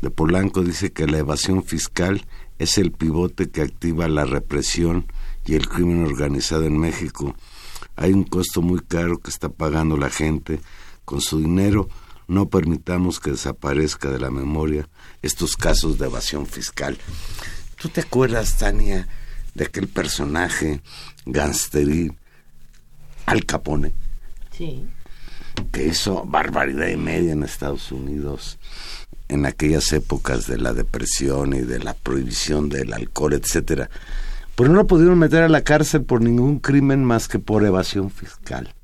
de 0.00 0.10
Polanco, 0.10 0.62
dice 0.62 0.92
que 0.92 1.06
la 1.06 1.18
evasión 1.18 1.64
fiscal 1.64 2.26
es 2.58 2.78
el 2.78 2.92
pivote 2.92 3.50
que 3.50 3.62
activa 3.62 4.08
la 4.08 4.24
represión 4.24 5.06
y 5.46 5.54
el 5.54 5.68
crimen 5.68 6.04
organizado 6.04 6.64
en 6.64 6.78
México. 6.78 7.34
Hay 7.96 8.12
un 8.12 8.24
costo 8.24 8.62
muy 8.62 8.80
caro 8.80 9.18
que 9.18 9.30
está 9.30 9.48
pagando 9.48 9.96
la 9.96 10.10
gente 10.10 10.60
con 11.04 11.20
su 11.20 11.40
dinero. 11.40 11.88
No 12.28 12.48
permitamos 12.48 13.20
que 13.20 13.32
desaparezca 13.32 14.10
de 14.10 14.18
la 14.18 14.30
memoria 14.30 14.88
estos 15.22 15.56
casos 15.56 15.98
de 15.98 16.06
evasión 16.06 16.46
fiscal. 16.46 16.98
¿Tú 17.80 17.88
te 17.88 18.00
acuerdas, 18.00 18.58
Tania, 18.58 19.08
de 19.54 19.64
aquel 19.64 19.88
personaje 19.88 20.80
gangsteril 21.26 22.16
Al 23.26 23.44
Capone. 23.44 23.92
Sí. 24.56 24.86
Que 25.70 25.86
hizo 25.88 26.24
barbaridad 26.24 26.88
y 26.88 26.96
media 26.96 27.32
en 27.32 27.42
Estados 27.42 27.92
Unidos 27.92 28.58
en 29.28 29.46
aquellas 29.46 29.92
épocas 29.92 30.46
de 30.46 30.58
la 30.58 30.72
depresión 30.74 31.54
y 31.54 31.60
de 31.60 31.78
la 31.78 31.94
prohibición 31.94 32.68
del 32.68 32.92
alcohol, 32.92 33.32
etcétera. 33.32 33.88
Pero 34.56 34.68
no 34.68 34.76
lo 34.76 34.86
pudieron 34.86 35.18
meter 35.18 35.42
a 35.42 35.48
la 35.48 35.62
cárcel 35.64 36.02
por 36.02 36.20
ningún 36.20 36.58
crimen 36.58 37.02
más 37.04 37.28
que 37.28 37.38
por 37.38 37.64
evasión 37.64 38.10
fiscal. 38.10 38.74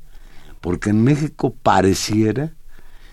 porque 0.61 0.91
en 0.91 1.05
México 1.05 1.55
pareciera 1.63 2.53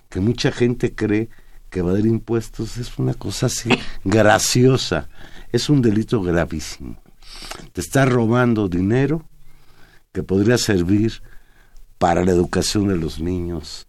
que 0.09 0.19
mucha 0.19 0.51
gente 0.51 0.95
cree 0.95 1.29
que 1.69 1.79
evadir 1.79 2.07
impuestos 2.07 2.77
es 2.77 2.97
una 2.97 3.13
cosa 3.13 3.45
así 3.45 3.69
graciosa, 4.03 5.09
es 5.51 5.69
un 5.69 5.81
delito 5.81 6.21
gravísimo. 6.21 6.97
Te 7.73 7.81
está 7.81 8.05
robando 8.05 8.69
dinero 8.69 9.27
que 10.11 10.23
podría 10.23 10.57
servir 10.57 11.21
para 11.97 12.23
la 12.23 12.31
educación 12.31 12.87
de 12.87 12.95
los 12.95 13.19
niños, 13.19 13.87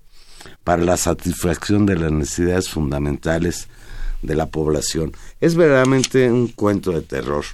para 0.65 0.83
la 0.83 0.97
satisfacción 0.97 1.87
de 1.87 1.97
las 1.97 2.13
necesidades 2.13 2.69
fundamentales 2.69 3.69
de 4.23 4.35
la 4.35 4.47
población. 4.47 5.13
Es 5.41 5.55
verdaderamente 5.55 6.31
un 6.31 6.49
cuento 6.49 6.93
de 6.93 7.03
terror. 7.03 7.45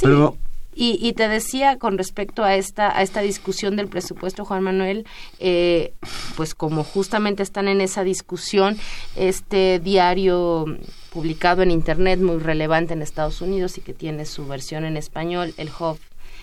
Pero 0.00 0.36
y, 0.78 1.12
te 1.14 1.28
decía 1.28 1.78
con 1.78 1.96
respecto 1.96 2.44
a 2.44 2.54
esta, 2.54 2.96
a 2.96 3.02
esta 3.02 3.20
discusión 3.20 3.76
del 3.76 3.88
presupuesto, 3.88 4.44
Juan 4.44 4.62
Manuel, 4.62 5.06
eh, 5.38 5.94
pues 6.36 6.54
como 6.54 6.84
justamente 6.84 7.42
están 7.42 7.66
en 7.66 7.80
esa 7.80 8.04
discusión, 8.04 8.76
este 9.16 9.80
diario 9.80 10.66
publicado 11.10 11.62
en 11.62 11.70
Internet 11.70 12.20
muy 12.20 12.38
relevante 12.38 12.92
en 12.92 13.00
Estados 13.00 13.40
Unidos 13.40 13.78
y 13.78 13.80
que 13.80 13.94
tiene 13.94 14.26
su 14.26 14.46
versión 14.46 14.84
en 14.84 14.98
español, 14.98 15.54
el 15.56 15.70
Huff 15.70 15.98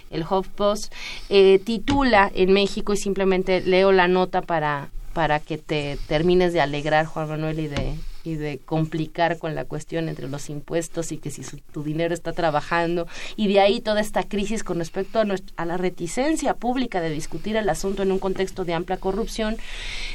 el 0.10 0.24
HuffPost, 0.24 0.94
eh, 1.30 1.60
titula 1.60 2.32
en 2.34 2.54
México 2.54 2.94
y 2.94 2.98
simplemente 2.98 3.62
leo 3.62 3.92
la 3.92 4.08
nota 4.08 4.42
para, 4.42 4.90
para 5.14 5.40
que 5.40 5.58
te 5.58 5.98
termines 6.08 6.54
de 6.54 6.62
alegrar, 6.62 7.08
Juan 7.08 7.30
Manuel, 7.30 7.60
y 7.60 7.68
de, 7.68 7.96
y 8.24 8.36
de 8.36 8.60
complicar 8.60 9.38
con 9.38 9.56
la 9.56 9.66
cuestión 9.66 10.10
entre 10.10 10.28
los 10.28 10.50
impuestos 10.50 11.12
y 11.12 11.18
que 11.18 11.32
si 11.32 11.44
tu 11.72 11.84
dinero 11.84 12.14
está 12.14 12.34
trabajando 12.34 13.08
y 13.36 13.48
de 13.48 13.60
ahí 13.60 13.82
toda 13.82 14.02
esta 14.02 14.24
crisis 14.24 14.64
con 14.64 14.80
respecto 14.80 15.20
a, 15.20 15.26
a 15.58 15.66
la 15.66 15.78
reticencia 15.78 16.54
pública 16.56 17.02
de 17.02 17.10
discutir 17.10 17.56
el 17.58 17.70
asunto 17.70 18.04
en 18.04 18.12
un 18.12 18.20
contexto 18.20 18.66
de 18.66 18.74
amplia 18.74 18.98
corrupción, 18.98 19.58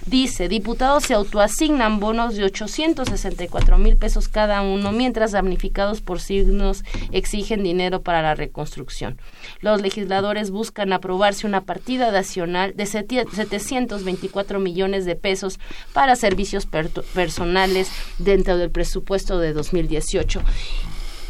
dice, 0.06 0.48
diputados 0.48 1.04
se 1.04 1.14
autoasignan 1.14 2.00
bonos 2.00 2.36
de 2.36 2.44
864 2.44 3.78
mil 3.78 3.96
pesos 3.96 4.28
cada 4.28 4.62
uno, 4.62 4.92
mientras 4.92 5.32
damnificados 5.32 6.00
por 6.00 6.20
signos 6.20 6.84
exigen 7.12 7.62
dinero 7.62 8.02
para 8.02 8.22
la 8.22 8.34
reconstrucción. 8.34 9.18
Los 9.60 9.82
legisladores 9.82 10.50
buscan 10.50 10.92
aprobarse 10.92 11.46
una 11.46 11.62
partida 11.62 12.10
nacional 12.10 12.74
de 12.76 12.86
724 12.86 14.60
millones 14.60 15.04
de 15.04 15.16
pesos 15.16 15.58
para 15.92 16.16
servicios 16.16 16.66
personales 16.66 17.90
dentro 18.18 18.56
del 18.56 18.70
presupuesto 18.70 19.38
de 19.38 19.52
2018 19.52 20.42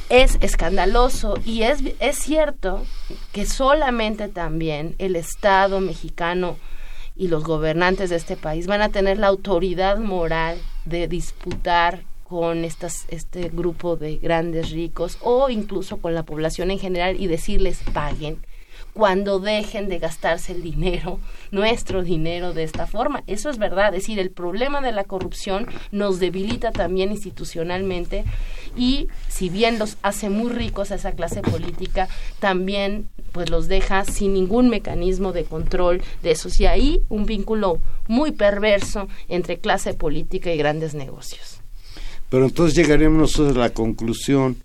es 0.09 0.39
escandaloso 0.41 1.39
y 1.45 1.62
es, 1.62 1.83
es 2.01 2.16
cierto 2.16 2.85
que 3.33 3.45
solamente 3.45 4.29
también 4.29 4.95
el 4.99 5.16
Estado 5.16 5.81
mexicano 5.81 6.57
y 7.16 7.29
los 7.29 7.45
gobernantes 7.45 8.11
de 8.11 8.16
este 8.16 8.37
país 8.37 8.66
van 8.66 8.81
a 8.81 8.89
tener 8.89 9.19
la 9.19 9.27
autoridad 9.27 9.99
moral 9.99 10.59
de 10.85 11.09
disputar 11.09 12.05
con 12.25 12.64
estas, 12.64 13.07
este 13.09 13.49
grupo 13.49 13.97
de 13.97 14.16
grandes 14.16 14.71
ricos 14.71 15.19
o 15.21 15.51
incluso 15.51 15.99
con 15.99 16.14
la 16.14 16.23
población 16.23 16.71
en 16.71 16.79
general 16.79 17.21
y 17.21 17.27
decirles 17.27 17.81
paguen 17.93 18.39
cuando 18.99 19.38
dejen 19.38 19.88
de 19.88 20.01
gastarse 20.01 20.51
el 20.51 20.61
dinero, 20.61 21.20
nuestro 21.53 22.03
dinero 22.03 22.53
de 22.53 22.64
esta 22.64 22.88
forma. 22.88 23.22
Eso 23.28 23.49
es 23.49 23.57
verdad, 23.57 23.94
es 23.94 24.03
decir, 24.03 24.18
el 24.18 24.32
problema 24.32 24.80
de 24.80 24.90
la 24.90 25.05
corrupción 25.05 25.68
nos 25.92 26.18
debilita 26.18 26.72
también 26.72 27.12
institucionalmente 27.12 28.24
y 28.76 29.07
si 29.28 29.51
bien 29.51 29.78
los 29.78 29.99
hace 30.03 30.30
muy 30.30 30.51
ricos 30.51 30.90
a 30.90 30.96
esa 30.96 31.12
clase 31.12 31.42
política, 31.42 32.09
también 32.40 33.09
pues 33.30 33.51
los 33.51 33.68
deja 33.68 34.05
sin 34.05 34.34
ningún 34.34 34.68
mecanismo 34.68 35.30
de 35.30 35.44
control 35.44 36.03
de 36.24 36.32
esos 36.32 36.59
y 36.59 36.66
ahí 36.66 37.01
un 37.09 37.24
vínculo 37.24 37.78
muy 38.09 38.32
perverso 38.32 39.07
entre 39.28 39.59
clase 39.59 39.94
política 39.94 40.53
y 40.53 40.59
grandes 40.59 40.94
negocios. 40.94 41.61
Pero 42.30 42.46
entonces 42.46 42.74
llegaremos 42.74 43.20
nosotros 43.20 43.57
a 43.57 43.61
la 43.61 43.70
conclusión 43.70 44.57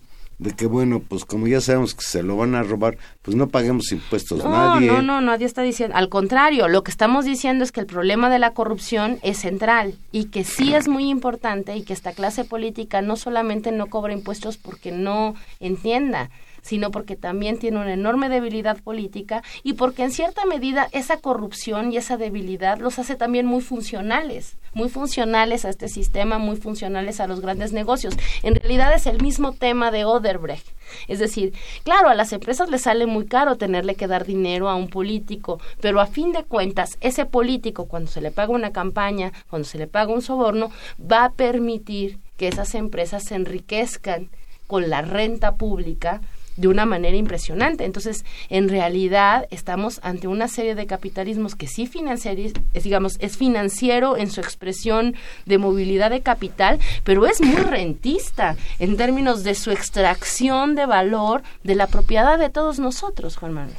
de 0.43 0.51
que 0.51 0.65
bueno, 0.65 0.99
pues 0.99 1.23
como 1.23 1.47
ya 1.47 1.61
sabemos 1.61 1.95
que 1.95 2.03
se 2.03 2.21
lo 2.21 2.35
van 2.35 2.53
a 2.53 2.63
robar, 2.63 2.97
pues 3.21 3.35
no 3.37 3.47
paguemos 3.47 3.91
impuestos 3.93 4.43
no, 4.43 4.49
nadie. 4.49 4.87
No, 4.87 5.01
no, 5.01 5.21
nadie 5.21 5.45
está 5.45 5.61
diciendo, 5.61 5.95
al 5.95 6.09
contrario, 6.09 6.67
lo 6.67 6.83
que 6.83 6.91
estamos 6.91 7.23
diciendo 7.23 7.63
es 7.63 7.71
que 7.71 7.79
el 7.79 7.85
problema 7.85 8.29
de 8.29 8.39
la 8.39 8.53
corrupción 8.53 9.19
es 9.23 9.37
central 9.37 9.95
y 10.11 10.25
que 10.25 10.43
sí 10.43 10.73
es 10.73 10.89
muy 10.89 11.09
importante 11.09 11.77
y 11.77 11.83
que 11.83 11.93
esta 11.93 12.11
clase 12.11 12.43
política 12.43 13.01
no 13.01 13.15
solamente 13.15 13.71
no 13.71 13.87
cobra 13.87 14.11
impuestos 14.11 14.57
porque 14.57 14.91
no 14.91 15.35
entienda, 15.61 16.29
sino 16.64 16.89
porque 16.89 17.16
también 17.16 17.59
tiene 17.59 17.80
una 17.80 17.93
enorme 17.93 18.30
debilidad 18.30 18.82
política 18.82 19.43
y 19.61 19.74
porque 19.74 20.03
en 20.03 20.11
cierta 20.11 20.45
medida 20.45 20.89
esa 20.91 21.18
corrupción 21.18 21.91
y 21.91 21.97
esa 21.97 22.18
debilidad 22.18 22.80
los 22.80 22.97
hace 22.97 23.16
también 23.16 23.45
muy 23.45 23.61
funcionales, 23.61 24.57
muy 24.74 24.89
funcionales 24.89 25.66
a 25.66 25.70
este 25.70 25.89
sistema, 25.89 26.39
muy 26.39 26.55
funcionales 26.55 27.20
a 27.20 27.28
los 27.28 27.41
grandes 27.41 27.74
negocios. 27.74 28.16
En 28.41 28.55
realidad 28.55 28.95
es 28.95 29.05
el 29.05 29.22
mismo 29.22 29.51
tema 29.51 29.91
de 29.91 30.05
Oderbrecht. 30.05 30.66
Es 31.07 31.20
decir, 31.20 31.53
claro, 31.84 32.09
a 32.09 32.16
las 32.16 32.34
empresas 32.34 32.70
les 32.70 32.82
sale 32.82 33.05
muy 33.05 33.26
caro 33.26 33.57
tenerle 33.57 33.95
que 33.95 34.07
dar 34.07 34.26
dinero 34.26 34.70
a 34.70 34.76
un 34.76 34.89
político, 34.89 35.59
pero 35.82 35.99
a 35.99 36.07
fin 36.07 36.32
de 36.32 36.43
cuentas, 36.43 36.97
ese 37.01 37.26
político, 37.26 37.86
cuando 37.86 38.09
se 38.09 38.22
le 38.22 38.32
paga 38.32 38.53
una 38.53 38.72
campaña, 38.72 39.32
cuando 39.49 39.68
se 39.68 39.78
le 39.78 39.88
paga 39.88 40.14
un 40.14 40.22
soborno, 40.22 40.72
va 40.99 41.26
a 41.26 41.32
permitir 41.32 42.20
que 42.38 42.47
esas 42.47 42.76
empresas 42.76 43.24
se 43.24 43.36
enriquezcan 43.36 44.30
con 44.68 44.89
la 44.89 45.01
renta 45.01 45.55
pública 45.55 46.22
de 46.58 46.68
una 46.68 46.86
manera 46.86 47.18
impresionante. 47.18 47.86
Entonces, 47.86 48.26
en 48.49 48.70
realidad 48.70 49.47
estamos 49.51 49.99
ante 50.04 50.28
una 50.28 50.47
serie 50.47 50.76
de 50.76 50.86
capitalismos 50.86 51.56
que 51.56 51.68
sí 51.68 51.89
es, 51.93 52.84
digamos, 52.84 53.18
es 53.20 53.38
financiero 53.38 54.18
en 54.18 54.30
su 54.30 54.41
expresión 54.41 55.16
de 55.45 55.58
movilidad 55.58 56.12
de 56.12 56.22
capital, 56.22 56.80
pero 57.04 57.26
es 57.26 57.41
muy 57.41 57.56
rentista 57.70 58.56
en 58.80 58.97
términos 58.97 59.43
de 59.43 59.56
su 59.56 59.72
extracción 59.72 60.76
de 60.76 60.86
valor 60.86 61.43
de 61.64 61.76
la 61.76 61.88
propiedad 61.88 62.38
de 62.38 62.49
todos 62.49 62.80
nosotros, 62.80 63.38
Juan 63.38 63.54
Manuel. 63.54 63.78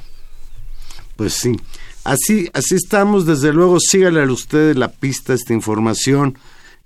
Pues 1.17 1.35
sí, 1.35 1.57
así, 2.03 2.51
así 2.53 2.75
estamos, 2.75 3.27
desde 3.27 3.53
luego, 3.53 3.79
sígale 3.79 4.23
a 4.23 4.31
ustedes 4.31 4.77
la 4.77 4.89
pista 4.89 5.33
esta 5.33 5.53
información 5.53 6.37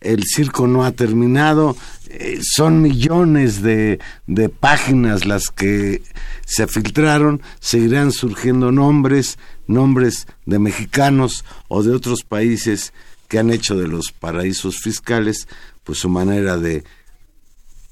el 0.01 0.25
circo 0.25 0.67
no 0.67 0.85
ha 0.85 0.93
terminado. 0.93 1.77
Eh, 2.09 2.41
son 2.43 2.81
millones 2.83 3.63
de, 3.63 3.99
de, 4.27 4.49
páginas 4.49 5.27
las 5.27 5.49
que 5.49 6.03
se 6.47 6.67
filtraron. 6.67 7.43
Seguirán 7.61 8.13
surgiendo 8.13 8.73
nombres, 8.73 9.39
nombres 9.67 10.27
de 10.47 10.59
mexicanos 10.59 11.45
o 11.69 11.83
de 11.83 11.95
otros 11.95 12.23
países 12.23 12.93
que 13.29 13.39
han 13.39 13.51
hecho 13.51 13.77
de 13.77 13.89
los 13.89 14.13
paraísos 14.13 14.79
fiscales 14.79 15.47
pues 15.85 15.99
su 15.99 16.09
manera 16.09 16.57
de 16.59 16.85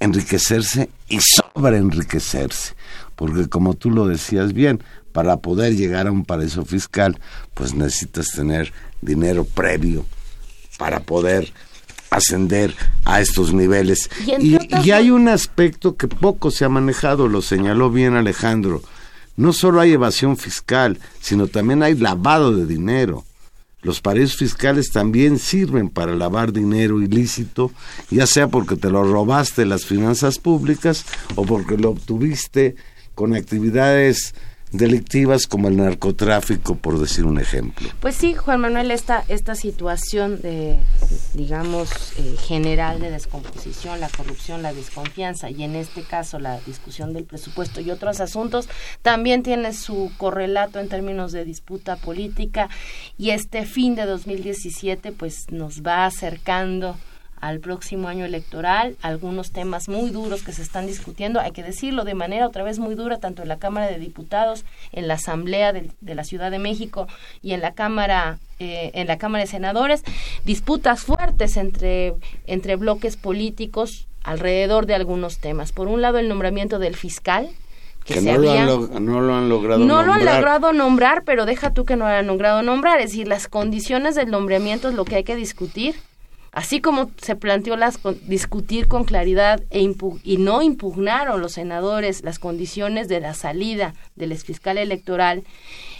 enriquecerse 0.00 0.90
y 1.08 1.18
sobre 1.20 1.78
enriquecerse. 1.78 2.74
Porque 3.14 3.48
como 3.48 3.74
tú 3.74 3.90
lo 3.90 4.06
decías 4.06 4.52
bien, 4.52 4.82
para 5.12 5.38
poder 5.38 5.74
llegar 5.76 6.06
a 6.06 6.12
un 6.12 6.24
paraíso 6.24 6.64
fiscal, 6.66 7.18
pues 7.54 7.74
necesitas 7.74 8.28
tener 8.28 8.72
dinero 9.00 9.44
previo 9.44 10.04
para 10.76 11.00
poder 11.00 11.52
ascender 12.16 12.74
a 13.04 13.20
estos 13.20 13.52
niveles. 13.52 14.10
Y, 14.38 14.90
hay 14.90 15.10
un 15.10 15.28
aspecto 15.28 15.96
que 15.96 16.08
poco 16.08 16.50
se 16.50 16.64
ha 16.64 16.68
manejado, 16.68 17.28
lo 17.28 17.42
señaló 17.42 17.90
bien 17.90 18.14
Alejandro. 18.14 18.82
No 19.36 19.52
solo 19.52 19.80
hay 19.80 19.92
evasión 19.92 20.36
fiscal, 20.36 20.98
sino 21.20 21.46
también 21.46 21.82
hay 21.82 21.94
lavado 21.94 22.56
de 22.56 22.66
dinero. 22.66 23.24
Los 23.82 24.00
paraísos 24.00 24.38
fiscales 24.38 24.90
también 24.90 25.38
sirven 25.38 25.90
para 25.90 26.14
lavar 26.14 26.52
dinero 26.52 27.00
ilícito, 27.02 27.70
ya 28.10 28.26
sea 28.26 28.48
porque 28.48 28.76
te 28.76 28.90
lo 28.90 29.04
robaste 29.04 29.66
las 29.66 29.84
finanzas 29.84 30.38
públicas 30.38 31.04
o 31.34 31.44
porque 31.44 31.76
lo 31.76 31.90
obtuviste 31.90 32.74
con 33.14 33.34
actividades 33.34 34.34
delictivas 34.72 35.46
como 35.46 35.68
el 35.68 35.76
narcotráfico, 35.76 36.76
por 36.76 36.98
decir 36.98 37.24
un 37.24 37.38
ejemplo. 37.38 37.88
Pues 38.00 38.16
sí, 38.16 38.34
Juan 38.34 38.60
Manuel, 38.60 38.90
esta, 38.90 39.24
esta 39.28 39.54
situación 39.54 40.40
de, 40.42 40.78
digamos, 41.34 41.90
eh, 42.18 42.36
general 42.46 43.00
de 43.00 43.10
descomposición, 43.10 44.00
la 44.00 44.08
corrupción, 44.08 44.62
la 44.62 44.72
desconfianza 44.72 45.50
y 45.50 45.62
en 45.62 45.76
este 45.76 46.02
caso 46.02 46.38
la 46.38 46.60
discusión 46.60 47.12
del 47.12 47.24
presupuesto 47.24 47.80
y 47.80 47.90
otros 47.90 48.20
asuntos, 48.20 48.68
también 49.02 49.42
tiene 49.42 49.72
su 49.72 50.10
correlato 50.16 50.80
en 50.80 50.88
términos 50.88 51.32
de 51.32 51.44
disputa 51.44 51.96
política 51.96 52.68
y 53.16 53.30
este 53.30 53.64
fin 53.66 53.94
de 53.94 54.04
2017 54.04 55.12
pues 55.12 55.46
nos 55.50 55.82
va 55.82 56.06
acercando 56.06 56.96
al 57.40 57.60
próximo 57.60 58.08
año 58.08 58.24
electoral, 58.24 58.96
algunos 59.02 59.52
temas 59.52 59.88
muy 59.88 60.10
duros 60.10 60.42
que 60.42 60.52
se 60.52 60.62
están 60.62 60.86
discutiendo, 60.86 61.40
hay 61.40 61.52
que 61.52 61.62
decirlo 61.62 62.04
de 62.04 62.14
manera 62.14 62.46
otra 62.46 62.62
vez 62.62 62.78
muy 62.78 62.94
dura, 62.94 63.18
tanto 63.18 63.42
en 63.42 63.48
la 63.48 63.58
Cámara 63.58 63.86
de 63.86 63.98
Diputados, 63.98 64.64
en 64.92 65.08
la 65.08 65.14
Asamblea 65.14 65.72
de, 65.72 66.14
la 66.14 66.24
Ciudad 66.24 66.50
de 66.50 66.58
México 66.58 67.08
y 67.42 67.52
en 67.52 67.60
la 67.60 67.72
Cámara 67.74 68.38
eh, 68.58 68.90
en 68.94 69.06
la 69.06 69.18
Cámara 69.18 69.44
de 69.44 69.50
Senadores, 69.50 70.02
disputas 70.44 71.02
fuertes 71.02 71.58
entre, 71.58 72.14
entre 72.46 72.76
bloques 72.76 73.16
políticos 73.16 74.06
alrededor 74.24 74.86
de 74.86 74.94
algunos 74.94 75.38
temas. 75.38 75.72
Por 75.72 75.88
un 75.88 76.00
lado, 76.00 76.18
el 76.18 76.28
nombramiento 76.28 76.78
del 76.78 76.96
fiscal, 76.96 77.50
que, 78.06 78.20
no, 78.20 78.38
lo 78.38 78.50
han 78.52 79.04
no, 79.04 79.20
lo 79.20 79.34
han 79.34 79.48
logrado 79.48 79.80
no 79.80 79.86
nombrar. 79.86 80.06
lo 80.06 80.12
han 80.12 80.36
logrado 80.36 80.72
nombrar, 80.72 81.24
pero 81.24 81.44
deja 81.44 81.74
tú 81.74 81.84
que 81.84 81.96
no 81.96 82.06
lo 82.06 82.12
han 82.12 82.26
logrado 82.26 82.62
nombrar. 82.62 83.00
Es 83.00 83.10
decir, 83.10 83.26
las 83.26 83.48
condiciones 83.48 84.14
del 84.14 84.30
nombramiento 84.30 84.88
es 84.88 84.94
lo 84.94 85.04
que 85.04 85.16
hay 85.16 85.24
que 85.24 85.34
discutir. 85.34 85.96
Así 86.56 86.80
como 86.80 87.10
se 87.20 87.36
planteó 87.36 87.76
las, 87.76 88.00
discutir 88.22 88.88
con 88.88 89.04
claridad 89.04 89.62
e 89.68 89.82
y 90.24 90.36
no 90.38 90.62
impugnaron 90.62 91.42
los 91.42 91.52
senadores 91.52 92.24
las 92.24 92.38
condiciones 92.38 93.08
de 93.08 93.20
la 93.20 93.34
salida 93.34 93.92
del 94.14 94.32
exfiscal 94.32 94.78
electoral, 94.78 95.44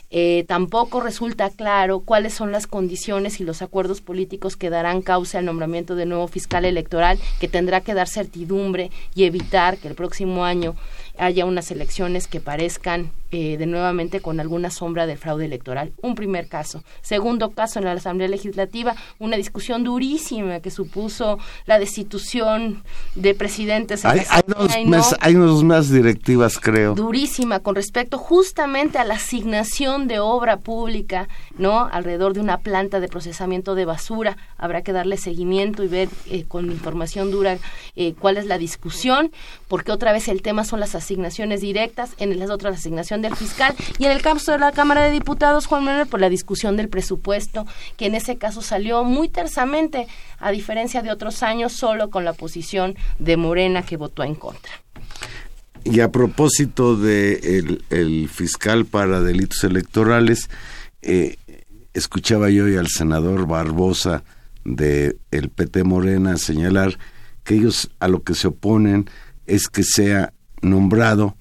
eh, 0.09 0.47
tampoco 0.49 1.01
resulta 1.01 1.51
claro 1.51 2.01
cuáles 2.01 2.33
son 2.33 2.53
las 2.53 2.67
condiciones 2.67 3.39
y 3.39 3.45
los 3.45 3.61
acuerdos 3.61 4.01
políticos 4.01 4.57
que 4.57 4.71
darán 4.71 5.03
causa 5.03 5.41
al 5.41 5.45
nombramiento 5.45 5.95
de 5.95 6.07
nuevo 6.07 6.27
fiscal 6.27 6.65
electoral, 6.65 7.19
que 7.39 7.49
tendrá 7.49 7.83
que 7.83 7.93
dar 7.93 8.09
certidumbre 8.09 8.91
y 9.15 9.25
evitar 9.25 9.77
que 9.77 9.89
el 9.89 9.95
próximo 9.95 10.47
año 10.47 10.75
haya 11.19 11.45
unas 11.45 11.71
elecciones 11.71 12.29
que 12.29 12.41
parezcan 12.41 13.13
eh, 13.33 13.57
de 13.57 13.67
nuevamente 13.67 14.21
con 14.21 14.39
alguna 14.39 14.71
sombra 14.71 15.07
del 15.07 15.19
fraude 15.19 15.47
electoral. 15.47 15.93
Un 16.01 16.15
primer 16.15 16.49
caso. 16.49 16.85
Segundo 17.03 17.51
caso, 17.51 17.81
en 17.81 17.87
la 17.87 17.93
Asamblea 17.93 18.29
Legislativa, 18.29 18.95
una 19.19 19.37
discusión 19.37 19.83
durísima 19.83 20.61
que 20.61 20.71
supuso 20.71 21.39
la 21.67 21.81
destitución 21.81 22.85
de 23.17 23.35
presidentes. 23.35 24.05
hay, 24.05 24.23
hay, 24.31 25.35
dos 25.35 25.65
más, 25.65 25.91
directivas, 25.91 26.59
creo. 26.59 26.95
Durísima 26.95 27.61
con 27.61 27.75
respecto 27.75 28.17
justamente 28.17 28.99
a 28.99 29.05
la 29.05 29.15
asignación 29.15 30.07
de 30.07 30.21
obra 30.21 30.59
pública, 30.59 31.29
¿no? 31.59 31.89
Alrededor 31.91 32.33
de 32.33 32.41
una 32.41 32.59
planta 32.59 33.01
de 33.01 33.09
procesamiento 33.09 33.75
de 33.75 33.87
basura. 33.87 34.37
Habrá 34.57 34.83
que 34.83 34.93
darle 34.93 35.17
seguimiento 35.17 35.83
y 35.83 35.89
ver 35.89 36.09
eh, 36.31 36.45
con 36.47 36.67
información 36.67 37.31
dura 37.31 37.59
eh, 37.97 38.15
cuál 38.19 38.37
es 38.37 38.47
la 38.47 38.59
discusión, 38.59 39.33
porque 39.67 39.91
otra 39.91 40.13
vez 40.13 40.29
el 40.29 40.43
tema 40.43 40.65
son 40.65 40.79
las 40.81 40.95
asignaciones 40.95 41.61
directas, 41.61 42.15
en 42.19 42.39
las 42.39 42.51
otras 42.51 42.77
del 43.23 43.35
fiscal 43.35 43.75
y 43.99 44.05
en 44.05 44.13
el 44.13 44.23
caso 44.23 44.53
de 44.53 44.59
la 44.59 44.73
Cámara 44.73 45.05
de 45.05 45.11
Diputados, 45.11 45.67
Juan 45.67 45.85
Manuel, 45.85 46.07
por 46.07 46.21
la 46.21 46.29
discusión 46.29 46.77
del 46.77 46.89
presupuesto, 46.89 47.67
que 47.97 48.07
en 48.07 48.15
ese 48.15 48.37
caso 48.37 48.63
salió 48.63 49.05
muy 49.05 49.29
tersamente, 49.29 50.07
a 50.39 50.51
diferencia 50.51 51.03
de 51.03 51.11
otros 51.11 51.43
años, 51.43 51.73
solo 51.73 52.11
con 52.11 52.25
la 52.25 52.33
posición 52.33 52.97
de 53.19 53.37
Morena 53.37 53.83
que 53.83 53.97
votó 53.97 54.23
en 54.23 54.35
contra. 54.35 54.73
Y 55.85 56.01
a 56.01 56.11
propósito 56.11 56.97
de 56.97 57.79
el, 57.91 58.29
fiscal 58.29 58.87
para 58.87 59.21
delitos 59.21 59.63
electorales, 59.63 60.51
eh, 61.03 61.37
escuchaba 61.95 62.51
yo 62.51 62.65
al 62.79 62.89
senador 62.89 63.47
Barbosa 63.47 64.25
de 64.65 65.17
el 65.31 65.49
PT 65.49 65.85
Morena 65.85 66.37
señalar 66.37 66.99
que 67.45 67.55
ellos 67.55 67.91
a 68.01 68.09
lo 68.09 68.25
que 68.25 68.35
se 68.35 68.49
oponen 68.49 69.09
es 69.47 69.69
que 69.69 69.85
sea 69.85 70.33
nombrado 70.61 71.37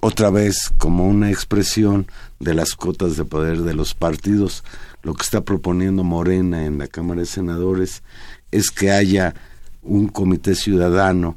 otra 0.00 0.30
vez 0.30 0.72
como 0.78 1.06
una 1.06 1.30
expresión 1.30 2.06
de 2.40 2.54
las 2.54 2.74
cotas 2.74 3.16
de 3.16 3.24
poder 3.24 3.62
de 3.62 3.74
los 3.74 3.94
partidos. 3.94 4.64
Lo 5.02 5.14
que 5.14 5.22
está 5.22 5.42
proponiendo 5.42 6.04
Morena 6.04 6.64
en 6.64 6.78
la 6.78 6.88
Cámara 6.88 7.20
de 7.20 7.26
Senadores 7.26 8.02
es 8.50 8.70
que 8.70 8.90
haya 8.90 9.34
un 9.82 10.08
comité 10.08 10.54
ciudadano 10.54 11.36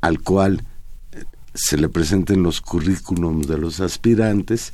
al 0.00 0.20
cual 0.20 0.64
eh, 1.12 1.24
se 1.54 1.76
le 1.76 1.88
presenten 1.88 2.42
los 2.42 2.60
currículums 2.60 3.46
de 3.46 3.58
los 3.58 3.80
aspirantes 3.80 4.72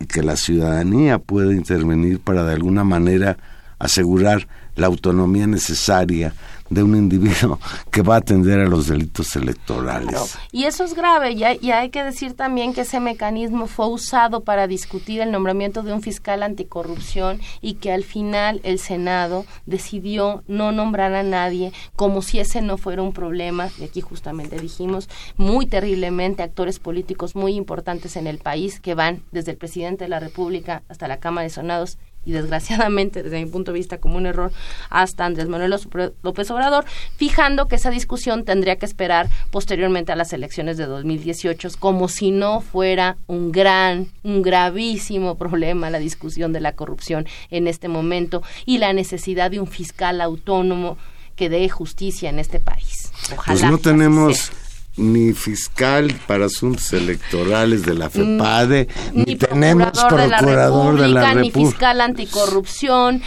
y 0.00 0.06
que 0.06 0.22
la 0.22 0.36
ciudadanía 0.36 1.18
pueda 1.18 1.52
intervenir 1.52 2.20
para 2.20 2.44
de 2.44 2.54
alguna 2.54 2.84
manera 2.84 3.38
asegurar 3.78 4.48
la 4.76 4.86
autonomía 4.86 5.46
necesaria 5.46 6.34
de 6.70 6.82
un 6.82 6.96
individuo 6.96 7.58
que 7.90 8.02
va 8.02 8.16
a 8.16 8.18
atender 8.18 8.60
a 8.60 8.66
los 8.66 8.86
delitos 8.88 9.36
electorales. 9.36 10.36
Y 10.52 10.64
eso 10.64 10.84
es 10.84 10.94
grave, 10.94 11.32
y 11.32 11.44
hay, 11.44 11.58
y 11.60 11.70
hay, 11.70 11.90
que 11.90 12.02
decir 12.02 12.34
también 12.34 12.74
que 12.74 12.82
ese 12.82 13.00
mecanismo 13.00 13.66
fue 13.66 13.88
usado 13.88 14.42
para 14.42 14.66
discutir 14.66 15.20
el 15.20 15.30
nombramiento 15.30 15.82
de 15.82 15.92
un 15.92 16.02
fiscal 16.02 16.42
anticorrupción 16.42 17.40
y 17.60 17.74
que 17.74 17.92
al 17.92 18.04
final 18.04 18.60
el 18.64 18.78
Senado 18.78 19.46
decidió 19.66 20.42
no 20.46 20.72
nombrar 20.72 21.14
a 21.14 21.22
nadie 21.22 21.72
como 21.94 22.22
si 22.22 22.40
ese 22.40 22.62
no 22.62 22.78
fuera 22.78 23.02
un 23.02 23.12
problema, 23.12 23.70
y 23.78 23.84
aquí 23.84 24.00
justamente 24.00 24.58
dijimos 24.58 25.08
muy 25.36 25.66
terriblemente 25.66 26.42
actores 26.42 26.78
políticos 26.78 27.36
muy 27.36 27.54
importantes 27.54 28.16
en 28.16 28.26
el 28.26 28.38
país 28.38 28.80
que 28.80 28.94
van 28.94 29.22
desde 29.32 29.52
el 29.52 29.56
presidente 29.56 30.04
de 30.04 30.10
la 30.10 30.20
República 30.20 30.82
hasta 30.88 31.08
la 31.08 31.18
Cámara 31.18 31.44
de 31.44 31.50
Senados 31.50 31.98
y 32.26 32.32
desgraciadamente 32.32 33.22
desde 33.22 33.42
mi 33.42 33.50
punto 33.50 33.72
de 33.72 33.78
vista 33.78 33.98
como 33.98 34.16
un 34.16 34.26
error 34.26 34.52
hasta 34.90 35.24
Andrés 35.24 35.48
Manuel 35.48 35.74
López 36.22 36.50
Obrador, 36.50 36.84
fijando 37.16 37.68
que 37.68 37.76
esa 37.76 37.90
discusión 37.90 38.44
tendría 38.44 38.76
que 38.76 38.84
esperar 38.84 39.28
posteriormente 39.50 40.12
a 40.12 40.16
las 40.16 40.32
elecciones 40.32 40.76
de 40.76 40.86
2018, 40.86 41.68
como 41.78 42.08
si 42.08 42.32
no 42.32 42.60
fuera 42.60 43.16
un 43.28 43.52
gran, 43.52 44.08
un 44.22 44.42
gravísimo 44.42 45.34
problema 45.38 45.88
la 45.88 45.98
discusión 45.98 46.52
de 46.52 46.60
la 46.60 46.72
corrupción 46.72 47.26
en 47.50 47.68
este 47.68 47.88
momento 47.88 48.42
y 48.66 48.78
la 48.78 48.92
necesidad 48.92 49.50
de 49.50 49.60
un 49.60 49.68
fiscal 49.68 50.20
autónomo 50.20 50.98
que 51.36 51.48
dé 51.48 51.68
justicia 51.68 52.30
en 52.30 52.38
este 52.38 52.58
país. 52.58 53.12
Ojalá. 53.32 53.60
Pues 53.60 53.70
no 53.70 53.78
tenemos 53.78 54.50
ni 54.96 55.32
fiscal 55.34 56.14
para 56.26 56.46
asuntos 56.46 56.92
electorales 56.92 57.82
de 57.82 57.94
la 57.94 58.10
FEPADE, 58.10 58.88
ni, 59.12 59.36
tenemos 59.36 59.90
procurador 59.90 60.98
de 60.98 61.08
la 61.08 61.32
República, 61.32 61.34
ni 61.34 61.50
fiscal 61.50 62.00
anticorrupción, 62.00 63.22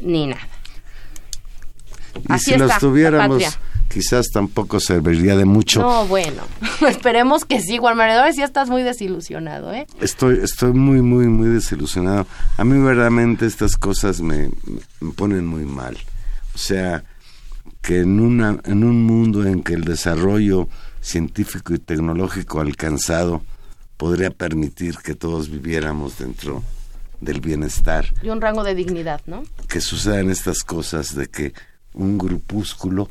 ni 0.00 0.26
nada. 0.26 0.48
Y 2.34 2.38
si 2.38 2.56
los 2.56 2.78
tuviéramos, 2.78 3.42
quizás 3.88 4.26
tampoco 4.32 4.80
serviría 4.80 5.36
de 5.36 5.44
mucho. 5.44 5.80
No, 5.80 6.06
bueno, 6.06 6.42
esperemos 6.88 7.44
que 7.44 7.60
sí, 7.60 7.78
Juan 7.78 7.96
Manuel, 7.96 8.34
ya 8.34 8.44
estás 8.44 8.68
muy 8.68 8.82
desilusionado, 8.82 9.72
¿eh? 9.72 9.86
Estoy, 10.00 10.40
estoy 10.42 10.72
muy, 10.72 11.00
muy, 11.00 11.26
muy 11.26 11.48
desilusionado. 11.48 12.26
A 12.56 12.64
mí 12.64 12.78
verdaderamente 12.78 13.46
estas 13.46 13.76
cosas 13.76 14.20
me, 14.20 14.50
me 15.00 15.12
ponen 15.12 15.46
muy 15.46 15.64
mal. 15.64 15.96
O 16.54 16.58
sea, 16.58 17.04
que 17.82 18.00
en, 18.00 18.18
una, 18.18 18.58
en 18.64 18.82
un 18.82 19.04
mundo 19.04 19.44
en 19.44 19.62
que 19.62 19.74
el 19.74 19.84
desarrollo 19.84 20.68
científico 21.04 21.74
y 21.74 21.78
tecnológico 21.78 22.60
alcanzado 22.60 23.42
podría 23.98 24.30
permitir 24.30 24.96
que 24.96 25.14
todos 25.14 25.50
viviéramos 25.50 26.18
dentro 26.18 26.62
del 27.20 27.40
bienestar. 27.40 28.06
Y 28.22 28.30
un 28.30 28.40
rango 28.40 28.64
de 28.64 28.74
dignidad, 28.74 29.20
¿no? 29.26 29.44
Que 29.68 29.80
sucedan 29.80 30.30
estas 30.30 30.64
cosas 30.64 31.14
de 31.14 31.26
que 31.26 31.52
un 31.92 32.16
grupúsculo, 32.18 33.10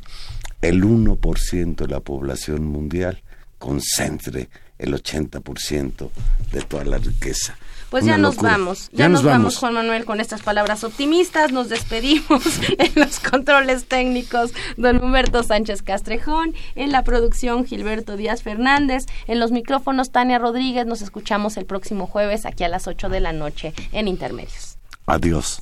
el 0.62 0.84
1% 0.84 1.76
de 1.76 1.88
la 1.88 2.00
población 2.00 2.66
mundial, 2.66 3.22
concentre 3.60 4.50
el 4.78 4.94
80% 4.94 6.10
de 6.52 6.62
toda 6.64 6.84
la 6.84 6.98
riqueza. 6.98 7.56
Pues 7.94 8.06
ya 8.06 8.18
nos 8.18 8.38
vamos, 8.38 8.90
ya, 8.92 9.08
nos, 9.08 9.22
vamos. 9.22 9.58
Juan 9.58 9.76
Manuel, 9.76 10.04
con 10.04 10.20
estas 10.20 10.42
palabras 10.42 10.84
optimistas. 10.84 11.52
Nos 11.52 11.70
despedimos 11.70 12.42
en 12.80 12.92
los 12.96 13.20
controles 13.20 13.86
técnicos, 13.86 14.52
don 14.78 14.98
Humberto 14.98 15.44
Sánchez 15.44 15.84
Castrejón, 15.84 16.56
en 16.74 16.92
la 16.92 17.04
producción 17.04 17.66
Gilberto 17.68 18.18
Díaz 18.18 18.42
Fernández, 18.42 19.06
en 19.28 19.40
los 19.40 19.52
micrófonos 19.52 20.10
Tania 20.10 20.40
Rodríguez. 20.40 20.88
Nos 20.88 21.04
escuchamos 21.04 21.56
el 21.56 21.68
próximo 21.68 22.08
jueves 22.08 22.48
aquí 22.48 22.64
a 22.64 22.68
las 22.68 22.88
8 22.88 23.10
de 23.10 23.20
la 23.20 23.32
noche 23.32 23.76
en 23.92 24.08
Intermedios. 24.08 24.80
Adiós. 25.06 25.62